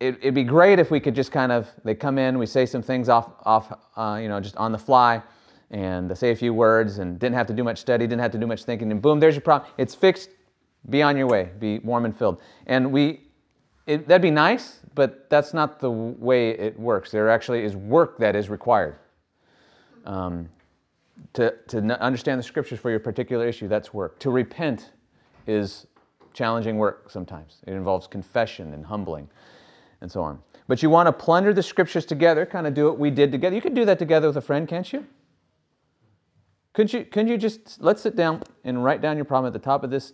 it, 0.00 0.16
it'd 0.20 0.34
be 0.34 0.44
great 0.44 0.78
if 0.78 0.90
we 0.90 1.00
could 1.00 1.14
just 1.14 1.32
kind 1.32 1.52
of, 1.52 1.68
they 1.84 1.94
come 1.94 2.18
in, 2.18 2.38
we 2.38 2.46
say 2.46 2.66
some 2.66 2.82
things 2.82 3.08
off, 3.08 3.30
off 3.44 3.72
uh, 3.96 4.18
you 4.20 4.28
know, 4.28 4.40
just 4.40 4.56
on 4.56 4.72
the 4.72 4.78
fly, 4.78 5.22
and 5.70 6.10
they 6.10 6.14
say 6.14 6.30
a 6.30 6.36
few 6.36 6.52
words, 6.52 6.98
and 6.98 7.18
didn't 7.18 7.34
have 7.34 7.46
to 7.46 7.54
do 7.54 7.64
much 7.64 7.78
study, 7.78 8.06
didn't 8.06 8.20
have 8.20 8.32
to 8.32 8.38
do 8.38 8.46
much 8.46 8.64
thinking, 8.64 8.90
and 8.92 9.00
boom, 9.00 9.20
there's 9.20 9.34
your 9.34 9.42
problem. 9.42 9.70
It's 9.78 9.94
fixed. 9.94 10.30
Be 10.88 11.02
on 11.02 11.16
your 11.16 11.26
way. 11.26 11.50
Be 11.58 11.78
warm 11.80 12.04
and 12.04 12.16
filled. 12.16 12.40
And 12.66 12.92
we, 12.92 13.20
it, 13.86 14.06
that'd 14.06 14.22
be 14.22 14.30
nice, 14.30 14.80
but 14.94 15.28
that's 15.30 15.52
not 15.52 15.80
the 15.80 15.90
way 15.90 16.50
it 16.50 16.78
works. 16.78 17.10
There 17.10 17.28
actually 17.28 17.64
is 17.64 17.76
work 17.76 18.18
that 18.18 18.36
is 18.36 18.48
required. 18.48 18.96
Um, 20.04 20.48
to, 21.32 21.54
to 21.68 21.78
understand 22.00 22.38
the 22.38 22.42
scriptures 22.42 22.78
for 22.78 22.90
your 22.90 23.00
particular 23.00 23.46
issue, 23.46 23.68
that's 23.68 23.92
work. 23.92 24.18
To 24.20 24.30
repent 24.30 24.92
is 25.46 25.86
challenging 26.32 26.76
work 26.76 27.10
sometimes. 27.10 27.58
It 27.66 27.72
involves 27.72 28.06
confession 28.06 28.74
and 28.74 28.84
humbling 28.84 29.28
and 30.00 30.12
so 30.12 30.22
on. 30.22 30.38
But 30.68 30.82
you 30.82 30.90
want 30.90 31.06
to 31.06 31.12
plunder 31.12 31.52
the 31.54 31.62
scriptures 31.62 32.04
together, 32.04 32.44
kind 32.44 32.66
of 32.66 32.74
do 32.74 32.86
what 32.86 32.98
we 32.98 33.10
did 33.10 33.32
together. 33.32 33.54
You 33.54 33.62
could 33.62 33.74
do 33.74 33.84
that 33.84 33.98
together 33.98 34.26
with 34.26 34.36
a 34.36 34.40
friend, 34.42 34.68
can't 34.68 34.92
you? 34.92 35.06
Couldn't 36.72 36.92
you, 36.92 37.04
couldn't 37.04 37.28
you 37.28 37.38
just, 37.38 37.80
let's 37.80 38.02
sit 38.02 38.16
down 38.16 38.42
and 38.64 38.84
write 38.84 39.00
down 39.00 39.16
your 39.16 39.24
problem 39.24 39.48
at 39.48 39.52
the 39.52 39.64
top 39.64 39.82
of 39.82 39.90
this 39.90 40.12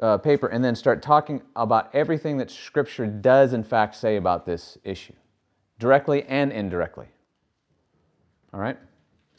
uh, 0.00 0.18
paper 0.18 0.46
and 0.46 0.64
then 0.64 0.74
start 0.74 1.02
talking 1.02 1.42
about 1.56 1.90
everything 1.94 2.38
that 2.38 2.50
Scripture 2.50 3.06
does, 3.06 3.52
in 3.52 3.64
fact, 3.64 3.94
say 3.96 4.16
about 4.16 4.46
this 4.46 4.78
issue, 4.84 5.14
directly 5.78 6.24
and 6.24 6.52
indirectly. 6.52 7.06
All 8.52 8.60
right? 8.60 8.78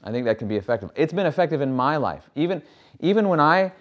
I 0.03 0.11
think 0.11 0.25
that 0.25 0.37
can 0.37 0.47
be 0.47 0.55
effective. 0.55 0.91
It's 0.95 1.13
been 1.13 1.25
effective 1.25 1.61
in 1.61 1.73
my 1.73 1.97
life. 1.97 2.29
Even, 2.35 2.61
even 2.99 3.27
when 3.27 3.39
I, 3.39 3.71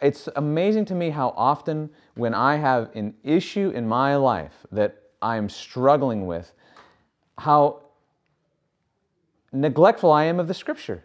it's 0.00 0.28
amazing 0.36 0.84
to 0.86 0.94
me 0.94 1.10
how 1.10 1.34
often 1.36 1.90
when 2.14 2.34
I 2.34 2.56
have 2.56 2.90
an 2.94 3.14
issue 3.22 3.70
in 3.70 3.86
my 3.86 4.16
life 4.16 4.66
that 4.72 4.96
I'm 5.22 5.48
struggling 5.48 6.26
with, 6.26 6.52
how 7.36 7.82
neglectful 9.52 10.12
I 10.12 10.24
am 10.24 10.40
of 10.40 10.48
the 10.48 10.54
Scripture. 10.54 11.04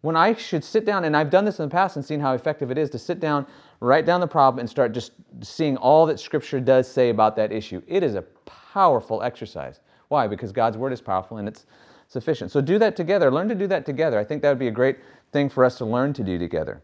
When 0.00 0.16
I 0.16 0.34
should 0.34 0.64
sit 0.64 0.84
down, 0.84 1.04
and 1.04 1.16
I've 1.16 1.30
done 1.30 1.44
this 1.44 1.60
in 1.60 1.68
the 1.68 1.72
past 1.72 1.96
and 1.96 2.04
seen 2.04 2.18
how 2.18 2.32
effective 2.34 2.70
it 2.70 2.78
is 2.78 2.90
to 2.90 2.98
sit 2.98 3.20
down, 3.20 3.46
write 3.82 4.06
down 4.06 4.20
the 4.20 4.26
problem, 4.26 4.60
and 4.60 4.70
start 4.70 4.92
just 4.92 5.12
seeing 5.40 5.76
all 5.76 6.06
that 6.06 6.20
Scripture 6.20 6.60
does 6.60 6.88
say 6.88 7.10
about 7.10 7.34
that 7.36 7.52
issue. 7.52 7.82
It 7.86 8.02
is 8.02 8.14
a 8.14 8.22
powerful 8.22 9.22
exercise. 9.22 9.80
Why? 10.08 10.28
Because 10.28 10.52
God's 10.52 10.76
Word 10.76 10.92
is 10.92 11.00
powerful 11.00 11.38
and 11.38 11.48
it's 11.48 11.66
sufficient. 12.06 12.50
So 12.50 12.60
do 12.60 12.78
that 12.78 12.94
together. 12.96 13.30
Learn 13.30 13.48
to 13.48 13.54
do 13.54 13.66
that 13.66 13.84
together. 13.84 14.18
I 14.18 14.24
think 14.24 14.42
that 14.42 14.50
would 14.50 14.58
be 14.58 14.68
a 14.68 14.72
great 14.72 14.98
thing 15.32 15.48
for 15.48 15.64
us 15.64 15.78
to 15.78 15.84
learn 15.84 16.12
to 16.14 16.22
do 16.22 16.38
together. 16.38 16.82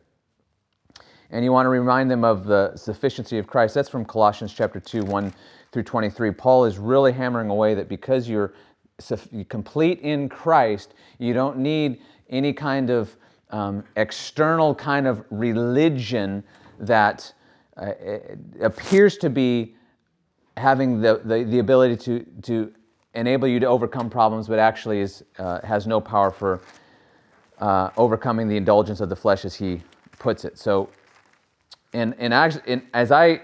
And 1.30 1.44
you 1.44 1.52
want 1.52 1.66
to 1.66 1.70
remind 1.70 2.10
them 2.10 2.24
of 2.24 2.46
the 2.46 2.74
sufficiency 2.74 3.38
of 3.38 3.46
Christ. 3.46 3.74
That's 3.74 3.88
from 3.88 4.04
Colossians 4.04 4.52
chapter 4.52 4.80
2, 4.80 5.04
1 5.04 5.32
through 5.70 5.82
23. 5.82 6.30
Paul 6.32 6.64
is 6.64 6.78
really 6.78 7.12
hammering 7.12 7.50
away 7.50 7.74
that 7.74 7.88
because 7.88 8.28
you're 8.28 8.54
complete 9.48 10.00
in 10.00 10.28
Christ, 10.28 10.94
you 11.18 11.34
don't 11.34 11.58
need 11.58 12.00
any 12.30 12.52
kind 12.52 12.90
of 12.90 13.14
um, 13.50 13.84
external 13.96 14.74
kind 14.74 15.06
of 15.06 15.22
religion 15.30 16.42
that 16.78 17.32
uh, 17.76 17.92
appears 18.60 19.16
to 19.18 19.30
be 19.30 19.74
having 20.56 21.00
the, 21.00 21.20
the, 21.24 21.44
the, 21.44 21.58
ability 21.60 21.96
to, 21.96 22.26
to 22.42 22.72
enable 23.14 23.46
you 23.46 23.60
to 23.60 23.66
overcome 23.66 24.10
problems, 24.10 24.48
but 24.48 24.58
actually 24.58 25.00
is, 25.00 25.24
uh, 25.38 25.60
has 25.64 25.86
no 25.86 26.00
power 26.00 26.30
for 26.30 26.60
uh, 27.60 27.90
overcoming 27.96 28.48
the 28.48 28.56
indulgence 28.56 29.00
of 29.00 29.08
the 29.08 29.16
flesh, 29.16 29.44
as 29.44 29.54
he 29.54 29.80
puts 30.18 30.44
it. 30.44 30.58
So, 30.58 30.88
and, 31.92 32.14
and, 32.18 32.34
actually, 32.34 32.62
and 32.66 32.82
as 32.94 33.12
I 33.12 33.42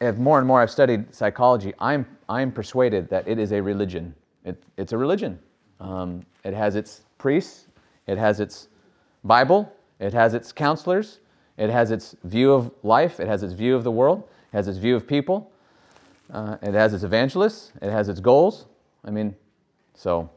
have 0.00 0.18
more 0.18 0.38
and 0.38 0.46
more 0.46 0.60
I've 0.60 0.70
studied 0.70 1.14
psychology, 1.14 1.72
I'm, 1.78 2.06
I'm 2.28 2.52
persuaded 2.52 3.08
that 3.10 3.26
it 3.26 3.38
is 3.38 3.52
a 3.52 3.62
religion. 3.62 4.14
It, 4.44 4.62
it's 4.76 4.92
a 4.92 4.98
religion. 4.98 5.38
Um, 5.80 6.24
it 6.44 6.54
has 6.54 6.76
its 6.76 7.02
priests, 7.18 7.66
it 8.06 8.18
has 8.18 8.40
its 8.40 8.68
Bible, 9.24 9.72
it 9.98 10.12
has 10.12 10.34
its 10.34 10.52
counselors, 10.52 11.20
it 11.56 11.70
has 11.70 11.90
its 11.90 12.16
view 12.24 12.52
of 12.52 12.70
life, 12.82 13.20
it 13.20 13.28
has 13.28 13.42
its 13.42 13.52
view 13.52 13.74
of 13.74 13.84
the 13.84 13.90
world, 13.90 14.24
it 14.52 14.56
has 14.56 14.68
its 14.68 14.78
view 14.78 14.96
of 14.96 15.06
people, 15.06 15.50
uh, 16.32 16.56
it 16.62 16.74
has 16.74 16.92
its 16.92 17.04
evangelists, 17.04 17.72
it 17.80 17.90
has 17.90 18.08
its 18.08 18.20
goals. 18.20 18.66
I 19.04 19.10
mean, 19.10 19.34
So, 19.94 20.28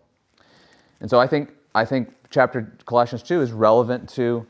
and 1.02 1.10
so 1.10 1.20
I 1.20 1.28
think 1.28 1.52
I 1.76 1.86
think 1.86 2.14
chapter 2.30 2.74
Colossians 2.86 3.24
2 3.24 3.42
is 3.42 3.52
relevant 3.52 4.10
to 4.10 4.46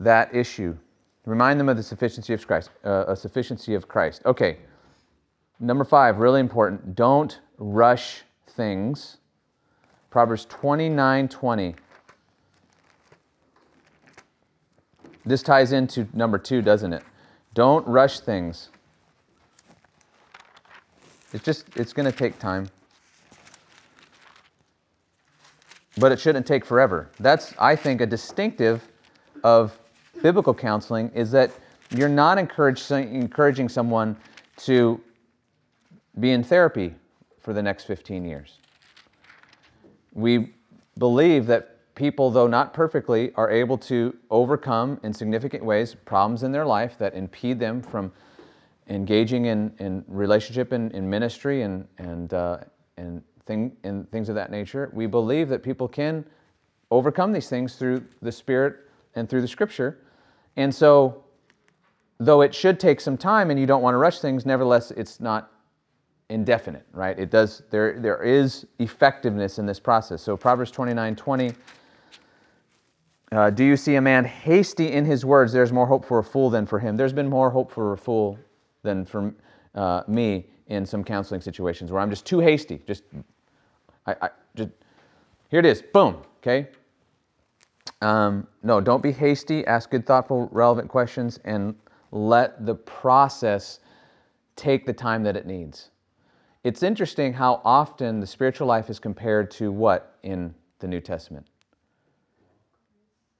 that 0.00 0.34
issue. 0.34 0.76
Remind 1.24 1.58
them 1.58 1.68
of 1.68 1.76
the 1.76 1.82
sufficiency 1.82 2.34
of 2.34 2.46
Christ. 2.46 2.70
Uh, 2.84 3.04
a 3.08 3.16
sufficiency 3.16 3.74
of 3.74 3.88
Christ. 3.88 4.22
Okay. 4.26 4.58
Number 5.60 5.84
five, 5.84 6.18
really 6.18 6.40
important. 6.40 6.94
Don't 6.94 7.40
rush 7.58 8.22
things. 8.48 9.18
Proverbs 10.10 10.46
29 10.46 11.28
20. 11.28 11.74
This 15.26 15.42
ties 15.42 15.72
into 15.72 16.06
number 16.12 16.38
two, 16.38 16.60
doesn't 16.62 16.92
it? 16.92 17.02
Don't 17.54 17.86
rush 17.86 18.20
things. 18.20 18.68
It's 21.32 21.44
just, 21.44 21.66
it's 21.76 21.92
going 21.92 22.10
to 22.10 22.16
take 22.16 22.38
time. 22.38 22.70
But 25.96 26.12
it 26.12 26.20
shouldn't 26.20 26.46
take 26.46 26.64
forever. 26.64 27.10
That's, 27.18 27.54
I 27.58 27.76
think, 27.76 28.00
a 28.00 28.06
distinctive 28.06 28.88
of 29.42 29.78
biblical 30.22 30.54
counseling 30.54 31.10
is 31.14 31.30
that 31.30 31.50
you're 31.90 32.08
not 32.08 32.38
encouraging 32.38 33.68
someone 33.68 34.16
to 34.58 35.00
be 36.18 36.30
in 36.30 36.42
therapy 36.42 36.94
for 37.40 37.52
the 37.52 37.62
next 37.62 37.84
15 37.84 38.24
years. 38.24 38.58
We 40.12 40.54
believe 40.98 41.46
that 41.46 41.73
people, 41.94 42.30
though 42.30 42.46
not 42.46 42.74
perfectly, 42.74 43.32
are 43.34 43.50
able 43.50 43.78
to 43.78 44.16
overcome 44.30 44.98
in 45.02 45.12
significant 45.12 45.64
ways 45.64 45.94
problems 45.94 46.42
in 46.42 46.52
their 46.52 46.66
life 46.66 46.98
that 46.98 47.14
impede 47.14 47.58
them 47.58 47.82
from 47.82 48.12
engaging 48.88 49.46
in, 49.46 49.72
in 49.78 50.04
relationship 50.08 50.72
and 50.72 50.90
in, 50.92 50.98
in, 50.98 51.10
ministry 51.10 51.62
and, 51.62 51.86
and, 51.98 52.34
uh, 52.34 52.58
and, 52.96 53.22
thing, 53.46 53.76
and 53.84 54.10
things 54.10 54.28
of 54.28 54.34
that 54.34 54.50
nature. 54.50 54.90
We 54.92 55.06
believe 55.06 55.48
that 55.48 55.62
people 55.62 55.88
can 55.88 56.24
overcome 56.90 57.32
these 57.32 57.48
things 57.48 57.76
through 57.76 58.04
the 58.22 58.32
Spirit 58.32 58.76
and 59.14 59.28
through 59.28 59.40
the 59.40 59.48
Scripture. 59.48 59.98
And 60.56 60.74
so, 60.74 61.24
though 62.18 62.42
it 62.42 62.54
should 62.54 62.78
take 62.78 63.00
some 63.00 63.16
time 63.16 63.50
and 63.50 63.58
you 63.58 63.66
don't 63.66 63.82
want 63.82 63.94
to 63.94 63.98
rush 63.98 64.20
things, 64.20 64.44
nevertheless, 64.46 64.90
it's 64.90 65.20
not 65.20 65.50
indefinite, 66.28 66.86
right? 66.92 67.18
It 67.18 67.30
does, 67.30 67.62
there, 67.70 67.98
there 68.00 68.22
is 68.22 68.66
effectiveness 68.78 69.58
in 69.58 69.66
this 69.66 69.80
process. 69.80 70.22
So 70.22 70.36
Proverbs 70.36 70.70
29 70.70 71.16
20 71.16 71.52
uh, 73.34 73.50
do 73.50 73.64
you 73.64 73.76
see 73.76 73.96
a 73.96 74.00
man 74.00 74.24
hasty 74.24 74.92
in 74.92 75.04
his 75.04 75.24
words? 75.24 75.52
There's 75.52 75.72
more 75.72 75.86
hope 75.86 76.04
for 76.04 76.18
a 76.18 76.24
fool 76.24 76.50
than 76.50 76.66
for 76.66 76.78
him. 76.78 76.96
There's 76.96 77.12
been 77.12 77.28
more 77.28 77.50
hope 77.50 77.70
for 77.70 77.92
a 77.92 77.98
fool 77.98 78.38
than 78.82 79.04
for 79.04 79.34
uh, 79.74 80.02
me 80.06 80.46
in 80.68 80.86
some 80.86 81.02
counseling 81.02 81.40
situations 81.40 81.90
where 81.90 82.00
I'm 82.00 82.10
just 82.10 82.24
too 82.24 82.40
hasty. 82.40 82.80
Just, 82.86 83.04
I, 84.06 84.14
I 84.22 84.28
just, 84.54 84.70
here 85.50 85.60
it 85.60 85.66
is. 85.66 85.82
Boom. 85.82 86.18
Okay. 86.38 86.68
Um, 88.02 88.46
no, 88.62 88.80
don't 88.80 89.02
be 89.02 89.12
hasty. 89.12 89.66
Ask 89.66 89.90
good, 89.90 90.06
thoughtful, 90.06 90.48
relevant 90.52 90.88
questions, 90.88 91.38
and 91.44 91.74
let 92.12 92.64
the 92.64 92.74
process 92.74 93.80
take 94.56 94.86
the 94.86 94.92
time 94.92 95.22
that 95.22 95.36
it 95.36 95.46
needs. 95.46 95.90
It's 96.62 96.82
interesting 96.82 97.32
how 97.32 97.60
often 97.64 98.20
the 98.20 98.26
spiritual 98.26 98.66
life 98.66 98.88
is 98.90 98.98
compared 98.98 99.50
to 99.52 99.72
what 99.72 100.18
in 100.22 100.54
the 100.78 100.86
New 100.86 101.00
Testament? 101.00 101.46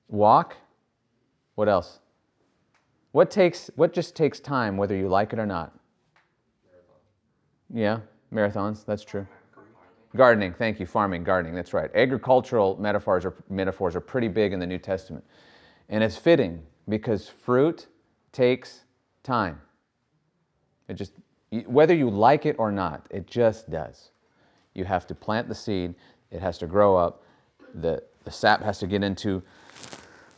Walk. 0.08 0.56
What 1.54 1.68
else? 1.68 2.00
What 3.12 3.30
takes 3.30 3.70
what 3.76 3.92
just 3.92 4.16
takes 4.16 4.40
time 4.40 4.76
whether 4.76 4.96
you 4.96 5.08
like 5.08 5.32
it 5.32 5.38
or 5.38 5.46
not? 5.46 5.72
Yeah, 7.72 8.00
marathons, 8.32 8.84
that's 8.84 9.04
true. 9.04 9.26
Gardening, 10.16 10.52
thank 10.52 10.78
you, 10.78 10.86
farming, 10.86 11.24
gardening, 11.24 11.54
that's 11.54 11.72
right. 11.72 11.90
Agricultural 11.94 12.76
metaphors 12.80 13.24
are 13.24 13.34
metaphors 13.48 13.96
are 13.96 14.00
pretty 14.00 14.28
big 14.28 14.52
in 14.52 14.60
the 14.60 14.66
New 14.66 14.78
Testament. 14.78 15.24
And 15.88 16.02
it's 16.02 16.16
fitting 16.16 16.62
because 16.88 17.28
fruit 17.28 17.86
takes 18.32 18.84
time. 19.22 19.60
It 20.88 20.94
just 20.94 21.12
whether 21.66 21.94
you 21.94 22.10
like 22.10 22.46
it 22.46 22.56
or 22.58 22.72
not, 22.72 23.06
it 23.10 23.26
just 23.26 23.70
does. 23.70 24.10
You 24.74 24.84
have 24.84 25.06
to 25.06 25.14
plant 25.14 25.48
the 25.48 25.54
seed, 25.54 25.94
it 26.30 26.40
has 26.40 26.58
to 26.58 26.66
grow 26.66 26.96
up, 26.96 27.22
the, 27.74 28.02
the 28.24 28.30
sap 28.30 28.62
has 28.62 28.78
to 28.80 28.86
get 28.86 29.04
into 29.04 29.42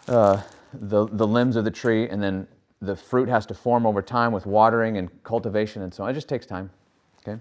uh, 0.09 0.43
the, 0.73 1.07
the 1.07 1.27
limbs 1.27 1.57
of 1.57 1.65
the 1.65 1.71
tree, 1.71 2.09
and 2.09 2.23
then 2.23 2.47
the 2.81 2.97
fruit 2.97 3.29
has 3.29 3.47
to 3.47 3.55
form 3.55 3.87
over 3.87 4.03
time 4.03 4.33
with 4.33 4.47
watering 4.47 4.99
and 4.99 5.11
cultivation 5.25 5.83
and 5.83 5.93
so 5.93 6.05
on. 6.05 6.11
It 6.11 6.15
just 6.15 6.29
takes 6.29 6.47
time. 6.47 6.71
Okay? 7.21 7.41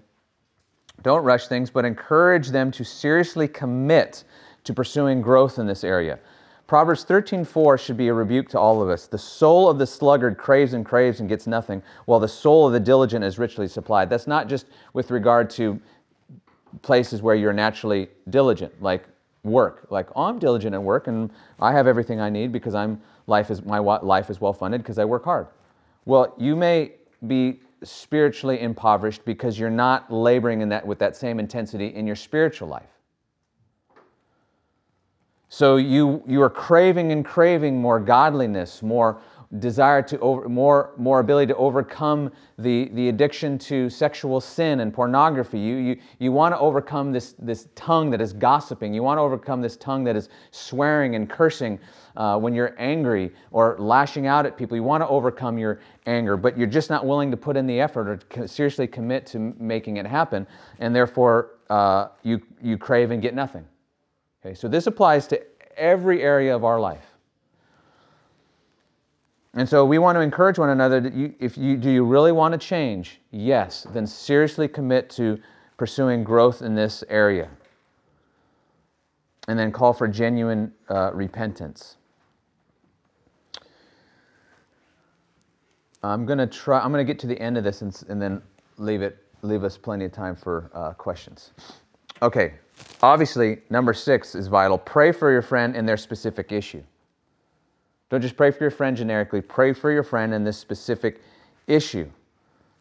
Don't 1.04 1.24
rush 1.24 1.48
things, 1.48 1.70
but 1.70 1.86
encourage 1.86 2.50
them 2.50 2.72
to 2.72 2.84
seriously 2.84 3.48
commit 3.48 4.24
to 4.64 4.74
pursuing 4.74 5.22
growth 5.22 5.60
in 5.60 5.68
this 5.68 5.84
area. 5.84 6.20
Proverbs 6.68 7.06
13:4 7.06 7.78
should 7.78 7.98
be 7.98 8.08
a 8.08 8.14
rebuke 8.14 8.50
to 8.50 8.60
all 8.60 8.82
of 8.82 8.90
us. 8.90 9.06
The 9.06 9.20
soul 9.20 9.70
of 9.70 9.78
the 9.78 9.86
sluggard 9.86 10.38
craves 10.38 10.74
and 10.74 10.84
craves 10.84 11.20
and 11.20 11.30
gets 11.30 11.46
nothing, 11.46 11.84
while 12.06 12.20
the 12.20 12.28
soul 12.28 12.66
of 12.66 12.74
the 12.74 12.80
diligent 12.80 13.24
is 13.24 13.38
richly 13.38 13.68
supplied. 13.68 14.10
That's 14.10 14.26
not 14.26 14.48
just 14.48 14.66
with 14.94 15.12
regard 15.12 15.50
to 15.52 15.80
places 16.82 17.22
where 17.22 17.36
you're 17.36 17.54
naturally 17.54 18.10
diligent, 18.30 18.82
like 18.82 19.08
work. 19.46 19.88
Like, 19.90 20.10
oh, 20.16 20.24
I'm 20.24 20.40
diligent 20.40 20.74
at 20.74 20.82
work 20.82 21.08
and 21.08 21.32
I 21.60 21.72
have 21.72 21.88
everything 21.88 22.20
I 22.20 22.30
need 22.30 22.52
because 22.52 22.76
I'm 22.76 23.00
life 23.28 23.50
is 23.52 23.64
my 23.64 23.80
life 23.80 24.30
is 24.30 24.42
well 24.42 24.54
funded 24.54 24.82
because 24.82 24.98
I 24.98 25.06
work 25.06 25.24
hard. 25.24 25.48
Well, 26.06 26.34
you 26.38 26.56
may 26.56 26.94
be 27.28 27.62
spiritually 27.84 28.60
impoverished 28.60 29.24
because 29.26 29.58
you're 29.58 29.70
not 29.70 30.12
laboring 30.12 30.62
in 30.62 30.70
that 30.70 30.86
with 30.86 31.00
that 31.00 31.16
same 31.16 31.40
intensity 31.40 31.88
in 31.88 32.08
your 32.08 32.16
spiritual 32.16 32.68
life. 32.68 32.90
So 35.50 35.78
you 35.78 36.24
you 36.28 36.42
are 36.42 36.50
craving 36.50 37.12
and 37.12 37.24
craving 37.24 37.80
more 37.80 38.00
godliness, 38.00 38.82
more 38.82 39.22
desire 39.60 40.02
to 40.02 40.20
over, 40.20 40.50
more, 40.50 40.92
more 40.98 41.20
ability 41.20 41.48
to 41.48 41.56
overcome 41.58 42.32
the, 42.58 42.90
the 42.94 43.10
addiction 43.10 43.58
to 43.58 43.90
sexual 43.90 44.42
sin 44.42 44.80
and 44.80 44.94
pornography. 44.94 45.60
You, 45.60 45.76
you, 45.76 45.98
you 46.20 46.32
want 46.32 46.54
to 46.54 46.60
overcome 46.60 47.12
this, 47.12 47.36
this 47.40 47.68
tongue 47.76 48.10
that 48.12 48.22
is 48.22 48.34
gossiping. 48.34 48.94
You 48.94 49.04
want 49.04 49.18
to 49.18 49.22
overcome 49.22 49.62
this 49.62 49.78
tongue 49.78 50.04
that 50.06 50.16
is 50.16 50.30
swearing 50.52 51.16
and 51.16 51.30
cursing 51.30 51.80
uh, 52.16 52.38
when 52.38 52.54
you're 52.54 52.76
angry 52.78 53.32
or 53.52 53.76
lashing 53.80 54.28
out 54.28 54.46
at 54.46 54.58
people. 54.58 54.78
You 54.78 54.84
want 54.84 55.02
to 55.02 55.08
overcome 55.08 55.58
your 55.58 55.80
anger, 56.06 56.38
but 56.38 56.58
you're 56.58 56.68
just 56.68 56.90
not 56.90 57.06
willing 57.06 57.32
to 57.32 57.38
put 57.38 57.58
in 57.58 57.68
the 57.68 57.80
effort 57.80 58.24
or 58.38 58.48
seriously 58.48 58.88
commit 58.88 59.26
to 59.28 59.40
making 59.60 59.98
it 59.98 60.06
happen, 60.06 60.48
and 60.80 60.96
therefore 60.96 61.52
uh, 61.70 62.08
you, 62.24 62.42
you 62.62 62.78
crave 62.78 63.12
and 63.12 63.22
get 63.22 63.34
nothing. 63.34 63.66
Okay, 64.46 64.54
so 64.54 64.68
this 64.68 64.88
applies 64.88 65.28
to 65.28 65.42
every 65.76 66.22
area 66.22 66.56
of 66.56 66.64
our 66.64 66.80
life. 66.80 67.15
And 69.56 69.68
so 69.68 69.86
we 69.86 69.98
want 69.98 70.18
to 70.18 70.20
encourage 70.20 70.60
one 70.60 70.70
another 70.70 71.00
that 71.00 71.14
you, 71.14 71.34
if 71.40 71.58
you 71.58 71.78
do 71.78 71.90
you 71.90 72.04
really 72.04 72.34
want 72.34 72.52
to 72.52 72.58
change? 72.58 73.22
Yes, 73.32 73.88
then 73.94 74.06
seriously 74.06 74.68
commit 74.68 75.10
to 75.12 75.40
pursuing 75.78 76.24
growth 76.26 76.62
in 76.62 76.76
this 76.76 77.04
area. 77.10 77.50
And 79.48 79.58
then 79.58 79.72
call 79.72 79.94
for 79.94 80.08
genuine 80.08 80.74
uh, 80.90 81.12
repentance. 81.14 81.96
I'm 86.04 86.26
going 86.26 86.40
to 86.40 86.48
try 86.48 86.80
I'm 86.80 86.92
going 86.92 87.06
to 87.06 87.12
get 87.12 87.20
to 87.20 87.28
the 87.28 87.40
end 87.40 87.58
of 87.58 87.64
this 87.64 87.82
and, 87.82 88.04
and 88.10 88.22
then 88.22 88.42
leave 88.78 89.02
it 89.02 89.24
leave 89.42 89.64
us 89.64 89.78
plenty 89.78 90.04
of 90.06 90.12
time 90.12 90.36
for 90.36 90.70
uh, 90.74 90.92
questions. 90.94 91.52
Okay. 92.22 92.56
Obviously, 93.02 93.60
number 93.70 93.94
6 93.94 94.36
is 94.36 94.48
vital. 94.48 94.78
Pray 94.78 95.12
for 95.14 95.32
your 95.32 95.42
friend 95.42 95.76
in 95.76 95.86
their 95.86 95.96
specific 95.98 96.52
issue. 96.52 96.84
Don't 98.10 98.22
just 98.22 98.38
pray 98.38 98.52
for 98.52 98.64
your 98.64 98.72
friend 98.72 98.96
generically, 98.96 99.42
pray 99.42 99.74
for 99.74 99.92
your 99.92 100.04
friend 100.04 100.34
in 100.34 100.44
this 100.44 100.58
specific 100.58 101.22
issue. 101.68 102.10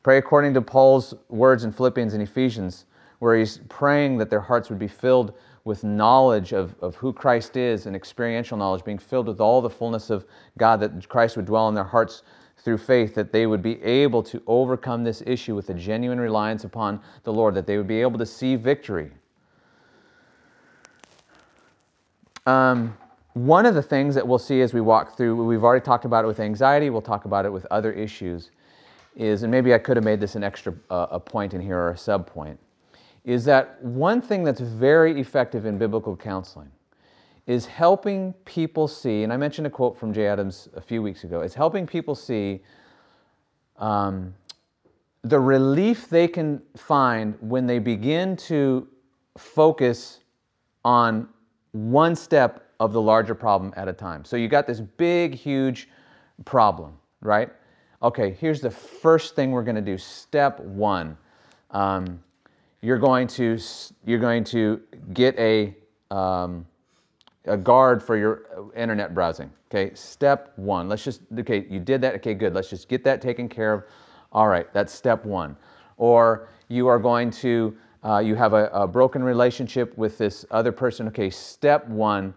Pray 0.03 0.18
according 0.18 0.53
to 0.55 0.61
Paul's 0.61 1.14
words 1.29 1.64
in 1.64 1.72
Philippians 1.72 2.12
and 2.12 2.22
Ephesians, 2.22 2.85
where 3.20 3.37
he's 3.37 3.59
praying 3.68 4.18
that 4.18 4.29
their 4.29 4.41
hearts 4.41 4.68
would 4.68 4.79
be 4.79 4.89
filled 4.89 5.33
with 5.64 5.83
knowledge 5.83 6.53
of, 6.53 6.75
of 6.83 6.95
who 6.97 7.11
Christ 7.11 7.57
is 7.57 7.87
and 7.87 7.97
experiential 7.97 8.59
knowledge, 8.59 8.85
being 8.85 8.99
filled 8.99 9.27
with 9.27 9.41
all 9.41 9.62
the 9.62 9.70
fullness 9.70 10.11
of 10.11 10.27
God, 10.59 10.79
that 10.81 11.09
Christ 11.09 11.37
would 11.37 11.47
dwell 11.47 11.68
in 11.68 11.75
their 11.75 11.85
hearts 11.85 12.22
through 12.59 12.79
faith, 12.79 13.14
that 13.14 13.33
they 13.33 13.47
would 13.47 13.62
be 13.62 13.83
able 13.83 14.22
to 14.25 14.43
overcome 14.47 15.05
this 15.05 15.22
issue 15.27 15.55
with 15.55 15.70
a 15.70 15.75
genuine 15.75 16.20
reliance 16.20 16.64
upon 16.64 17.01
the 17.22 17.33
Lord, 17.33 17.55
that 17.55 17.66
they 17.66 17.79
would 17.79 17.89
be 17.89 18.03
able 18.03 18.18
to 18.18 18.27
see 18.27 18.57
victory. 18.57 19.11
Um, 22.45 22.95
one 23.35 23.66
of 23.66 23.74
the 23.74 23.82
things 23.82 24.14
that 24.14 24.26
we'll 24.26 24.39
see 24.39 24.61
as 24.61 24.72
we 24.72 24.80
walk 24.80 25.16
through, 25.16 25.45
we've 25.45 25.64
already 25.64 25.85
talked 25.85 26.05
about 26.05 26.24
it 26.24 26.28
with 26.28 26.41
anxiety, 26.41 26.89
we'll 26.89 27.03
talk 27.03 27.24
about 27.24 27.45
it 27.45 27.53
with 27.53 27.66
other 27.70 27.93
issues, 27.93 28.51
is, 29.16 29.43
and 29.43 29.51
maybe 29.51 29.74
I 29.74 29.78
could 29.78 29.97
have 29.97 30.05
made 30.05 30.20
this 30.20 30.37
an 30.37 30.45
extra 30.45 30.72
uh, 30.89 31.09
a 31.11 31.20
point 31.20 31.53
in 31.53 31.61
here 31.61 31.78
or 31.78 31.91
a 31.91 31.99
sub 31.99 32.26
point, 32.26 32.59
is 33.24 33.45
that 33.47 33.82
one 33.82 34.22
thing 34.22 34.45
that's 34.45 34.61
very 34.61 35.20
effective 35.20 35.66
in 35.66 35.78
biblical 35.78 36.16
counseling 36.16 36.70
is 37.47 37.66
helping 37.66 38.32
people 38.45 38.87
see, 38.87 39.24
and 39.24 39.32
I 39.32 39.37
mentioned 39.37 39.66
a 39.66 39.70
quote 39.70 39.99
from 39.99 40.14
Jay 40.14 40.26
Adams 40.26 40.68
a 40.74 40.80
few 40.80 41.03
weeks 41.03 41.24
ago, 41.24 41.41
is 41.43 41.55
helping 41.55 41.87
people 41.87 42.14
see 42.14 42.62
um, 43.78 44.35
the 45.22 45.41
relief 45.41 46.09
they 46.09 46.28
can 46.28 46.62
find 46.76 47.35
when 47.41 47.66
they 47.66 47.80
begin 47.80 48.37
to 48.37 48.87
focus 49.37 50.20
on 50.85 51.28
one 51.72 52.14
step 52.14 52.64
of 52.85 52.93
the 52.93 53.01
larger 53.01 53.35
problem 53.35 53.72
at 53.76 53.89
a 53.89 53.93
time. 53.93 54.24
So 54.24 54.37
you 54.37 54.49
got 54.49 54.66
this 54.66 54.80
big, 54.80 55.35
huge 55.35 55.89
problem, 56.45 56.99
right? 57.20 57.51
Okay, 58.03 58.37
here's 58.39 58.61
the 58.61 58.70
first 58.70 59.35
thing 59.35 59.51
we're 59.51 59.62
going 59.62 59.76
to 59.76 59.80
do. 59.80 59.97
Step 59.97 60.61
one. 60.61 61.16
Um, 61.70 62.22
you're 62.82 62.99
going 62.99 63.26
to 63.28 63.59
you're 64.05 64.18
going 64.18 64.45
to 64.45 64.80
get 65.14 65.37
a 65.39 65.74
um, 66.11 66.66
a 67.47 67.57
guard 67.57 68.03
for 68.03 68.16
your 68.16 68.70
internet 68.76 69.14
browsing. 69.14 69.51
Okay, 69.70 69.95
step 69.95 70.53
one. 70.57 70.89
Let's 70.89 71.03
just 71.03 71.22
okay. 71.39 71.66
You 71.70 71.80
did 71.80 72.03
that. 72.03 72.14
Okay, 72.16 72.35
good. 72.35 72.53
Let's 72.53 72.68
just 72.68 72.89
get 72.89 73.03
that 73.05 73.22
taken 73.22 73.49
care 73.49 73.72
of. 73.72 73.85
All 74.32 74.49
right, 74.49 74.70
that's 74.74 74.93
step 74.93 75.24
one. 75.24 75.57
Or 75.97 76.49
you 76.68 76.87
are 76.89 76.99
going 76.99 77.30
to 77.30 77.74
uh, 78.05 78.18
you 78.18 78.35
have 78.35 78.53
a, 78.53 78.66
a 78.66 78.87
broken 78.87 79.22
relationship 79.22 79.97
with 79.97 80.18
this 80.18 80.45
other 80.51 80.72
person. 80.72 81.09
Okay, 81.09 81.30
step 81.30 81.89
one. 81.89 82.35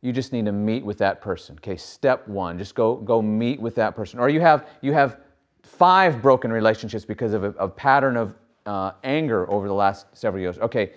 You 0.00 0.12
just 0.12 0.32
need 0.32 0.44
to 0.46 0.52
meet 0.52 0.84
with 0.84 0.98
that 0.98 1.20
person. 1.20 1.56
Okay, 1.56 1.76
step 1.76 2.26
one. 2.28 2.58
Just 2.58 2.74
go 2.74 2.96
go 2.96 3.20
meet 3.20 3.60
with 3.60 3.74
that 3.76 3.96
person. 3.96 4.20
Or 4.20 4.28
you 4.28 4.40
have 4.40 4.68
you 4.80 4.92
have 4.92 5.20
five 5.62 6.22
broken 6.22 6.52
relationships 6.52 7.04
because 7.04 7.32
of 7.32 7.44
a, 7.44 7.50
a 7.52 7.68
pattern 7.68 8.16
of 8.16 8.34
uh, 8.66 8.92
anger 9.02 9.50
over 9.50 9.66
the 9.66 9.74
last 9.74 10.06
several 10.12 10.40
years. 10.40 10.58
Okay, 10.58 10.92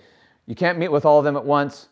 you 0.46 0.54
can't 0.54 0.78
meet 0.78 0.90
with 0.90 1.04
all 1.04 1.18
of 1.18 1.24
them 1.24 1.36
at 1.36 1.44
once. 1.44 1.88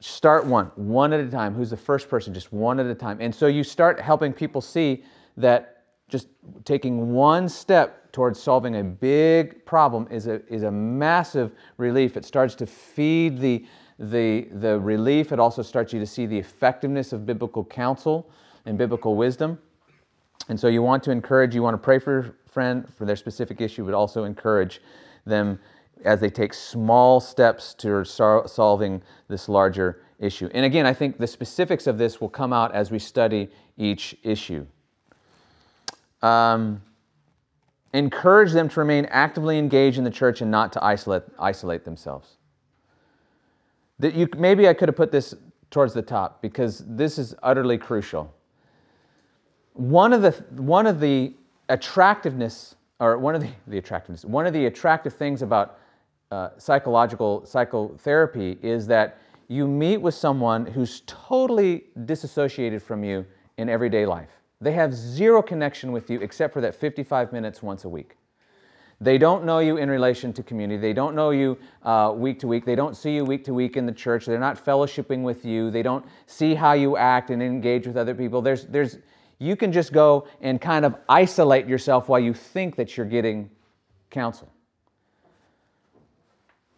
Start 0.00 0.44
one, 0.46 0.66
one 0.76 1.12
at 1.12 1.20
a 1.20 1.30
time. 1.30 1.54
Who's 1.54 1.70
the 1.70 1.76
first 1.76 2.08
person? 2.08 2.34
Just 2.34 2.52
one 2.52 2.78
at 2.78 2.86
a 2.86 2.94
time. 2.94 3.18
And 3.20 3.34
so 3.34 3.46
you 3.46 3.64
start 3.64 3.98
helping 3.98 4.32
people 4.32 4.60
see 4.60 5.02
that 5.38 5.84
just 6.08 6.28
taking 6.64 7.12
one 7.12 7.48
step 7.48 8.12
towards 8.12 8.40
solving 8.40 8.76
a 8.76 8.84
big 8.84 9.64
problem 9.66 10.06
is 10.10 10.26
a, 10.26 10.46
is 10.52 10.62
a 10.62 10.70
massive 10.70 11.52
relief. 11.78 12.16
It 12.16 12.24
starts 12.24 12.54
to 12.56 12.66
feed 12.66 13.38
the, 13.38 13.64
the, 13.98 14.48
the 14.52 14.78
relief. 14.78 15.32
It 15.32 15.40
also 15.40 15.62
starts 15.62 15.92
you 15.92 16.00
to 16.00 16.06
see 16.06 16.26
the 16.26 16.38
effectiveness 16.38 17.12
of 17.12 17.24
biblical 17.24 17.64
counsel 17.64 18.30
and 18.64 18.76
biblical 18.76 19.16
wisdom. 19.16 19.58
And 20.48 20.58
so 20.58 20.68
you 20.68 20.82
want 20.82 21.02
to 21.04 21.10
encourage, 21.10 21.54
you 21.54 21.62
want 21.62 21.74
to 21.74 21.78
pray 21.78 21.98
for 21.98 22.12
your 22.12 22.36
friend 22.46 22.86
for 22.94 23.04
their 23.04 23.16
specific 23.16 23.60
issue, 23.60 23.84
but 23.84 23.94
also 23.94 24.24
encourage 24.24 24.80
them 25.24 25.58
as 26.04 26.20
they 26.20 26.30
take 26.30 26.54
small 26.54 27.20
steps 27.20 27.74
to 27.74 28.04
solving 28.04 29.02
this 29.28 29.48
larger 29.48 30.02
issue. 30.18 30.48
And 30.52 30.64
again, 30.64 30.86
I 30.86 30.92
think 30.92 31.18
the 31.18 31.26
specifics 31.26 31.86
of 31.86 31.98
this 31.98 32.20
will 32.20 32.28
come 32.28 32.52
out 32.52 32.74
as 32.74 32.90
we 32.90 32.98
study 32.98 33.48
each 33.76 34.16
issue. 34.22 34.66
Um, 36.22 36.82
encourage 37.92 38.52
them 38.52 38.68
to 38.70 38.80
remain 38.80 39.06
actively 39.06 39.58
engaged 39.58 39.98
in 39.98 40.04
the 40.04 40.10
church 40.10 40.40
and 40.40 40.50
not 40.50 40.72
to 40.74 40.84
isolate, 40.84 41.22
isolate 41.38 41.84
themselves. 41.84 42.35
That 43.98 44.14
you, 44.14 44.28
maybe 44.36 44.68
I 44.68 44.74
could 44.74 44.88
have 44.88 44.96
put 44.96 45.10
this 45.10 45.34
towards 45.70 45.94
the 45.94 46.02
top 46.02 46.42
because 46.42 46.84
this 46.86 47.18
is 47.18 47.34
utterly 47.42 47.78
crucial. 47.78 48.32
One 49.72 50.12
of 50.12 50.22
the, 50.22 50.32
one 50.60 50.86
of 50.86 51.00
the 51.00 51.34
attractiveness, 51.68 52.76
or 53.00 53.18
one 53.18 53.34
of 53.34 53.40
the, 53.40 53.50
the 53.66 53.78
attractiveness, 53.78 54.24
one 54.24 54.46
of 54.46 54.52
the 54.52 54.66
attractive 54.66 55.14
things 55.14 55.42
about 55.42 55.78
uh, 56.30 56.50
psychological 56.58 57.44
psychotherapy 57.46 58.58
is 58.62 58.86
that 58.86 59.18
you 59.48 59.66
meet 59.66 59.98
with 59.98 60.14
someone 60.14 60.66
who's 60.66 61.02
totally 61.06 61.84
disassociated 62.04 62.82
from 62.82 63.04
you 63.04 63.24
in 63.58 63.68
everyday 63.68 64.06
life. 64.06 64.30
They 64.60 64.72
have 64.72 64.94
zero 64.94 65.42
connection 65.42 65.92
with 65.92 66.10
you 66.10 66.20
except 66.20 66.52
for 66.52 66.60
that 66.62 66.74
55 66.74 67.32
minutes 67.32 67.62
once 67.62 67.84
a 67.84 67.88
week. 67.88 68.16
They 69.00 69.18
don't 69.18 69.44
know 69.44 69.58
you 69.58 69.76
in 69.76 69.90
relation 69.90 70.32
to 70.32 70.42
community. 70.42 70.80
They 70.80 70.94
don't 70.94 71.14
know 71.14 71.30
you 71.30 71.58
uh, 71.82 72.14
week 72.16 72.38
to 72.40 72.46
week. 72.46 72.64
They 72.64 72.74
don't 72.74 72.96
see 72.96 73.14
you 73.14 73.24
week 73.26 73.44
to 73.44 73.52
week 73.52 73.76
in 73.76 73.84
the 73.84 73.92
church. 73.92 74.24
They're 74.24 74.38
not 74.38 74.64
fellowshipping 74.64 75.22
with 75.22 75.44
you. 75.44 75.70
They 75.70 75.82
don't 75.82 76.04
see 76.26 76.54
how 76.54 76.72
you 76.72 76.96
act 76.96 77.30
and 77.30 77.42
engage 77.42 77.86
with 77.86 77.98
other 77.98 78.14
people. 78.14 78.40
There's, 78.40 78.64
there's, 78.64 78.96
you 79.38 79.54
can 79.54 79.70
just 79.70 79.92
go 79.92 80.26
and 80.40 80.58
kind 80.60 80.86
of 80.86 80.96
isolate 81.10 81.66
yourself 81.66 82.08
while 82.08 82.20
you 82.20 82.32
think 82.32 82.76
that 82.76 82.96
you're 82.96 83.04
getting 83.04 83.50
counsel. 84.08 84.50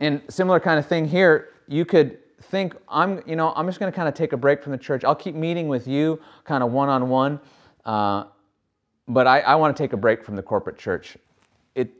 And 0.00 0.20
similar 0.28 0.58
kind 0.58 0.78
of 0.78 0.86
thing 0.86 1.04
here, 1.06 1.50
you 1.68 1.84
could 1.84 2.18
think, 2.42 2.74
I'm, 2.88 3.22
you 3.26 3.36
know, 3.36 3.52
I'm 3.54 3.66
just 3.66 3.78
going 3.78 3.92
to 3.92 3.96
kind 3.96 4.08
of 4.08 4.14
take 4.14 4.32
a 4.32 4.36
break 4.36 4.62
from 4.62 4.72
the 4.72 4.78
church. 4.78 5.04
I'll 5.04 5.14
keep 5.14 5.36
meeting 5.36 5.68
with 5.68 5.86
you 5.86 6.20
kind 6.44 6.64
of 6.64 6.72
one 6.72 6.88
on 6.88 7.08
one, 7.08 7.38
but 7.84 9.26
I, 9.26 9.40
I 9.40 9.54
want 9.54 9.76
to 9.76 9.80
take 9.80 9.92
a 9.92 9.96
break 9.96 10.24
from 10.24 10.34
the 10.34 10.42
corporate 10.42 10.78
church. 10.78 11.16
It, 11.79 11.93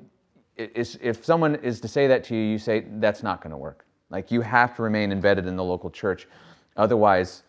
it 0.57 0.73
is, 0.75 0.99
if 1.01 1.25
someone 1.25 1.55
is 1.57 1.81
to 1.83 1.89
say 1.89 2.09
that 2.09 2.25
to 2.25 2.35
you, 2.35 2.43
you 2.43 2.59
say, 2.59 2.85
that's 2.95 3.23
not 3.23 3.41
going 3.41 3.53
to 3.53 3.57
work. 3.57 3.87
Like, 4.11 4.33
you 4.33 4.41
have 4.41 4.75
to 4.77 4.83
remain 4.83 5.13
embedded 5.13 5.47
in 5.47 5.55
the 5.55 5.63
local 5.63 5.89
church. 5.89 6.27
Otherwise, 6.77 7.45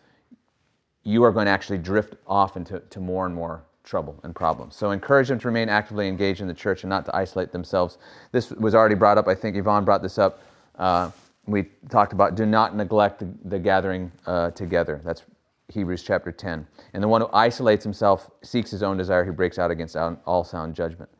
you 1.02 1.24
are 1.24 1.32
going 1.32 1.46
to 1.46 1.50
actually 1.50 1.78
drift 1.78 2.14
off 2.28 2.56
into 2.56 2.78
to 2.78 3.00
more 3.00 3.26
and 3.26 3.34
more 3.34 3.64
trouble 3.82 4.20
and 4.22 4.32
problems. 4.32 4.76
So 4.76 4.92
encourage 4.92 5.26
them 5.26 5.40
to 5.40 5.48
remain 5.48 5.68
actively 5.68 6.06
engaged 6.06 6.40
in 6.40 6.46
the 6.46 6.54
church 6.54 6.84
and 6.84 6.90
not 6.90 7.04
to 7.06 7.16
isolate 7.16 7.50
themselves. 7.50 7.98
This 8.30 8.50
was 8.50 8.76
already 8.76 8.94
brought 8.94 9.18
up. 9.18 9.26
I 9.26 9.34
think 9.34 9.56
Yvonne 9.56 9.84
brought 9.84 10.02
this 10.02 10.18
up. 10.18 10.40
Uh, 10.78 11.10
we 11.46 11.64
talked 11.88 12.12
about 12.12 12.36
do 12.36 12.46
not 12.46 12.76
neglect 12.76 13.18
the, 13.18 13.28
the 13.46 13.58
gathering 13.58 14.12
uh, 14.26 14.52
together. 14.52 15.00
That's 15.04 15.24
Hebrews 15.68 16.04
chapter 16.04 16.30
10. 16.30 16.64
And 16.92 17.02
the 17.02 17.08
one 17.08 17.22
who 17.22 17.28
isolates 17.32 17.82
himself 17.82 18.30
seeks 18.42 18.70
his 18.70 18.84
own 18.84 18.96
desire, 18.96 19.24
he 19.24 19.30
breaks 19.32 19.58
out 19.58 19.72
against 19.72 19.96
all 19.96 20.44
sound 20.44 20.76
judgment. 20.76 21.10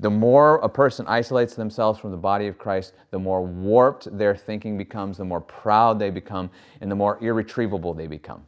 The 0.00 0.10
more 0.10 0.56
a 0.56 0.68
person 0.68 1.06
isolates 1.08 1.54
themselves 1.54 1.98
from 1.98 2.12
the 2.12 2.16
body 2.16 2.46
of 2.46 2.56
Christ, 2.56 2.94
the 3.10 3.18
more 3.18 3.42
warped 3.42 4.16
their 4.16 4.36
thinking 4.36 4.78
becomes, 4.78 5.18
the 5.18 5.24
more 5.24 5.40
proud 5.40 5.98
they 5.98 6.10
become, 6.10 6.50
and 6.80 6.90
the 6.90 6.94
more 6.94 7.18
irretrievable 7.20 7.94
they 7.94 8.06
become. 8.06 8.46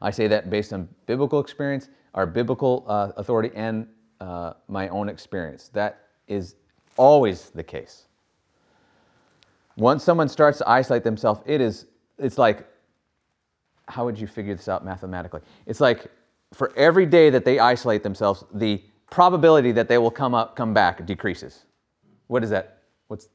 I 0.00 0.10
say 0.10 0.28
that 0.28 0.48
based 0.48 0.72
on 0.72 0.88
biblical 1.06 1.40
experience, 1.40 1.90
our 2.14 2.26
biblical 2.26 2.84
uh, 2.88 3.12
authority, 3.16 3.50
and 3.54 3.86
uh, 4.20 4.54
my 4.68 4.88
own 4.88 5.08
experience. 5.08 5.68
That 5.72 6.00
is 6.26 6.56
always 6.96 7.50
the 7.50 7.62
case. 7.62 8.06
Once 9.76 10.04
someone 10.04 10.28
starts 10.28 10.58
to 10.58 10.68
isolate 10.68 11.04
themselves, 11.04 11.40
it 11.46 11.60
is, 11.60 11.86
it's 12.18 12.38
like, 12.38 12.66
how 13.88 14.04
would 14.04 14.18
you 14.18 14.26
figure 14.26 14.54
this 14.54 14.68
out 14.68 14.84
mathematically? 14.84 15.40
It's 15.66 15.80
like 15.80 16.10
for 16.52 16.72
every 16.76 17.06
day 17.06 17.30
that 17.30 17.44
they 17.44 17.58
isolate 17.58 18.02
themselves, 18.02 18.44
the 18.52 18.82
probability 19.12 19.72
that 19.72 19.88
they 19.88 19.98
will 19.98 20.10
come 20.10 20.34
up, 20.34 20.56
come 20.56 20.72
back 20.72 21.04
decreases. 21.04 21.66
What 22.28 22.42
is 22.42 22.48
that? 22.48 22.78
What's, 23.08 23.28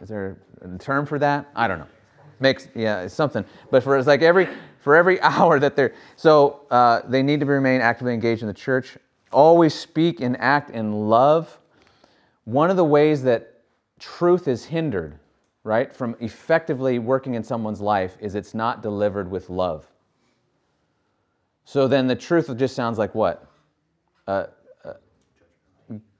is 0.00 0.08
there 0.08 0.38
a 0.60 0.78
term 0.78 1.06
for 1.06 1.20
that? 1.20 1.48
I 1.54 1.68
don't 1.68 1.78
know. 1.78 1.86
Makes, 2.40 2.66
yeah, 2.74 3.02
it's 3.02 3.14
something. 3.14 3.44
But 3.70 3.84
for, 3.84 3.96
it's 3.96 4.08
like 4.08 4.22
every, 4.22 4.48
for 4.80 4.96
every 4.96 5.20
hour 5.22 5.60
that 5.60 5.76
they're, 5.76 5.94
so 6.16 6.62
uh, 6.70 7.02
they 7.06 7.22
need 7.22 7.38
to 7.40 7.46
remain 7.46 7.80
actively 7.80 8.12
engaged 8.12 8.42
in 8.42 8.48
the 8.48 8.54
church. 8.54 8.98
Always 9.30 9.72
speak 9.72 10.20
and 10.20 10.36
act 10.40 10.70
in 10.70 11.08
love. 11.08 11.56
One 12.44 12.70
of 12.70 12.76
the 12.76 12.84
ways 12.84 13.22
that 13.22 13.62
truth 14.00 14.48
is 14.48 14.64
hindered, 14.64 15.20
right, 15.62 15.94
from 15.94 16.16
effectively 16.18 16.98
working 16.98 17.34
in 17.34 17.44
someone's 17.44 17.80
life 17.80 18.16
is 18.18 18.34
it's 18.34 18.52
not 18.52 18.82
delivered 18.82 19.30
with 19.30 19.48
love. 19.48 19.86
So 21.64 21.86
then 21.86 22.08
the 22.08 22.16
truth 22.16 22.52
just 22.56 22.74
sounds 22.74 22.98
like 22.98 23.14
what? 23.14 23.49
Uh, 24.30 24.46
uh, 24.84 24.92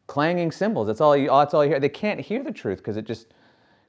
clanging 0.09 0.51
cymbals. 0.51 0.89
That's 0.89 1.01
all, 1.01 1.17
you, 1.17 1.29
that's 1.29 1.55
all 1.55 1.65
you 1.65 1.71
hear. 1.71 1.79
They 1.79 1.89
can't 1.89 2.19
hear 2.19 2.43
the 2.43 2.51
truth 2.51 2.79
because 2.79 2.97
it 2.97 3.05
just, 3.05 3.29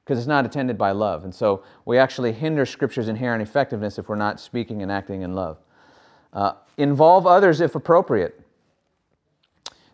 because 0.04 0.16
it's 0.16 0.28
not 0.28 0.46
attended 0.46 0.78
by 0.78 0.92
love. 0.92 1.24
And 1.24 1.34
so 1.34 1.64
we 1.84 1.98
actually 1.98 2.32
hinder 2.32 2.64
Scripture's 2.64 3.08
inherent 3.08 3.42
effectiveness 3.42 3.98
if 3.98 4.08
we're 4.08 4.14
not 4.14 4.38
speaking 4.38 4.80
and 4.80 4.92
acting 4.92 5.22
in 5.22 5.34
love. 5.34 5.58
Uh, 6.32 6.52
involve 6.76 7.26
others 7.26 7.60
if 7.60 7.74
appropriate. 7.74 8.40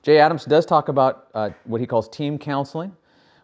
Jay 0.03 0.19
Adams 0.19 0.45
does 0.45 0.67
talk 0.67 0.89
about 0.89 1.29
uh, 1.33 1.49
what 1.65 1.81
he 1.81 1.87
calls 1.87 2.07
team 2.07 2.39
counseling, 2.39 2.95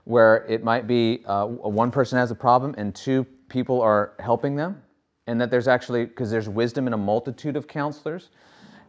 where 0.05 0.45
it 0.47 0.62
might 0.62 0.87
be 0.87 1.22
uh, 1.24 1.47
one 1.47 1.91
person 1.91 2.18
has 2.18 2.30
a 2.30 2.35
problem 2.35 2.74
and 2.76 2.95
two 2.95 3.24
people 3.49 3.80
are 3.80 4.12
helping 4.18 4.55
them, 4.55 4.82
and 5.28 5.41
that 5.41 5.51
there's 5.51 5.66
actually, 5.66 6.05
because 6.05 6.30
there's 6.30 6.51
wisdom 6.51 6.87
in 6.87 6.93
a 6.93 6.99
multitude 6.99 7.57
of 7.57 7.66
counselors. 7.66 8.28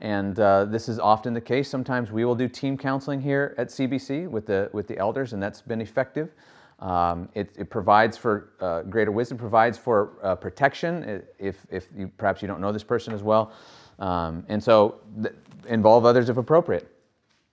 And 0.05 0.39
uh, 0.39 0.65
this 0.65 0.87
is 0.87 0.99
often 0.99 1.33
the 1.33 1.41
case. 1.41 1.67
Sometimes 1.67 2.11
we 2.11 2.25
will 2.25 2.35
do 2.35 2.47
team 2.47 2.77
counseling 2.77 3.19
here 3.19 3.55
at 3.57 3.69
CBC 3.69 4.29
with 4.29 4.45
the, 4.45 4.69
with 4.71 4.87
the 4.87 4.95
elders, 4.99 5.33
and 5.33 5.41
that's 5.41 5.63
been 5.63 5.81
effective. 5.81 6.29
Um, 6.77 7.27
it, 7.33 7.55
it, 7.57 7.71
provides 7.71 8.15
for 8.15 8.51
uh, 8.59 8.83
greater 8.83 9.11
wisdom, 9.11 9.39
provides 9.39 9.79
for 9.79 10.19
uh, 10.21 10.35
protection 10.35 11.23
if, 11.39 11.65
if 11.71 11.87
you, 11.97 12.11
perhaps 12.19 12.43
you 12.43 12.47
don't 12.47 12.61
know 12.61 12.71
this 12.71 12.83
person 12.83 13.15
as 13.15 13.23
well. 13.23 13.51
Um, 13.97 14.45
and 14.47 14.63
so 14.63 14.99
th- 15.23 15.33
involve 15.67 16.05
others 16.05 16.29
if 16.29 16.37
appropriate, 16.37 16.87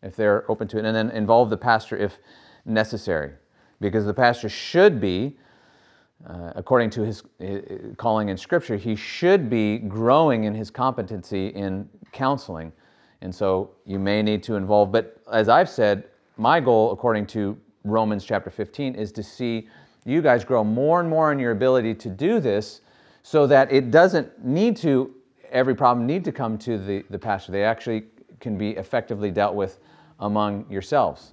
if 0.02 0.14
they're 0.14 0.44
open 0.50 0.68
to 0.68 0.78
it, 0.78 0.84
and 0.84 0.94
then 0.94 1.08
involve 1.12 1.48
the 1.48 1.56
pastor 1.56 1.96
if 1.96 2.18
necessary, 2.66 3.32
because 3.80 4.04
the 4.04 4.12
pastor 4.12 4.50
should 4.50 5.00
be, 5.00 5.38
uh, 6.26 6.52
according 6.54 6.90
to 6.90 7.02
his, 7.02 7.22
his 7.38 7.96
calling 7.96 8.28
in 8.28 8.36
Scripture, 8.36 8.76
he 8.76 8.94
should 8.94 9.50
be 9.50 9.78
growing 9.78 10.44
in 10.44 10.54
his 10.54 10.70
competency 10.70 11.48
in 11.48 11.88
counseling. 12.12 12.72
And 13.20 13.34
so 13.34 13.70
you 13.86 13.98
may 13.98 14.22
need 14.22 14.42
to 14.44 14.56
involve, 14.56 14.92
but 14.92 15.20
as 15.32 15.48
I've 15.48 15.68
said, 15.68 16.04
my 16.36 16.60
goal, 16.60 16.92
according 16.92 17.26
to 17.28 17.58
Romans 17.84 18.24
chapter 18.24 18.50
15 18.50 18.94
is 18.94 19.12
to 19.12 19.22
see 19.22 19.68
you 20.04 20.22
guys 20.22 20.44
grow 20.44 20.64
more 20.64 21.00
and 21.00 21.08
more 21.08 21.32
in 21.32 21.38
your 21.38 21.52
ability 21.52 21.94
to 21.94 22.08
do 22.08 22.40
this 22.40 22.80
so 23.22 23.46
that 23.46 23.72
it 23.72 23.90
doesn't 23.90 24.44
need 24.44 24.76
to, 24.78 25.14
every 25.50 25.74
problem 25.74 26.06
need 26.06 26.24
to 26.24 26.32
come 26.32 26.58
to 26.58 26.78
the, 26.78 27.04
the 27.10 27.18
pastor. 27.18 27.52
They 27.52 27.64
actually 27.64 28.04
can 28.40 28.58
be 28.58 28.70
effectively 28.70 29.30
dealt 29.30 29.54
with 29.54 29.78
among 30.18 30.66
yourselves. 30.68 31.32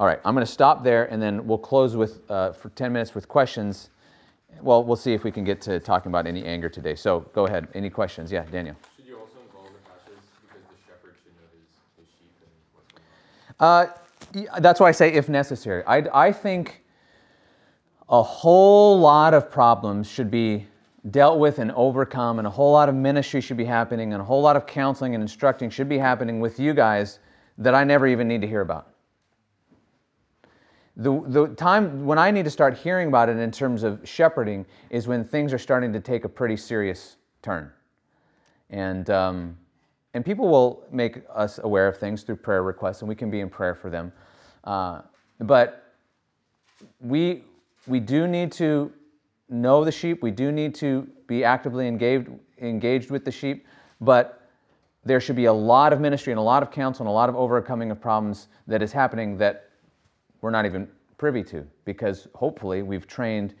All 0.00 0.06
right, 0.06 0.18
I'm 0.24 0.34
going 0.34 0.46
to 0.46 0.50
stop 0.50 0.82
there 0.82 1.12
and 1.12 1.20
then 1.20 1.46
we'll 1.46 1.58
close 1.58 1.94
with, 1.94 2.22
uh, 2.30 2.52
for 2.52 2.70
10 2.70 2.90
minutes 2.90 3.14
with 3.14 3.28
questions. 3.28 3.90
Well, 4.62 4.82
we'll 4.82 4.96
see 4.96 5.12
if 5.12 5.24
we 5.24 5.30
can 5.30 5.44
get 5.44 5.60
to 5.60 5.78
talking 5.78 6.10
about 6.10 6.26
any 6.26 6.42
anger 6.42 6.70
today. 6.70 6.94
So 6.94 7.20
go 7.34 7.46
ahead. 7.46 7.68
Any 7.74 7.90
questions? 7.90 8.32
Yeah, 8.32 8.46
Daniel. 8.50 8.76
Should 8.96 9.04
you 9.06 9.18
also 9.18 9.36
involve 9.46 9.66
the 9.66 9.90
pastors 9.90 10.24
because 10.40 10.62
the 10.70 10.90
shepherd 10.90 11.16
should 11.22 11.34
know 11.36 11.42
his, 11.52 11.66
his 11.98 12.08
sheep 12.18 12.32
and 12.40 12.50
what's 12.72 12.90
going 12.94 14.48
on? 14.48 14.54
Uh, 14.54 14.60
that's 14.60 14.80
why 14.80 14.88
I 14.88 14.92
say 14.92 15.12
if 15.12 15.28
necessary. 15.28 15.84
I, 15.84 16.28
I 16.28 16.32
think 16.32 16.82
a 18.08 18.22
whole 18.22 18.98
lot 18.98 19.34
of 19.34 19.50
problems 19.50 20.10
should 20.10 20.30
be 20.30 20.66
dealt 21.10 21.38
with 21.38 21.58
and 21.58 21.72
overcome, 21.72 22.38
and 22.38 22.46
a 22.46 22.50
whole 22.50 22.72
lot 22.72 22.88
of 22.88 22.94
ministry 22.94 23.42
should 23.42 23.58
be 23.58 23.66
happening, 23.66 24.14
and 24.14 24.22
a 24.22 24.24
whole 24.24 24.40
lot 24.40 24.56
of 24.56 24.66
counseling 24.66 25.14
and 25.14 25.20
instructing 25.20 25.68
should 25.68 25.90
be 25.90 25.98
happening 25.98 26.40
with 26.40 26.58
you 26.58 26.72
guys 26.72 27.18
that 27.58 27.74
I 27.74 27.84
never 27.84 28.06
even 28.06 28.28
need 28.28 28.40
to 28.40 28.46
hear 28.46 28.62
about. 28.62 28.94
The, 31.00 31.22
the 31.28 31.46
time 31.54 32.04
when 32.04 32.18
I 32.18 32.30
need 32.30 32.44
to 32.44 32.50
start 32.50 32.76
hearing 32.76 33.08
about 33.08 33.30
it 33.30 33.38
in 33.38 33.50
terms 33.50 33.84
of 33.84 34.06
shepherding 34.06 34.66
is 34.90 35.08
when 35.08 35.24
things 35.24 35.54
are 35.54 35.58
starting 35.58 35.94
to 35.94 36.00
take 36.00 36.24
a 36.24 36.28
pretty 36.28 36.58
serious 36.58 37.16
turn. 37.40 37.72
And, 38.68 39.08
um, 39.08 39.56
and 40.12 40.22
people 40.22 40.46
will 40.46 40.84
make 40.92 41.22
us 41.34 41.58
aware 41.64 41.88
of 41.88 41.96
things 41.96 42.22
through 42.22 42.36
prayer 42.36 42.62
requests, 42.62 43.00
and 43.00 43.08
we 43.08 43.14
can 43.14 43.30
be 43.30 43.40
in 43.40 43.48
prayer 43.48 43.74
for 43.74 43.88
them. 43.88 44.12
Uh, 44.64 45.00
but 45.40 45.94
we, 47.00 47.44
we 47.86 47.98
do 47.98 48.26
need 48.28 48.52
to 48.52 48.92
know 49.48 49.86
the 49.86 49.92
sheep, 49.92 50.22
we 50.22 50.30
do 50.30 50.52
need 50.52 50.74
to 50.74 51.08
be 51.26 51.44
actively 51.44 51.88
engaged, 51.88 52.28
engaged 52.60 53.10
with 53.10 53.24
the 53.24 53.32
sheep, 53.32 53.66
but 54.02 54.50
there 55.06 55.18
should 55.18 55.36
be 55.36 55.46
a 55.46 55.52
lot 55.52 55.94
of 55.94 56.00
ministry 56.00 56.30
and 56.30 56.38
a 56.38 56.42
lot 56.42 56.62
of 56.62 56.70
counsel 56.70 57.04
and 57.04 57.08
a 57.08 57.14
lot 57.14 57.30
of 57.30 57.36
overcoming 57.36 57.90
of 57.90 57.98
problems 57.98 58.48
that 58.66 58.82
is 58.82 58.92
happening 58.92 59.38
that 59.38 59.69
we're 60.40 60.50
not 60.50 60.66
even 60.66 60.88
privy 61.18 61.42
to 61.44 61.66
because 61.84 62.28
hopefully 62.34 62.82
we've 62.82 63.06
trained 63.06 63.54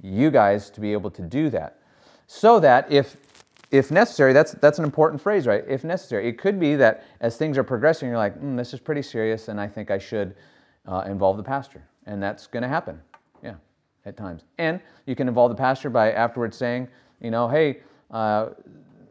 you 0.00 0.30
guys 0.30 0.70
to 0.70 0.80
be 0.80 0.92
able 0.92 1.10
to 1.10 1.22
do 1.22 1.50
that. 1.50 1.78
So 2.26 2.58
that 2.60 2.90
if 2.90 3.16
if 3.70 3.90
necessary 3.90 4.32
that's 4.32 4.52
that's 4.52 4.78
an 4.78 4.84
important 4.84 5.20
phrase 5.20 5.46
right? 5.46 5.64
If 5.68 5.84
necessary. 5.84 6.28
It 6.28 6.38
could 6.38 6.58
be 6.58 6.76
that 6.76 7.04
as 7.20 7.36
things 7.36 7.58
are 7.58 7.64
progressing 7.64 8.08
you're 8.08 8.18
like 8.18 8.40
mm, 8.40 8.56
this 8.56 8.74
is 8.74 8.80
pretty 8.80 9.02
serious 9.02 9.48
and 9.48 9.60
i 9.60 9.66
think 9.66 9.90
i 9.90 9.98
should 9.98 10.34
uh, 10.86 11.04
involve 11.06 11.36
the 11.36 11.42
pastor. 11.42 11.82
And 12.06 12.22
that's 12.22 12.46
going 12.46 12.62
to 12.62 12.68
happen. 12.68 13.00
Yeah 13.42 13.54
at 14.04 14.16
times. 14.16 14.42
And 14.58 14.80
you 15.06 15.14
can 15.14 15.28
involve 15.28 15.50
the 15.50 15.56
pastor 15.56 15.90
by 15.90 16.12
afterwards 16.12 16.56
saying 16.56 16.88
you 17.20 17.30
know 17.30 17.48
hey 17.48 17.80
uh, 18.10 18.50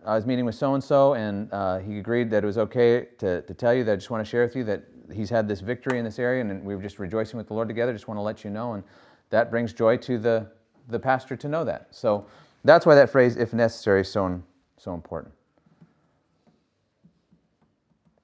I 0.06 0.16
was 0.16 0.26
meeting 0.26 0.46
with 0.46 0.56
so 0.56 0.74
and 0.74 0.84
so, 0.84 1.14
and 1.14 1.52
uh, 1.54 1.78
he 1.78 2.00
agreed 2.00 2.32
that 2.32 2.44
it 2.44 2.48
was 2.48 2.58
okay 2.58 3.08
to, 3.20 3.42
to 3.44 3.54
tell 3.54 3.74
you 3.74 3.84
that 3.84 3.94
I 3.94 3.96
just 3.96 4.10
want 4.10 4.26
to 4.26 4.30
share 4.30 4.44
with 4.44 4.56
you 4.56 4.64
that 4.64 4.84
he's 5.14 5.30
had 5.30 5.48
this 5.48 5.60
victory 5.62 6.00
in 6.00 6.06
this 6.06 6.20
area, 6.20 6.42
and 6.42 6.64
we 6.64 6.76
were 6.76 6.82
just 6.82 7.00
rejoicing 7.00 7.38
with 7.38 7.48
the 7.48 7.54
Lord 7.54 7.68
together. 7.68 7.94
Just 7.94 8.08
want 8.08 8.18
to 8.18 8.22
let 8.22 8.44
you 8.44 8.50
know, 8.50 8.74
and 8.74 8.84
that 9.30 9.50
brings 9.50 9.74
joy 9.74 9.98
to 9.98 10.18
the, 10.18 10.48
the 10.90 11.00
pastor 11.00 11.36
to 11.36 11.48
know 11.48 11.64
that. 11.64 11.88
So 11.92 12.26
that's 12.64 12.86
why 12.86 12.96
that 12.96 13.10
phrase, 13.10 13.38
if 13.38 13.54
necessary, 13.54 14.02
is 14.02 14.12
so, 14.12 14.42
so 14.78 14.94
important. 14.94 15.34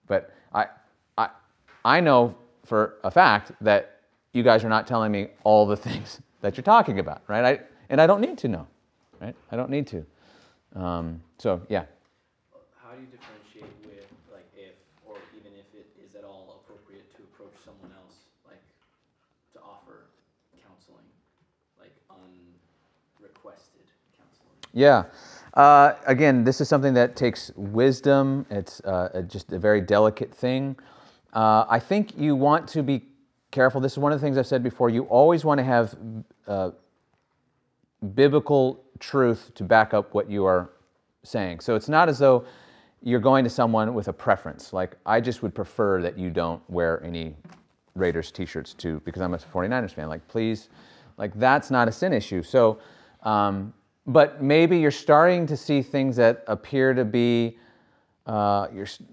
But 0.08 0.34
I, 0.54 0.68
I, 1.18 1.30
I 1.84 2.00
know 2.00 2.36
for 2.64 2.96
a 3.04 3.12
fact 3.12 3.52
that 3.62 4.02
you 4.34 4.44
guys 4.44 4.64
are 4.64 4.70
not 4.70 4.88
telling 4.88 5.12
me 5.12 5.30
all 5.44 5.66
the 5.66 5.78
things 5.88 6.22
that 6.42 6.58
you're 6.58 6.64
talking 6.64 7.00
about, 7.00 7.24
right? 7.28 7.44
I, 7.44 7.60
and 7.90 8.00
I 8.02 8.08
don't 8.08 8.22
need 8.22 8.38
to 8.40 8.48
know, 8.48 8.68
right? 9.20 9.36
I 9.52 9.56
don't 9.56 9.70
need 9.70 9.88
to. 9.88 10.06
Um, 10.76 11.22
so, 11.38 11.62
yeah. 11.70 11.86
How 12.84 12.94
do 12.94 13.02
you 13.02 13.08
with 13.84 14.08
like 14.32 14.48
if 14.56 14.76
or 15.06 15.16
even 15.36 15.52
if 15.58 15.66
it 15.74 15.88
is 16.04 16.16
at 16.16 16.24
all 16.24 16.62
appropriate 16.62 17.10
to 17.16 17.24
approach 17.24 17.56
someone 17.66 17.92
else 17.96 18.16
like 18.46 18.62
to 19.54 19.60
offer 19.60 20.08
counseling, 20.64 21.08
like 21.80 21.96
counseling? 23.52 23.86
Yeah. 24.74 25.06
Uh, 25.54 25.94
again, 26.06 26.44
this 26.44 26.62
is 26.62 26.70
something 26.70 26.94
that 26.94 27.16
takes 27.16 27.52
wisdom. 27.56 28.46
It's 28.50 28.80
uh, 28.82 29.10
a- 29.14 29.24
just 29.24 29.52
a 29.52 29.60
very 29.60 29.82
delicate 29.82 30.34
thing. 30.34 30.76
Uh, 31.34 31.66
I 31.70 31.80
think 31.80 32.18
you 32.18 32.36
want 32.36 32.68
to 32.70 32.84
be 32.84 33.04
careful. 33.52 33.82
This 33.82 33.94
is 33.94 33.98
one 33.98 34.12
of 34.12 34.20
the 34.20 34.26
things 34.26 34.38
I've 34.38 34.48
said 34.48 34.64
before. 34.64 34.90
You 34.90 35.04
always 35.04 35.44
want 35.44 35.58
to 35.60 35.64
have 35.64 35.96
uh, 36.48 36.72
biblical 38.14 38.84
truth 39.00 39.52
to 39.56 39.64
back 39.64 39.94
up 39.94 40.14
what 40.14 40.30
you 40.30 40.46
are 40.46 40.70
saying. 41.24 41.60
So 41.60 41.76
it's 41.76 41.90
not 41.90 42.10
as 42.10 42.20
though 42.20 42.46
you're 43.04 43.20
going 43.20 43.44
to 43.44 43.50
someone 43.50 43.94
with 43.94 44.08
a 44.08 44.14
preference. 44.14 44.74
Like, 44.74 44.96
I 45.06 45.22
just 45.22 45.44
would 45.44 45.54
prefer 45.54 46.02
that 46.02 46.18
you 46.18 46.30
don't 46.30 46.62
wear 46.70 47.04
any 47.04 47.36
Raiders 47.96 48.32
t 48.32 48.46
shirts 48.46 48.74
too 48.74 49.02
because 49.06 49.22
I'm 49.22 49.34
a 49.34 49.38
49ers 49.38 49.92
fan. 49.92 50.08
Like, 50.08 50.28
please, 50.28 50.70
like, 51.18 51.34
that's 51.40 51.72
not 51.72 51.88
a 51.88 51.92
sin 51.92 52.14
issue. 52.14 52.44
So, 52.44 52.80
um, 53.28 53.74
but 54.06 54.42
maybe 54.42 54.80
you're 54.80 54.90
starting 54.90 55.46
to 55.48 55.58
see 55.58 55.82
things 55.82 56.16
that 56.16 56.46
appear 56.48 56.94
to 56.94 57.04
be, 57.04 57.58
uh, 58.26 58.68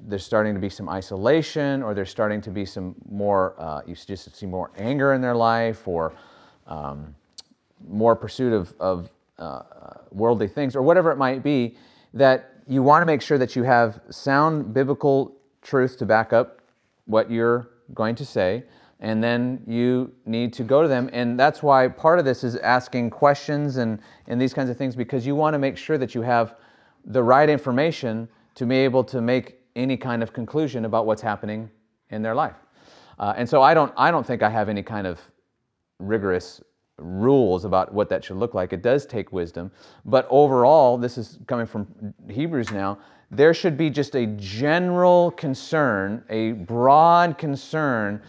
there's 0.06 0.24
starting 0.24 0.54
to 0.54 0.60
be 0.60 0.68
some 0.68 0.88
isolation, 0.88 1.82
or 1.82 1.94
there's 1.94 2.10
starting 2.10 2.40
to 2.42 2.50
be 2.50 2.64
some 2.64 2.94
more, 3.10 3.56
uh, 3.58 3.82
you 3.84 3.96
just 3.96 4.36
see 4.36 4.46
more 4.46 4.70
anger 4.78 5.14
in 5.14 5.20
their 5.20 5.34
life, 5.34 5.88
or 5.88 6.12
um, 6.68 7.12
more 7.88 8.14
pursuit 8.14 8.52
of, 8.52 8.72
of 8.78 9.10
uh, 9.40 9.42
uh, 9.42 9.62
worldly 10.12 10.46
things, 10.46 10.76
or 10.76 10.82
whatever 10.82 11.10
it 11.10 11.18
might 11.18 11.42
be, 11.42 11.76
that 12.12 12.52
you 12.68 12.80
want 12.80 13.02
to 13.02 13.06
make 13.06 13.20
sure 13.20 13.36
that 13.36 13.56
you 13.56 13.64
have 13.64 14.00
sound 14.10 14.72
biblical 14.72 15.34
truth 15.60 15.98
to 15.98 16.06
back 16.06 16.32
up 16.32 16.60
what 17.06 17.28
you're 17.28 17.68
going 17.94 18.14
to 18.14 18.24
say, 18.24 18.62
and 19.04 19.22
then 19.22 19.62
you 19.66 20.10
need 20.24 20.50
to 20.54 20.64
go 20.64 20.80
to 20.80 20.88
them. 20.88 21.10
And 21.12 21.38
that's 21.38 21.62
why 21.62 21.88
part 21.88 22.18
of 22.18 22.24
this 22.24 22.42
is 22.42 22.56
asking 22.56 23.10
questions 23.10 23.76
and, 23.76 24.00
and 24.28 24.40
these 24.40 24.54
kinds 24.54 24.70
of 24.70 24.78
things, 24.78 24.96
because 24.96 25.26
you 25.26 25.34
want 25.34 25.52
to 25.52 25.58
make 25.58 25.76
sure 25.76 25.98
that 25.98 26.14
you 26.14 26.22
have 26.22 26.56
the 27.04 27.22
right 27.22 27.50
information 27.50 28.26
to 28.54 28.64
be 28.64 28.76
able 28.76 29.04
to 29.04 29.20
make 29.20 29.60
any 29.76 29.98
kind 29.98 30.22
of 30.22 30.32
conclusion 30.32 30.86
about 30.86 31.04
what's 31.04 31.20
happening 31.20 31.68
in 32.08 32.22
their 32.22 32.34
life. 32.34 32.56
Uh, 33.18 33.34
and 33.36 33.46
so 33.46 33.60
I 33.60 33.74
don't, 33.74 33.92
I 33.98 34.10
don't 34.10 34.26
think 34.26 34.42
I 34.42 34.48
have 34.48 34.70
any 34.70 34.82
kind 34.82 35.06
of 35.06 35.20
rigorous 35.98 36.62
rules 36.96 37.66
about 37.66 37.92
what 37.92 38.08
that 38.08 38.24
should 38.24 38.38
look 38.38 38.54
like. 38.54 38.72
It 38.72 38.80
does 38.80 39.04
take 39.04 39.32
wisdom. 39.32 39.70
But 40.06 40.26
overall, 40.30 40.96
this 40.96 41.18
is 41.18 41.38
coming 41.46 41.66
from 41.66 42.14
Hebrews 42.30 42.70
now, 42.70 42.98
there 43.30 43.52
should 43.52 43.76
be 43.76 43.90
just 43.90 44.14
a 44.16 44.24
general 44.38 45.32
concern, 45.32 46.24
a 46.30 46.52
broad 46.52 47.36
concern 47.36 48.22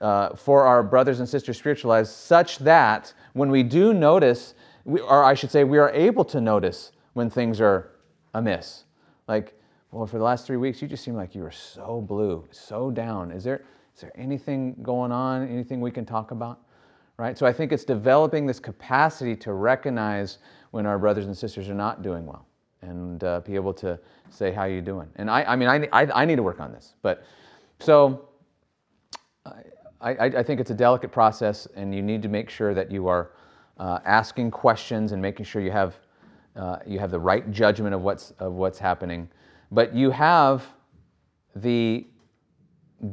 uh, 0.00 0.34
for 0.34 0.64
our 0.64 0.82
brothers 0.82 1.20
and 1.20 1.28
sisters' 1.28 1.58
spiritual 1.58 1.88
lives, 1.90 2.10
such 2.10 2.58
that 2.58 3.12
when 3.32 3.50
we 3.50 3.62
do 3.62 3.92
notice, 3.94 4.54
we, 4.84 5.00
or 5.00 5.24
I 5.24 5.34
should 5.34 5.50
say, 5.50 5.64
we 5.64 5.78
are 5.78 5.90
able 5.90 6.24
to 6.26 6.40
notice 6.40 6.92
when 7.14 7.30
things 7.30 7.60
are 7.60 7.90
amiss. 8.34 8.84
Like, 9.28 9.54
well, 9.92 10.06
for 10.06 10.18
the 10.18 10.24
last 10.24 10.46
three 10.46 10.56
weeks, 10.56 10.80
you 10.80 10.88
just 10.88 11.04
seem 11.04 11.14
like 11.14 11.34
you 11.34 11.42
were 11.42 11.50
so 11.50 12.00
blue, 12.00 12.46
so 12.50 12.90
down. 12.90 13.30
Is 13.30 13.44
there, 13.44 13.64
is 13.94 14.00
there 14.00 14.12
anything 14.14 14.76
going 14.82 15.12
on, 15.12 15.48
anything 15.48 15.80
we 15.80 15.90
can 15.90 16.06
talk 16.06 16.30
about? 16.30 16.60
Right? 17.16 17.36
So 17.36 17.44
I 17.44 17.52
think 17.52 17.72
it's 17.72 17.84
developing 17.84 18.46
this 18.46 18.60
capacity 18.60 19.36
to 19.36 19.52
recognize 19.52 20.38
when 20.70 20.86
our 20.86 20.98
brothers 20.98 21.26
and 21.26 21.36
sisters 21.36 21.68
are 21.68 21.74
not 21.74 22.02
doing 22.02 22.24
well 22.24 22.46
and 22.82 23.22
uh, 23.24 23.40
be 23.40 23.56
able 23.56 23.74
to 23.74 23.98
say, 24.30 24.52
How 24.52 24.64
you 24.64 24.80
doing? 24.80 25.08
And 25.16 25.30
I, 25.30 25.42
I 25.44 25.56
mean, 25.56 25.68
I, 25.68 25.88
I, 25.92 26.22
I 26.22 26.24
need 26.24 26.36
to 26.36 26.42
work 26.42 26.60
on 26.60 26.72
this. 26.72 26.94
But 27.02 27.24
so 27.78 28.28
I, 29.44 29.62
I, 30.00 30.12
I 30.12 30.42
think 30.42 30.60
it's 30.60 30.70
a 30.70 30.74
delicate 30.74 31.12
process, 31.12 31.66
and 31.76 31.94
you 31.94 32.00
need 32.02 32.22
to 32.22 32.28
make 32.28 32.48
sure 32.48 32.72
that 32.72 32.90
you 32.90 33.06
are 33.06 33.32
uh, 33.78 33.98
asking 34.04 34.50
questions 34.50 35.12
and 35.12 35.20
making 35.20 35.44
sure 35.44 35.60
you 35.60 35.70
have, 35.70 35.96
uh, 36.56 36.78
you 36.86 36.98
have 36.98 37.10
the 37.10 37.18
right 37.18 37.50
judgment 37.50 37.94
of 37.94 38.02
what's, 38.02 38.30
of 38.38 38.54
what's 38.54 38.78
happening. 38.78 39.28
But 39.70 39.94
you 39.94 40.10
have 40.10 40.64
the 41.54 42.06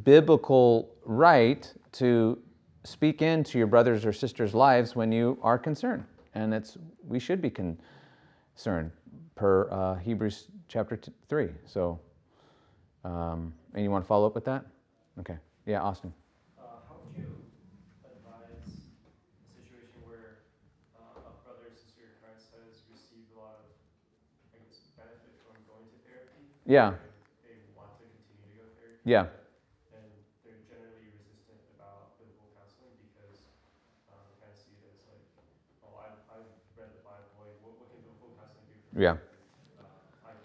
biblical 0.04 0.96
right 1.04 1.72
to 1.94 2.40
speak 2.84 3.22
into 3.22 3.58
your 3.58 3.68
brothers 3.68 4.06
or 4.06 4.14
sisters' 4.14 4.54
lives 4.54 4.96
when 4.96 5.12
you 5.12 5.38
are 5.42 5.58
concerned. 5.58 6.06
And 6.36 6.54
it's, 6.54 6.78
we 7.06 7.20
should 7.20 7.42
be 7.42 7.50
concerned 7.50 8.92
per 9.36 9.70
uh, 9.70 9.96
Hebrews 9.96 10.48
chapter 10.68 10.96
t- 10.96 11.12
3. 11.28 11.50
So, 11.66 12.00
um, 13.04 13.54
and 13.74 13.84
you 13.84 13.92
want 13.92 14.04
to 14.04 14.08
follow 14.08 14.26
up 14.26 14.36
with 14.36 14.46
that? 14.46 14.66
Okay. 15.20 15.38
Yeah, 15.66 15.82
Austin. 15.82 16.14
Yeah. 26.68 27.00
They 27.48 27.64
want 27.80 27.96
to 27.96 28.04
continue 28.12 28.60
to 28.60 28.60
go 28.60 28.68
therapy. 28.76 29.08
Yeah. 29.08 29.32
And 29.96 30.04
they're 30.44 30.60
generally 30.68 31.16
resistant 31.16 31.64
about 31.80 32.20
biblical 32.20 32.52
counseling 32.60 32.92
because 33.08 33.40
um, 34.12 34.20
they 34.28 34.36
kind 34.44 34.52
of 34.52 34.60
see 34.60 34.76
it 34.84 34.92
as 34.92 35.00
like, 35.08 35.24
oh, 35.88 35.96
I've, 35.96 36.20
I've 36.28 36.44
read 36.76 36.92
the 36.92 37.08
Bible. 37.08 37.24
Like, 37.40 37.56
what, 37.64 37.80
what 37.80 37.88
can 37.88 38.04
biblical 38.04 38.36
counseling 38.36 38.68
do 38.68 38.76
for 38.84 39.00
me? 39.00 39.00
Yeah. 39.00 39.16
Uh, 39.16 40.36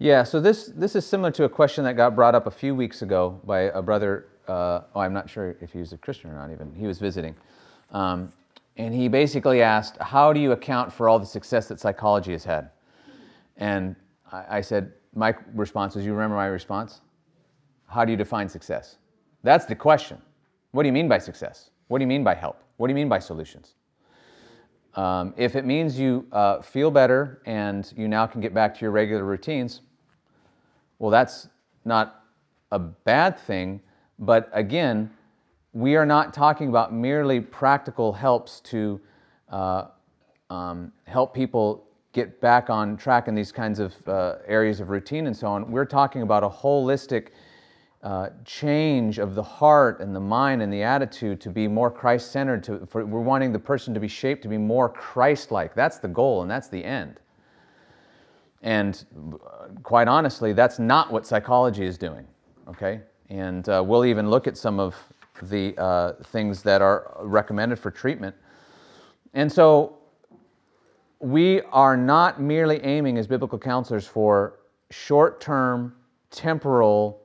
yeah, 0.00 0.24
so 0.24 0.40
this, 0.40 0.72
this 0.72 0.96
is 0.96 1.04
similar 1.04 1.30
to 1.36 1.44
a 1.44 1.48
question 1.52 1.84
that 1.84 2.00
got 2.00 2.16
brought 2.16 2.34
up 2.34 2.46
a 2.48 2.50
few 2.50 2.74
weeks 2.74 3.04
ago 3.04 3.40
by 3.44 3.68
a 3.76 3.84
brother. 3.84 4.32
Uh, 4.48 4.88
oh, 4.96 5.00
I'm 5.00 5.12
not 5.12 5.28
sure 5.28 5.56
if 5.60 5.72
he 5.72 5.84
was 5.84 5.92
a 5.92 5.98
Christian 5.98 6.30
or 6.30 6.34
not, 6.34 6.50
even. 6.50 6.72
He 6.74 6.86
was 6.86 6.98
visiting. 6.98 7.36
Um, 7.92 8.32
and 8.76 8.94
he 8.94 9.08
basically 9.08 9.62
asked, 9.62 9.96
How 10.00 10.32
do 10.32 10.40
you 10.40 10.52
account 10.52 10.92
for 10.92 11.08
all 11.08 11.18
the 11.18 11.26
success 11.26 11.68
that 11.68 11.80
psychology 11.80 12.32
has 12.32 12.44
had? 12.44 12.70
And 13.56 13.96
I, 14.32 14.60
said, 14.60 14.92
My 15.14 15.34
response 15.54 15.94
was, 15.94 16.04
You 16.04 16.12
remember 16.12 16.36
my 16.36 16.46
response? 16.46 17.00
How 17.86 18.04
do 18.04 18.10
you 18.10 18.16
define 18.16 18.48
success? 18.48 18.96
That's 19.42 19.64
the 19.64 19.74
question. 19.74 20.20
What 20.72 20.82
do 20.82 20.88
you 20.88 20.92
mean 20.92 21.08
by 21.08 21.18
success? 21.18 21.70
What 21.88 21.98
do 21.98 22.02
you 22.02 22.08
mean 22.08 22.24
by 22.24 22.34
help? 22.34 22.62
What 22.76 22.88
do 22.88 22.90
you 22.90 22.96
mean 22.96 23.08
by 23.08 23.20
solutions? 23.20 23.74
Um, 24.94 25.34
if 25.36 25.56
it 25.56 25.64
means 25.64 25.98
you 25.98 26.26
uh, 26.32 26.62
feel 26.62 26.90
better 26.90 27.42
and 27.46 27.90
you 27.96 28.08
now 28.08 28.26
can 28.26 28.40
get 28.40 28.54
back 28.54 28.74
to 28.74 28.80
your 28.80 28.90
regular 28.90 29.24
routines, 29.24 29.82
well, 30.98 31.10
that's 31.10 31.48
not 31.84 32.24
a 32.72 32.78
bad 32.78 33.38
thing. 33.38 33.80
But 34.18 34.50
again, 34.52 35.10
we 35.76 35.94
are 35.94 36.06
not 36.06 36.32
talking 36.32 36.70
about 36.70 36.90
merely 36.90 37.38
practical 37.38 38.10
helps 38.10 38.60
to 38.60 38.98
uh, 39.50 39.84
um, 40.48 40.90
help 41.04 41.34
people 41.34 41.86
get 42.14 42.40
back 42.40 42.70
on 42.70 42.96
track 42.96 43.28
in 43.28 43.34
these 43.34 43.52
kinds 43.52 43.78
of 43.78 43.94
uh, 44.08 44.36
areas 44.46 44.80
of 44.80 44.88
routine 44.88 45.26
and 45.26 45.36
so 45.36 45.46
on. 45.48 45.70
We're 45.70 45.84
talking 45.84 46.22
about 46.22 46.42
a 46.42 46.48
holistic 46.48 47.28
uh, 48.02 48.30
change 48.46 49.18
of 49.18 49.34
the 49.34 49.42
heart 49.42 50.00
and 50.00 50.16
the 50.16 50.20
mind 50.20 50.62
and 50.62 50.72
the 50.72 50.82
attitude 50.82 51.42
to 51.42 51.50
be 51.50 51.68
more 51.68 51.90
Christ 51.90 52.32
centered. 52.32 52.64
To, 52.64 52.88
we're 52.94 53.20
wanting 53.20 53.52
the 53.52 53.58
person 53.58 53.92
to 53.92 54.00
be 54.00 54.08
shaped 54.08 54.40
to 54.44 54.48
be 54.48 54.56
more 54.56 54.88
Christ 54.88 55.50
like. 55.50 55.74
That's 55.74 55.98
the 55.98 56.08
goal 56.08 56.40
and 56.40 56.50
that's 56.50 56.68
the 56.68 56.82
end. 56.82 57.20
And 58.62 59.04
uh, 59.14 59.66
quite 59.82 60.08
honestly, 60.08 60.54
that's 60.54 60.78
not 60.78 61.12
what 61.12 61.26
psychology 61.26 61.84
is 61.84 61.98
doing, 61.98 62.26
okay? 62.66 63.02
And 63.28 63.68
uh, 63.68 63.84
we'll 63.86 64.06
even 64.06 64.30
look 64.30 64.46
at 64.46 64.56
some 64.56 64.80
of 64.80 64.96
the 65.42 65.76
uh, 65.78 66.12
things 66.24 66.62
that 66.62 66.82
are 66.82 67.16
recommended 67.20 67.78
for 67.78 67.90
treatment. 67.90 68.34
And 69.34 69.50
so 69.50 69.98
we 71.20 71.62
are 71.72 71.96
not 71.96 72.40
merely 72.40 72.82
aiming 72.82 73.18
as 73.18 73.26
biblical 73.26 73.58
counselors 73.58 74.06
for 74.06 74.60
short 74.90 75.40
term, 75.40 75.94
temporal, 76.30 77.22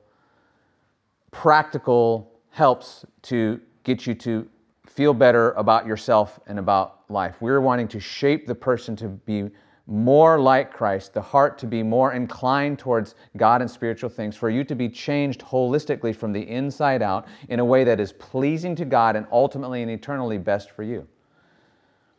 practical 1.30 2.32
helps 2.50 3.04
to 3.22 3.60
get 3.84 4.06
you 4.06 4.14
to 4.14 4.48
feel 4.86 5.14
better 5.14 5.52
about 5.52 5.86
yourself 5.86 6.38
and 6.46 6.58
about 6.58 7.00
life. 7.08 7.36
We're 7.40 7.60
wanting 7.60 7.88
to 7.88 8.00
shape 8.00 8.46
the 8.46 8.54
person 8.54 8.94
to 8.96 9.08
be 9.08 9.48
more 9.86 10.38
like 10.38 10.72
Christ, 10.72 11.12
the 11.12 11.20
heart 11.20 11.58
to 11.58 11.66
be 11.66 11.82
more 11.82 12.12
inclined 12.12 12.78
towards 12.78 13.16
God 13.36 13.60
and 13.60 13.70
spiritual 13.70 14.08
things, 14.08 14.36
for 14.36 14.48
you 14.48 14.62
to 14.64 14.74
be 14.74 14.88
changed 14.88 15.40
holistically 15.40 16.14
from 16.14 16.32
the 16.32 16.48
inside 16.48 17.02
out 17.02 17.26
in 17.48 17.58
a 17.58 17.64
way 17.64 17.82
that 17.84 17.98
is 17.98 18.12
pleasing 18.12 18.76
to 18.76 18.84
God 18.84 19.16
and 19.16 19.26
ultimately 19.32 19.82
and 19.82 19.90
eternally 19.90 20.38
best 20.38 20.70
for 20.70 20.82
you. 20.84 21.06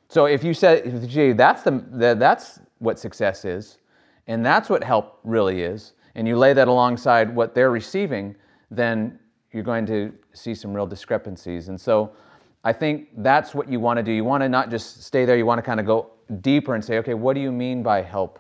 So 0.10 0.26
if 0.26 0.44
you 0.44 0.54
said, 0.54 1.10
gee, 1.10 1.32
that's, 1.32 1.64
the, 1.64 2.16
that's 2.20 2.60
what 2.80 3.00
success 3.00 3.46
is, 3.46 3.80
and 4.28 4.46
that's 4.46 4.70
what 4.70 4.84
help 4.84 5.20
really 5.24 5.62
is, 5.62 5.94
and 6.16 6.28
you 6.28 6.38
lay 6.38 6.54
that 6.54 6.68
alongside 6.68 7.34
what 7.34 7.56
they're 7.56 7.72
receiving, 7.72 8.36
then 8.70 9.20
you're 9.52 9.64
going 9.64 9.86
to 9.86 10.14
see 10.34 10.54
some 10.54 10.74
real 10.74 10.86
discrepancies. 10.86 11.70
And 11.70 11.80
so 11.80 12.12
I 12.64 12.74
think 12.74 13.10
that's 13.18 13.56
what 13.56 13.70
you 13.70 13.80
want 13.80 13.98
to 13.98 14.04
do. 14.04 14.12
You 14.12 14.24
want 14.24 14.42
to 14.42 14.50
not 14.50 14.70
just 14.70 15.04
stay 15.04 15.26
there, 15.26 15.38
you 15.38 15.46
want 15.46 15.60
to 15.60 15.64
kind 15.64 15.80
of 15.80 15.86
go 15.86 16.12
deeper 16.42 16.76
and 16.76 16.84
say, 16.84 16.98
okay, 17.00 17.14
what 17.14 17.34
do 17.34 17.42
you 17.42 17.52
mean 17.52 17.84
by 17.84 18.02
help 18.02 18.40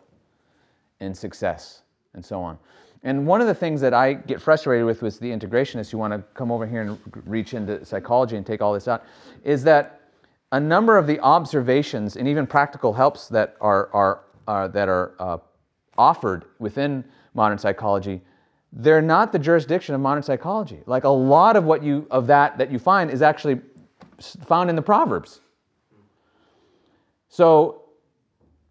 and 0.99 1.15
success 1.15 1.81
and 2.13 2.23
so 2.25 2.41
on? 2.41 2.57
And 3.03 3.27
one 3.27 3.41
of 3.41 3.47
the 3.47 3.53
things 3.53 3.81
that 3.81 3.93
I 3.93 4.13
get 4.13 4.41
frustrated 4.41 4.85
with 4.85 5.01
with 5.01 5.19
the 5.19 5.29
integrationists 5.29 5.91
who 5.91 5.97
want 5.97 6.13
to 6.13 6.23
come 6.33 6.51
over 6.51 6.65
here 6.65 6.81
and 6.81 6.99
reach 7.25 7.53
into 7.53 7.83
psychology 7.85 8.37
and 8.37 8.45
take 8.45 8.61
all 8.61 8.73
this 8.73 8.87
out 8.87 9.03
is 9.43 9.63
that 9.65 10.01
a 10.53 10.59
number 10.59 10.97
of 10.97 11.07
the 11.07 11.19
observations 11.19 12.15
and 12.15 12.27
even 12.27 12.47
practical 12.47 12.93
helps 12.93 13.27
that 13.27 13.57
are, 13.59 13.89
are, 13.91 14.21
are 14.47 14.67
that 14.69 14.87
are 14.87 15.13
uh, 15.19 15.37
offered 15.97 16.45
within 16.59 17.03
modern 17.33 17.57
psychology 17.57 18.21
they're 18.77 19.01
not 19.01 19.31
the 19.31 19.39
jurisdiction 19.39 19.93
of 19.93 20.01
modern 20.01 20.23
psychology 20.23 20.79
like 20.85 21.03
a 21.03 21.09
lot 21.09 21.55
of 21.55 21.63
what 21.63 21.83
you 21.83 22.07
of 22.09 22.27
that 22.27 22.57
that 22.57 22.71
you 22.71 22.79
find 22.79 23.11
is 23.11 23.21
actually 23.21 23.59
found 24.45 24.69
in 24.69 24.75
the 24.75 24.81
proverbs 24.81 25.41
so 27.29 27.82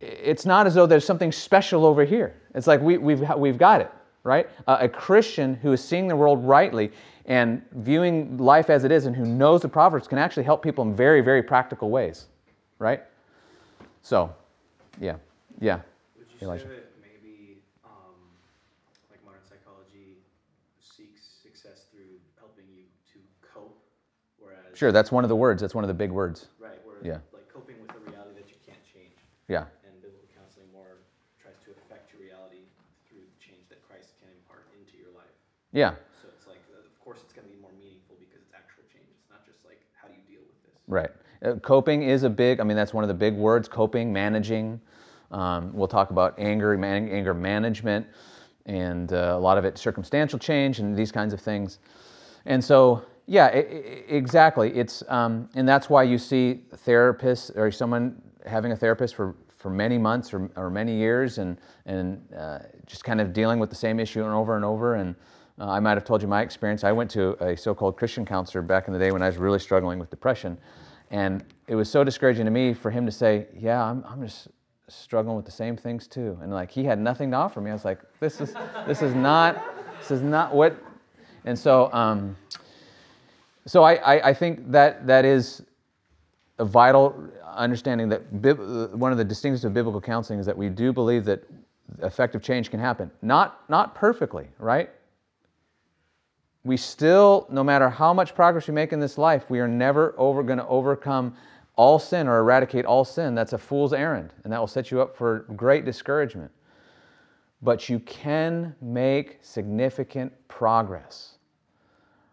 it's 0.02 0.44
not 0.44 0.66
as 0.66 0.74
though 0.74 0.86
there's 0.86 1.04
something 1.04 1.30
special 1.32 1.86
over 1.86 2.04
here. 2.04 2.34
It's 2.54 2.66
like 2.66 2.80
we, 2.80 2.98
we've, 2.98 3.20
we've 3.36 3.56
got 3.58 3.80
it, 3.80 3.90
right? 4.24 4.48
Uh, 4.66 4.78
a 4.80 4.88
Christian 4.88 5.54
who 5.54 5.72
is 5.72 5.82
seeing 5.82 6.08
the 6.08 6.16
world 6.16 6.44
rightly 6.44 6.90
and 7.26 7.62
viewing 7.72 8.36
life 8.36 8.68
as 8.68 8.82
it 8.82 8.90
is 8.90 9.06
and 9.06 9.14
who 9.14 9.24
knows 9.24 9.62
the 9.62 9.68
Proverbs 9.68 10.08
can 10.08 10.18
actually 10.18 10.42
help 10.42 10.62
people 10.62 10.82
in 10.84 10.94
very, 10.94 11.20
very 11.20 11.42
practical 11.42 11.88
ways, 11.88 12.26
right? 12.80 13.02
So, 14.02 14.34
yeah, 15.00 15.16
yeah. 15.60 15.80
Would 16.18 16.26
you 16.28 16.46
Elijah. 16.48 16.64
say 16.64 16.68
that 16.74 16.90
maybe, 17.00 17.62
um, 17.84 18.18
like 19.08 19.24
modern 19.24 19.42
psychology 19.48 20.18
seeks 20.80 21.22
success 21.40 21.86
through 21.92 22.18
helping 22.40 22.64
you 22.74 22.82
to 23.14 23.18
cope, 23.40 23.78
whereas 24.40 24.58
Sure, 24.74 24.90
that's 24.90 25.12
one 25.12 25.22
of 25.24 25.28
the 25.28 25.36
words. 25.36 25.62
That's 25.62 25.76
one 25.76 25.84
of 25.84 25.88
the 25.88 25.94
big 25.94 26.10
words. 26.10 26.48
right, 26.58 26.74
whereas 26.84 27.06
Yeah. 27.06 27.18
like 27.32 27.46
coping 27.54 27.76
with 27.80 27.94
a 27.94 28.10
reality 28.10 28.34
that 28.42 28.50
you 28.50 28.58
can't 28.66 28.82
change, 28.82 29.14
Yeah, 29.46 29.70
and 29.86 29.94
biblical 30.02 30.26
counseling 30.34 30.66
more 30.74 30.98
tries 31.38 31.54
to 31.62 31.70
affect 31.86 32.10
your 32.12 32.22
reality 32.26 32.66
through 33.06 33.22
the 33.22 33.38
change 33.38 33.68
that 33.70 33.78
Christ 33.86 34.18
can 34.18 34.28
impart 34.34 34.66
into 34.74 34.98
your 34.98 35.14
life. 35.14 35.30
Yeah, 35.72 35.94
So 36.20 36.28
it's 36.36 36.46
like, 36.46 36.62
uh, 36.74 36.78
of 36.80 37.04
course, 37.04 37.18
it's 37.22 37.32
going 37.32 37.46
to 37.46 37.52
be 37.54 37.60
more 37.60 37.70
meaningful 37.78 38.16
because 38.18 38.40
it's 38.42 38.52
actual 38.54 38.82
change. 38.92 39.06
It's 39.20 39.30
not 39.30 39.44
just 39.46 39.64
like 39.64 39.80
how 40.00 40.08
do 40.08 40.14
you 40.14 40.36
deal 40.36 40.42
with 40.46 40.62
this. 40.64 40.80
right. 40.86 41.10
Uh, 41.44 41.58
coping 41.60 42.02
is 42.02 42.22
a 42.22 42.30
big, 42.30 42.60
I 42.60 42.64
mean, 42.64 42.76
that's 42.76 42.94
one 42.94 43.04
of 43.04 43.08
the 43.08 43.14
big 43.14 43.34
words 43.34 43.68
coping, 43.68 44.12
managing. 44.12 44.80
Um, 45.30 45.72
we'll 45.72 45.88
talk 45.88 46.10
about 46.10 46.34
anger, 46.38 46.76
man, 46.76 47.08
anger 47.08 47.34
management, 47.34 48.06
and 48.66 49.12
uh, 49.12 49.34
a 49.36 49.40
lot 49.40 49.58
of 49.58 49.64
it 49.64 49.78
circumstantial 49.78 50.38
change 50.38 50.78
and 50.78 50.94
these 50.96 51.10
kinds 51.10 51.32
of 51.32 51.40
things. 51.40 51.78
And 52.46 52.62
so, 52.62 53.02
yeah, 53.26 53.46
i- 53.46 53.56
i- 53.56 54.04
exactly. 54.08 54.72
It's 54.74 55.02
um, 55.08 55.48
and 55.54 55.68
that's 55.68 55.88
why 55.88 56.02
you 56.02 56.18
see 56.18 56.64
therapists 56.86 57.56
or 57.56 57.70
someone 57.72 58.20
having 58.46 58.72
a 58.72 58.76
therapist 58.76 59.14
for, 59.14 59.34
for 59.56 59.70
many 59.70 59.96
months 59.98 60.34
or, 60.34 60.50
or 60.56 60.70
many 60.70 60.94
years 60.96 61.38
and 61.38 61.56
and 61.86 62.20
uh, 62.36 62.58
just 62.86 63.04
kind 63.04 63.20
of 63.20 63.32
dealing 63.32 63.58
with 63.58 63.70
the 63.70 63.76
same 63.76 63.98
issue 64.00 64.22
and 64.24 64.32
over 64.32 64.56
and 64.56 64.64
over. 64.64 64.96
And 64.96 65.14
uh, 65.60 65.68
I 65.68 65.80
might 65.80 65.96
have 65.96 66.04
told 66.04 66.22
you 66.22 66.28
my 66.28 66.42
experience. 66.42 66.84
I 66.84 66.92
went 66.92 67.10
to 67.12 67.42
a 67.44 67.56
so-called 67.56 67.96
Christian 67.96 68.24
counselor 68.24 68.62
back 68.62 68.86
in 68.86 68.92
the 68.92 68.98
day 68.98 69.12
when 69.12 69.22
I 69.22 69.26
was 69.26 69.36
really 69.36 69.58
struggling 69.58 69.98
with 69.98 70.10
depression, 70.10 70.58
and 71.10 71.44
it 71.68 71.74
was 71.74 71.90
so 71.90 72.04
discouraging 72.04 72.44
to 72.46 72.50
me 72.50 72.74
for 72.74 72.90
him 72.90 73.06
to 73.06 73.12
say, 73.12 73.46
"Yeah, 73.58 73.82
I'm, 73.82 74.04
I'm 74.06 74.22
just." 74.22 74.48
struggling 74.88 75.36
with 75.36 75.46
the 75.46 75.50
same 75.50 75.74
things 75.74 76.06
too 76.06 76.36
and 76.42 76.52
like 76.52 76.70
he 76.70 76.84
had 76.84 76.98
nothing 76.98 77.30
to 77.30 77.36
offer 77.36 77.62
me 77.62 77.70
i 77.70 77.72
was 77.72 77.84
like 77.84 78.00
this 78.20 78.42
is 78.42 78.52
this 78.86 79.00
is 79.00 79.14
not 79.14 79.64
this 79.98 80.10
is 80.10 80.20
not 80.20 80.54
what 80.54 80.76
and 81.44 81.58
so 81.58 81.90
um, 81.92 82.36
so 83.66 83.82
I, 83.84 83.94
I, 83.94 84.28
I 84.30 84.34
think 84.34 84.70
that 84.72 85.06
that 85.06 85.24
is 85.24 85.62
a 86.58 86.64
vital 86.64 87.28
understanding 87.54 88.08
that 88.08 88.42
bib- 88.42 88.92
one 88.94 89.12
of 89.12 89.18
the 89.18 89.24
distinctions 89.24 89.64
of 89.64 89.72
biblical 89.72 90.00
counseling 90.00 90.38
is 90.40 90.46
that 90.46 90.56
we 90.56 90.68
do 90.68 90.92
believe 90.92 91.24
that 91.24 91.44
effective 92.02 92.42
change 92.42 92.70
can 92.70 92.80
happen 92.80 93.10
not 93.20 93.68
not 93.68 93.94
perfectly 93.94 94.48
right 94.58 94.90
we 96.64 96.76
still 96.76 97.46
no 97.50 97.64
matter 97.64 97.88
how 97.88 98.12
much 98.12 98.34
progress 98.34 98.68
we 98.68 98.74
make 98.74 98.92
in 98.92 99.00
this 99.00 99.18
life 99.18 99.50
we 99.50 99.60
are 99.60 99.68
never 99.68 100.14
over 100.16 100.42
going 100.42 100.58
to 100.58 100.66
overcome 100.66 101.34
all 101.76 101.98
sin 101.98 102.28
or 102.28 102.38
eradicate 102.38 102.84
all 102.84 103.04
sin 103.04 103.34
that's 103.34 103.52
a 103.52 103.58
fool's 103.58 103.92
errand 103.92 104.32
and 104.44 104.52
that 104.52 104.60
will 104.60 104.66
set 104.66 104.90
you 104.90 105.00
up 105.00 105.16
for 105.16 105.40
great 105.56 105.84
discouragement 105.84 106.50
but 107.62 107.88
you 107.88 107.98
can 108.00 108.74
make 108.80 109.38
significant 109.42 110.32
progress 110.48 111.38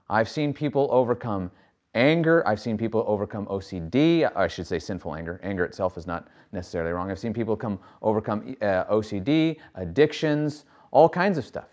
I've 0.09 0.29
seen 0.29 0.53
people 0.53 0.87
overcome 0.91 1.51
anger. 1.93 2.45
I've 2.47 2.59
seen 2.59 2.77
people 2.77 3.03
overcome 3.07 3.45
OCD. 3.45 4.29
I 4.35 4.47
should 4.47 4.65
say 4.65 4.79
sinful 4.79 5.15
anger. 5.15 5.39
Anger 5.43 5.65
itself 5.65 5.97
is 5.97 6.07
not 6.07 6.27
necessarily 6.51 6.91
wrong. 6.91 7.11
I've 7.11 7.19
seen 7.19 7.33
people 7.33 7.55
come 7.55 7.79
overcome 8.01 8.55
uh, 8.61 8.85
OCD, 8.85 9.57
addictions, 9.75 10.65
all 10.91 11.07
kinds 11.07 11.37
of 11.37 11.45
stuff, 11.45 11.67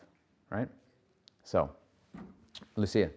right? 0.51 0.69
So, 1.45 1.71
Lucia. 2.77 3.11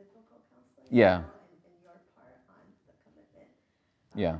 Person 0.00 0.16
Yeah. 0.90 1.18
Part 1.18 2.34
commitment. 3.04 3.48
Yeah. 4.14 4.38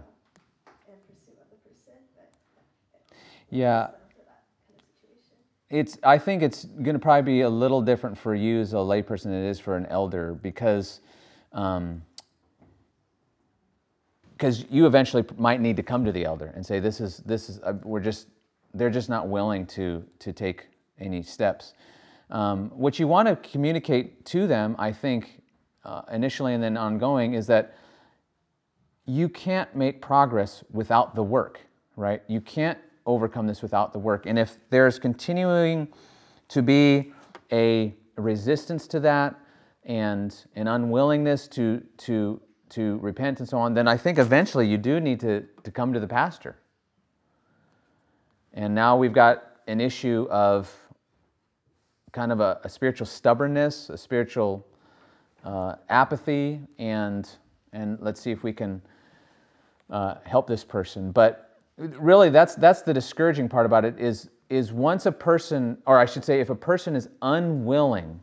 the 3.50 3.56
Yeah. 3.56 3.90
It's. 5.68 5.98
I 6.02 6.18
think 6.18 6.42
it's 6.42 6.64
going 6.64 6.94
to 6.94 6.98
probably 6.98 7.32
be 7.32 7.40
a 7.42 7.48
little 7.48 7.80
different 7.80 8.18
for 8.18 8.34
you 8.34 8.60
as 8.60 8.72
a 8.72 8.76
layperson 8.76 9.24
than 9.24 9.44
it 9.44 9.48
is 9.48 9.60
for 9.60 9.76
an 9.76 9.86
elder 9.86 10.34
because, 10.34 11.00
because 14.40 14.64
you 14.70 14.86
eventually 14.86 15.24
might 15.36 15.60
need 15.60 15.76
to 15.76 15.82
come 15.82 16.04
to 16.04 16.12
the 16.12 16.24
elder 16.24 16.52
and 16.54 16.64
say, 16.64 16.80
"This 16.80 17.00
is 17.00 17.18
this 17.18 17.48
is 17.48 17.60
uh, 17.62 17.74
we're 17.82 18.00
just 18.00 18.28
they're 18.74 18.90
just 18.90 19.08
not 19.08 19.28
willing 19.28 19.66
to 19.66 20.04
to 20.20 20.32
take 20.32 20.68
any 20.98 21.22
steps." 21.22 21.74
Um, 22.30 22.70
what 22.70 22.98
you 22.98 23.08
want 23.08 23.28
to 23.28 23.36
communicate 23.36 24.24
to 24.26 24.46
them, 24.46 24.76
I 24.78 24.92
think, 24.92 25.42
uh, 25.84 26.02
initially 26.12 26.54
and 26.54 26.62
then 26.62 26.76
ongoing, 26.76 27.34
is 27.34 27.48
that 27.48 27.74
you 29.04 29.28
can't 29.28 29.74
make 29.74 30.00
progress 30.00 30.62
without 30.70 31.16
the 31.16 31.22
work, 31.22 31.60
right? 31.96 32.22
You 32.28 32.40
can't 32.40 32.78
overcome 33.04 33.48
this 33.48 33.62
without 33.62 33.92
the 33.92 33.98
work. 33.98 34.26
And 34.26 34.38
if 34.38 34.58
there's 34.70 34.98
continuing 35.00 35.88
to 36.48 36.62
be 36.62 37.12
a 37.50 37.94
resistance 38.16 38.86
to 38.88 39.00
that 39.00 39.34
and 39.84 40.44
an 40.54 40.68
unwillingness 40.68 41.48
to, 41.48 41.82
to, 41.98 42.40
to 42.70 42.98
repent 42.98 43.40
and 43.40 43.48
so 43.48 43.58
on, 43.58 43.74
then 43.74 43.88
I 43.88 43.96
think 43.96 44.18
eventually 44.18 44.66
you 44.66 44.78
do 44.78 45.00
need 45.00 45.20
to, 45.20 45.44
to 45.62 45.70
come 45.70 45.92
to 45.92 46.00
the 46.00 46.06
pastor. 46.06 46.56
And 48.52 48.74
now 48.74 48.96
we've 48.96 49.12
got 49.12 49.44
an 49.66 49.80
issue 49.80 50.26
of 50.30 50.72
kind 52.12 52.32
of 52.32 52.40
a, 52.40 52.60
a 52.64 52.68
spiritual 52.68 53.06
stubbornness, 53.06 53.88
a 53.88 53.96
spiritual 53.96 54.66
uh, 55.44 55.76
apathy, 55.88 56.60
and, 56.78 57.28
and 57.72 57.98
let's 58.00 58.20
see 58.20 58.32
if 58.32 58.42
we 58.42 58.52
can 58.52 58.82
uh, 59.88 60.16
help 60.24 60.46
this 60.46 60.64
person. 60.64 61.12
But 61.12 61.58
really, 61.76 62.30
that's, 62.30 62.54
that's 62.56 62.82
the 62.82 62.92
discouraging 62.92 63.48
part 63.48 63.66
about 63.66 63.84
it 63.84 63.98
is, 63.98 64.30
is 64.48 64.72
once 64.72 65.06
a 65.06 65.12
person, 65.12 65.78
or 65.86 65.98
I 65.98 66.04
should 66.04 66.24
say, 66.24 66.40
if 66.40 66.50
a 66.50 66.54
person 66.54 66.96
is 66.96 67.08
unwilling 67.22 68.20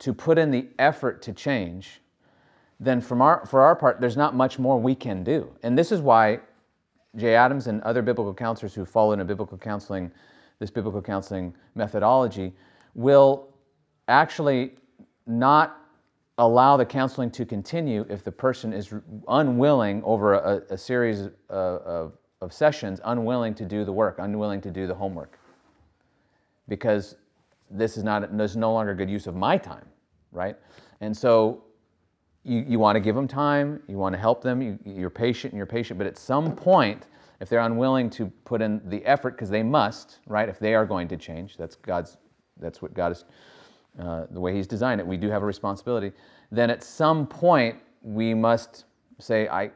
to 0.00 0.12
put 0.12 0.38
in 0.38 0.50
the 0.50 0.66
effort 0.78 1.22
to 1.22 1.32
change, 1.32 2.00
then 2.80 3.00
from 3.00 3.20
our, 3.22 3.44
for 3.46 3.60
our 3.60 3.76
part, 3.76 4.00
there's 4.00 4.16
not 4.16 4.34
much 4.34 4.58
more 4.58 4.80
we 4.80 4.94
can 4.94 5.22
do. 5.22 5.50
And 5.62 5.78
this 5.78 5.92
is 5.92 6.00
why 6.00 6.40
Jay 7.16 7.34
Adams 7.34 7.66
and 7.66 7.82
other 7.82 8.02
biblical 8.02 8.34
counselors 8.34 8.74
who 8.74 8.84
follow 8.84 9.12
in 9.12 9.20
a 9.20 9.24
biblical 9.24 9.58
counseling, 9.58 10.10
this 10.58 10.70
biblical 10.70 11.02
counseling 11.02 11.54
methodology, 11.74 12.52
will 12.94 13.48
actually 14.08 14.72
not 15.26 15.76
allow 16.38 16.78
the 16.78 16.86
counseling 16.86 17.30
to 17.30 17.44
continue 17.44 18.06
if 18.08 18.24
the 18.24 18.32
person 18.32 18.72
is 18.72 18.94
unwilling 19.28 20.02
over 20.04 20.34
a, 20.34 20.62
a 20.70 20.78
series 20.78 21.20
of, 21.20 21.32
of, 21.50 22.12
of 22.40 22.52
sessions, 22.52 23.00
unwilling 23.04 23.54
to 23.54 23.66
do 23.66 23.84
the 23.84 23.92
work, 23.92 24.16
unwilling 24.18 24.62
to 24.62 24.70
do 24.70 24.86
the 24.86 24.94
homework. 24.94 25.38
Because 26.68 27.16
this 27.70 27.96
is 27.96 28.04
not, 28.04 28.36
this 28.36 28.52
is 28.52 28.56
no 28.56 28.72
longer 28.72 28.94
good 28.94 29.10
use 29.10 29.26
of 29.26 29.34
my 29.34 29.56
time, 29.56 29.86
right? 30.32 30.56
And 31.00 31.16
so 31.16 31.64
you, 32.44 32.64
you 32.66 32.78
want 32.78 32.96
to 32.96 33.00
give 33.00 33.14
them 33.14 33.28
time, 33.28 33.82
you 33.86 33.96
want 33.96 34.14
to 34.14 34.18
help 34.18 34.42
them, 34.42 34.60
you, 34.60 34.78
you're 34.84 35.10
patient 35.10 35.52
and 35.52 35.58
you're 35.58 35.66
patient, 35.66 35.98
but 35.98 36.06
at 36.06 36.18
some 36.18 36.54
point, 36.54 37.06
if 37.40 37.48
they're 37.48 37.60
unwilling 37.60 38.10
to 38.10 38.26
put 38.44 38.60
in 38.60 38.82
the 38.84 39.04
effort, 39.06 39.30
because 39.30 39.48
they 39.48 39.62
must, 39.62 40.18
right? 40.26 40.48
If 40.48 40.58
they 40.58 40.74
are 40.74 40.84
going 40.84 41.08
to 41.08 41.16
change, 41.16 41.56
that's 41.56 41.74
God's, 41.74 42.18
that's 42.58 42.82
what 42.82 42.92
God 42.92 43.12
is, 43.12 43.24
uh, 43.98 44.26
the 44.30 44.40
way 44.40 44.54
He's 44.54 44.66
designed 44.66 45.00
it. 45.00 45.06
We 45.06 45.16
do 45.16 45.30
have 45.30 45.42
a 45.42 45.46
responsibility. 45.46 46.12
Then 46.52 46.68
at 46.68 46.82
some 46.82 47.26
point, 47.26 47.76
we 48.02 48.34
must 48.34 48.84
say, 49.18 49.48
I, 49.48 49.70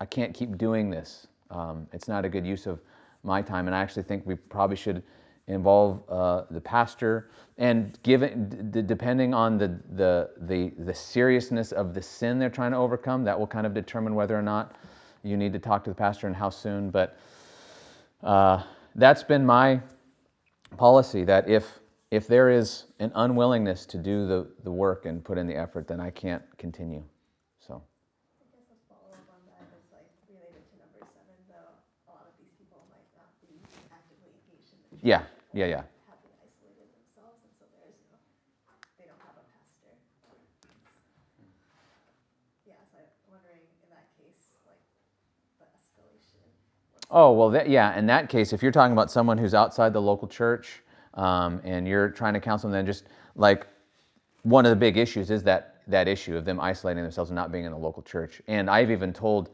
I 0.00 0.06
can't 0.06 0.32
keep 0.32 0.56
doing 0.56 0.90
this. 0.90 1.26
Um, 1.50 1.86
it's 1.92 2.08
not 2.08 2.24
a 2.24 2.28
good 2.28 2.46
use 2.46 2.66
of 2.66 2.80
my 3.22 3.42
time. 3.42 3.66
And 3.66 3.76
I 3.76 3.80
actually 3.80 4.04
think 4.04 4.26
we 4.26 4.34
probably 4.34 4.76
should 4.76 5.02
involve 5.48 6.02
uh, 6.08 6.44
the 6.50 6.60
pastor 6.60 7.30
and 7.58 7.98
give 8.02 8.22
it, 8.22 8.70
d- 8.72 8.82
depending 8.82 9.34
on 9.34 9.58
the, 9.58 9.78
the, 9.94 10.30
the, 10.42 10.72
the 10.78 10.94
seriousness 10.94 11.72
of 11.72 11.94
the 11.94 12.02
sin 12.02 12.38
they're 12.38 12.50
trying 12.50 12.72
to 12.72 12.76
overcome, 12.78 13.24
that 13.24 13.38
will 13.38 13.46
kind 13.46 13.66
of 13.66 13.74
determine 13.74 14.14
whether 14.14 14.38
or 14.38 14.42
not 14.42 14.76
you 15.22 15.36
need 15.36 15.52
to 15.52 15.58
talk 15.58 15.84
to 15.84 15.90
the 15.90 15.96
pastor 15.96 16.26
and 16.26 16.36
how 16.36 16.50
soon. 16.50 16.90
But 16.90 17.18
uh, 18.22 18.62
that's 18.94 19.22
been 19.22 19.44
my 19.44 19.80
policy 20.76 21.24
that 21.24 21.48
if 21.48 21.80
if 22.12 22.28
there 22.28 22.50
is 22.50 22.84
an 22.98 23.10
unwillingness 23.14 23.86
to 23.86 23.96
do 23.96 24.26
the, 24.26 24.46
the 24.64 24.70
work 24.70 25.06
and 25.06 25.24
put 25.24 25.38
in 25.38 25.46
the 25.46 25.56
effort, 25.56 25.88
then 25.88 25.98
I 25.98 26.10
can't 26.10 26.42
continue. 26.58 27.02
So, 27.58 27.80
I 27.80 28.44
guess 28.52 28.68
a 28.68 28.76
follow-up 28.92 29.24
on 29.32 29.40
that 29.48 29.64
is 29.72 29.88
like 29.88 30.04
related 30.28 30.60
to 30.60 30.76
number 30.76 31.00
seven, 31.08 31.40
though, 31.48 31.72
a 31.72 32.12
lot 32.12 32.28
of 32.28 32.36
these 32.36 32.52
people 32.60 32.84
might 32.92 33.08
not 33.16 33.32
be 33.40 33.56
actively 33.88 34.28
engaged 34.28 34.76
in 34.76 34.84
the 34.91 34.91
church. 34.91 34.91
yeah, 34.91 34.91
yeah, 34.91 34.91
yeah. 34.91 34.91
Have 34.91 34.91
been 34.91 34.91
isolated 34.91 34.91
themselves, 34.91 34.91
and 34.91 34.91
so 34.91 34.91
there's 34.91 34.91
no, 34.91 34.91
they 34.91 34.91
don't 34.91 34.91
have 34.91 34.91
a 34.91 34.91
pastor. 34.91 34.91
Yeah, 34.91 34.91
so 34.91 34.91
I'm 34.91 34.91
wondering 34.91 34.91
in 34.91 34.91
that 34.91 34.91
case, 34.91 34.91
like, 35.02 35.22
yeah, 35.52 35.66
yeah. 35.66 35.82
Oh, 47.14 47.32
well, 47.32 47.50
that, 47.50 47.68
yeah, 47.68 47.98
in 47.98 48.06
that 48.06 48.30
case, 48.30 48.54
if 48.54 48.62
you're 48.62 48.72
talking 48.72 48.94
about 48.94 49.10
someone 49.10 49.36
who's 49.36 49.52
outside 49.52 49.92
the 49.92 50.00
local 50.00 50.26
church 50.26 50.82
um, 51.12 51.60
and 51.62 51.86
you're 51.86 52.08
trying 52.08 52.32
to 52.32 52.40
counsel 52.40 52.70
them, 52.70 52.78
then 52.78 52.86
just 52.86 53.04
like 53.36 53.66
one 54.44 54.64
of 54.64 54.70
the 54.70 54.76
big 54.76 54.96
issues 54.96 55.30
is 55.30 55.42
that, 55.42 55.82
that 55.88 56.08
issue 56.08 56.34
of 56.36 56.46
them 56.46 56.58
isolating 56.58 57.02
themselves 57.02 57.28
and 57.28 57.34
not 57.36 57.52
being 57.52 57.66
in 57.66 57.72
the 57.72 57.76
local 57.76 58.02
church. 58.02 58.40
And 58.48 58.70
I've 58.70 58.90
even 58.90 59.12
told, 59.12 59.50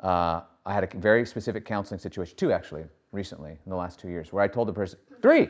uh, 0.00 0.42
I 0.66 0.74
had 0.74 0.84
a 0.84 0.98
very 0.98 1.24
specific 1.24 1.64
counseling 1.64 1.98
situation, 1.98 2.36
too, 2.36 2.52
actually, 2.52 2.84
recently, 3.12 3.52
in 3.52 3.70
the 3.70 3.76
last 3.76 3.98
two 3.98 4.08
years, 4.08 4.32
where 4.32 4.42
I 4.42 4.48
told 4.48 4.68
the 4.68 4.72
person, 4.72 4.98
three, 5.22 5.48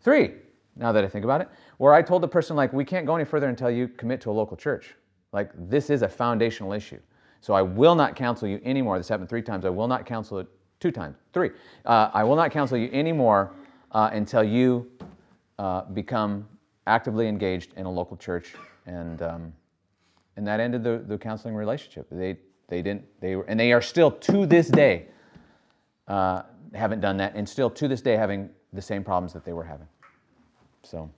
three, 0.00 0.32
now 0.76 0.92
that 0.92 1.04
I 1.04 1.08
think 1.08 1.24
about 1.24 1.40
it, 1.40 1.48
where 1.78 1.92
I 1.92 2.02
told 2.02 2.22
the 2.22 2.28
person, 2.28 2.56
like, 2.56 2.72
we 2.72 2.84
can't 2.84 3.06
go 3.06 3.14
any 3.14 3.24
further 3.24 3.48
until 3.48 3.70
you 3.70 3.88
commit 3.88 4.20
to 4.22 4.30
a 4.30 4.32
local 4.32 4.56
church. 4.56 4.94
Like, 5.32 5.50
this 5.54 5.90
is 5.90 6.02
a 6.02 6.08
foundational 6.08 6.72
issue. 6.72 6.98
So 7.40 7.54
I 7.54 7.62
will 7.62 7.94
not 7.94 8.16
counsel 8.16 8.48
you 8.48 8.60
anymore. 8.64 8.98
This 8.98 9.08
happened 9.08 9.28
three 9.28 9.42
times. 9.42 9.64
I 9.64 9.70
will 9.70 9.88
not 9.88 10.06
counsel 10.06 10.38
it 10.38 10.46
two 10.80 10.90
times, 10.90 11.16
three. 11.32 11.50
Uh, 11.84 12.10
I 12.12 12.24
will 12.24 12.36
not 12.36 12.50
counsel 12.50 12.78
you 12.78 12.88
anymore 12.92 13.52
uh, 13.92 14.10
until 14.12 14.44
you 14.44 14.90
uh, 15.58 15.82
become 15.82 16.48
actively 16.86 17.28
engaged 17.28 17.72
in 17.76 17.86
a 17.86 17.90
local 17.90 18.16
church. 18.16 18.54
And, 18.86 19.22
um, 19.22 19.52
and 20.36 20.46
that 20.46 20.60
ended 20.60 20.82
the, 20.82 21.04
the 21.06 21.18
counseling 21.18 21.54
relationship. 21.54 22.06
They, 22.10 22.36
they 22.68 22.82
didn't, 22.82 23.04
they 23.20 23.36
were, 23.36 23.44
and 23.44 23.58
they 23.60 23.72
are 23.72 23.82
still 23.82 24.10
to 24.10 24.46
this 24.46 24.68
day 24.68 25.06
uh, 26.08 26.42
haven't 26.74 27.00
done 27.00 27.16
that, 27.18 27.34
and 27.34 27.48
still 27.48 27.70
to 27.70 27.88
this 27.88 28.00
day 28.00 28.16
having 28.16 28.50
the 28.72 28.82
same 28.82 29.04
problems 29.04 29.32
that 29.32 29.44
they 29.44 29.52
were 29.52 29.64
having. 29.64 29.86
So. 30.82 31.10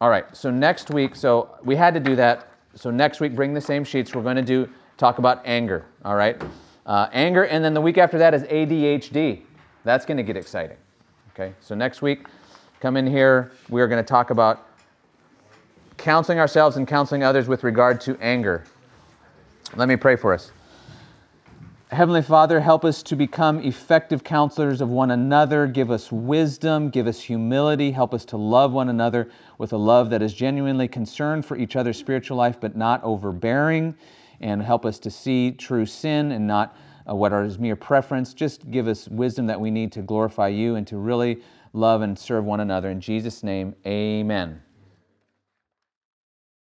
All 0.00 0.10
right, 0.10 0.24
so 0.36 0.50
next 0.50 0.90
week, 0.90 1.14
so 1.14 1.56
we 1.62 1.76
had 1.76 1.94
to 1.94 2.00
do 2.00 2.16
that. 2.16 2.48
So 2.74 2.90
next 2.90 3.20
week, 3.20 3.36
bring 3.36 3.54
the 3.54 3.60
same 3.60 3.84
sheets. 3.84 4.14
We're 4.14 4.22
going 4.22 4.36
to 4.36 4.42
do 4.42 4.68
talk 4.96 5.18
about 5.18 5.42
anger. 5.44 5.86
All 6.04 6.16
right, 6.16 6.42
uh, 6.86 7.06
anger, 7.12 7.44
and 7.44 7.64
then 7.64 7.72
the 7.72 7.80
week 7.80 7.98
after 7.98 8.18
that 8.18 8.34
is 8.34 8.42
ADHD. 8.44 9.42
That's 9.84 10.04
going 10.04 10.16
to 10.16 10.22
get 10.22 10.36
exciting. 10.36 10.76
Okay, 11.34 11.54
so 11.60 11.74
next 11.74 12.02
week, 12.02 12.26
come 12.80 12.96
in 12.96 13.06
here. 13.06 13.52
We 13.68 13.80
are 13.80 13.86
going 13.86 14.02
to 14.02 14.08
talk 14.08 14.30
about 14.30 14.66
counseling 15.98 16.40
ourselves 16.40 16.76
and 16.76 16.86
counseling 16.86 17.22
others 17.22 17.46
with 17.46 17.62
regard 17.62 18.00
to 18.02 18.18
anger. 18.20 18.64
Let 19.76 19.88
me 19.88 19.96
pray 19.96 20.16
for 20.16 20.34
us. 20.34 20.50
Heavenly 21.92 22.22
Father, 22.22 22.60
help 22.60 22.86
us 22.86 23.02
to 23.02 23.16
become 23.16 23.60
effective 23.60 24.24
counselors 24.24 24.80
of 24.80 24.88
one 24.88 25.10
another. 25.10 25.66
Give 25.66 25.90
us 25.90 26.10
wisdom, 26.10 26.88
give 26.88 27.06
us 27.06 27.20
humility, 27.20 27.90
help 27.90 28.14
us 28.14 28.24
to 28.26 28.38
love 28.38 28.72
one 28.72 28.88
another 28.88 29.28
with 29.58 29.74
a 29.74 29.76
love 29.76 30.08
that 30.08 30.22
is 30.22 30.32
genuinely 30.32 30.88
concerned 30.88 31.44
for 31.44 31.54
each 31.54 31.76
other's 31.76 31.98
spiritual 31.98 32.38
life 32.38 32.58
but 32.58 32.74
not 32.74 33.04
overbearing, 33.04 33.94
and 34.40 34.62
help 34.62 34.86
us 34.86 34.98
to 35.00 35.10
see 35.10 35.50
true 35.50 35.84
sin 35.84 36.32
and 36.32 36.46
not 36.46 36.74
uh, 37.06 37.14
what 37.14 37.30
is 37.34 37.58
mere 37.58 37.76
preference. 37.76 38.32
Just 38.32 38.70
give 38.70 38.88
us 38.88 39.06
wisdom 39.08 39.46
that 39.48 39.60
we 39.60 39.70
need 39.70 39.92
to 39.92 40.00
glorify 40.00 40.48
you 40.48 40.76
and 40.76 40.86
to 40.86 40.96
really 40.96 41.42
love 41.74 42.00
and 42.00 42.18
serve 42.18 42.46
one 42.46 42.60
another. 42.60 42.88
In 42.88 43.02
Jesus' 43.02 43.42
name, 43.42 43.74
amen. 43.84 44.62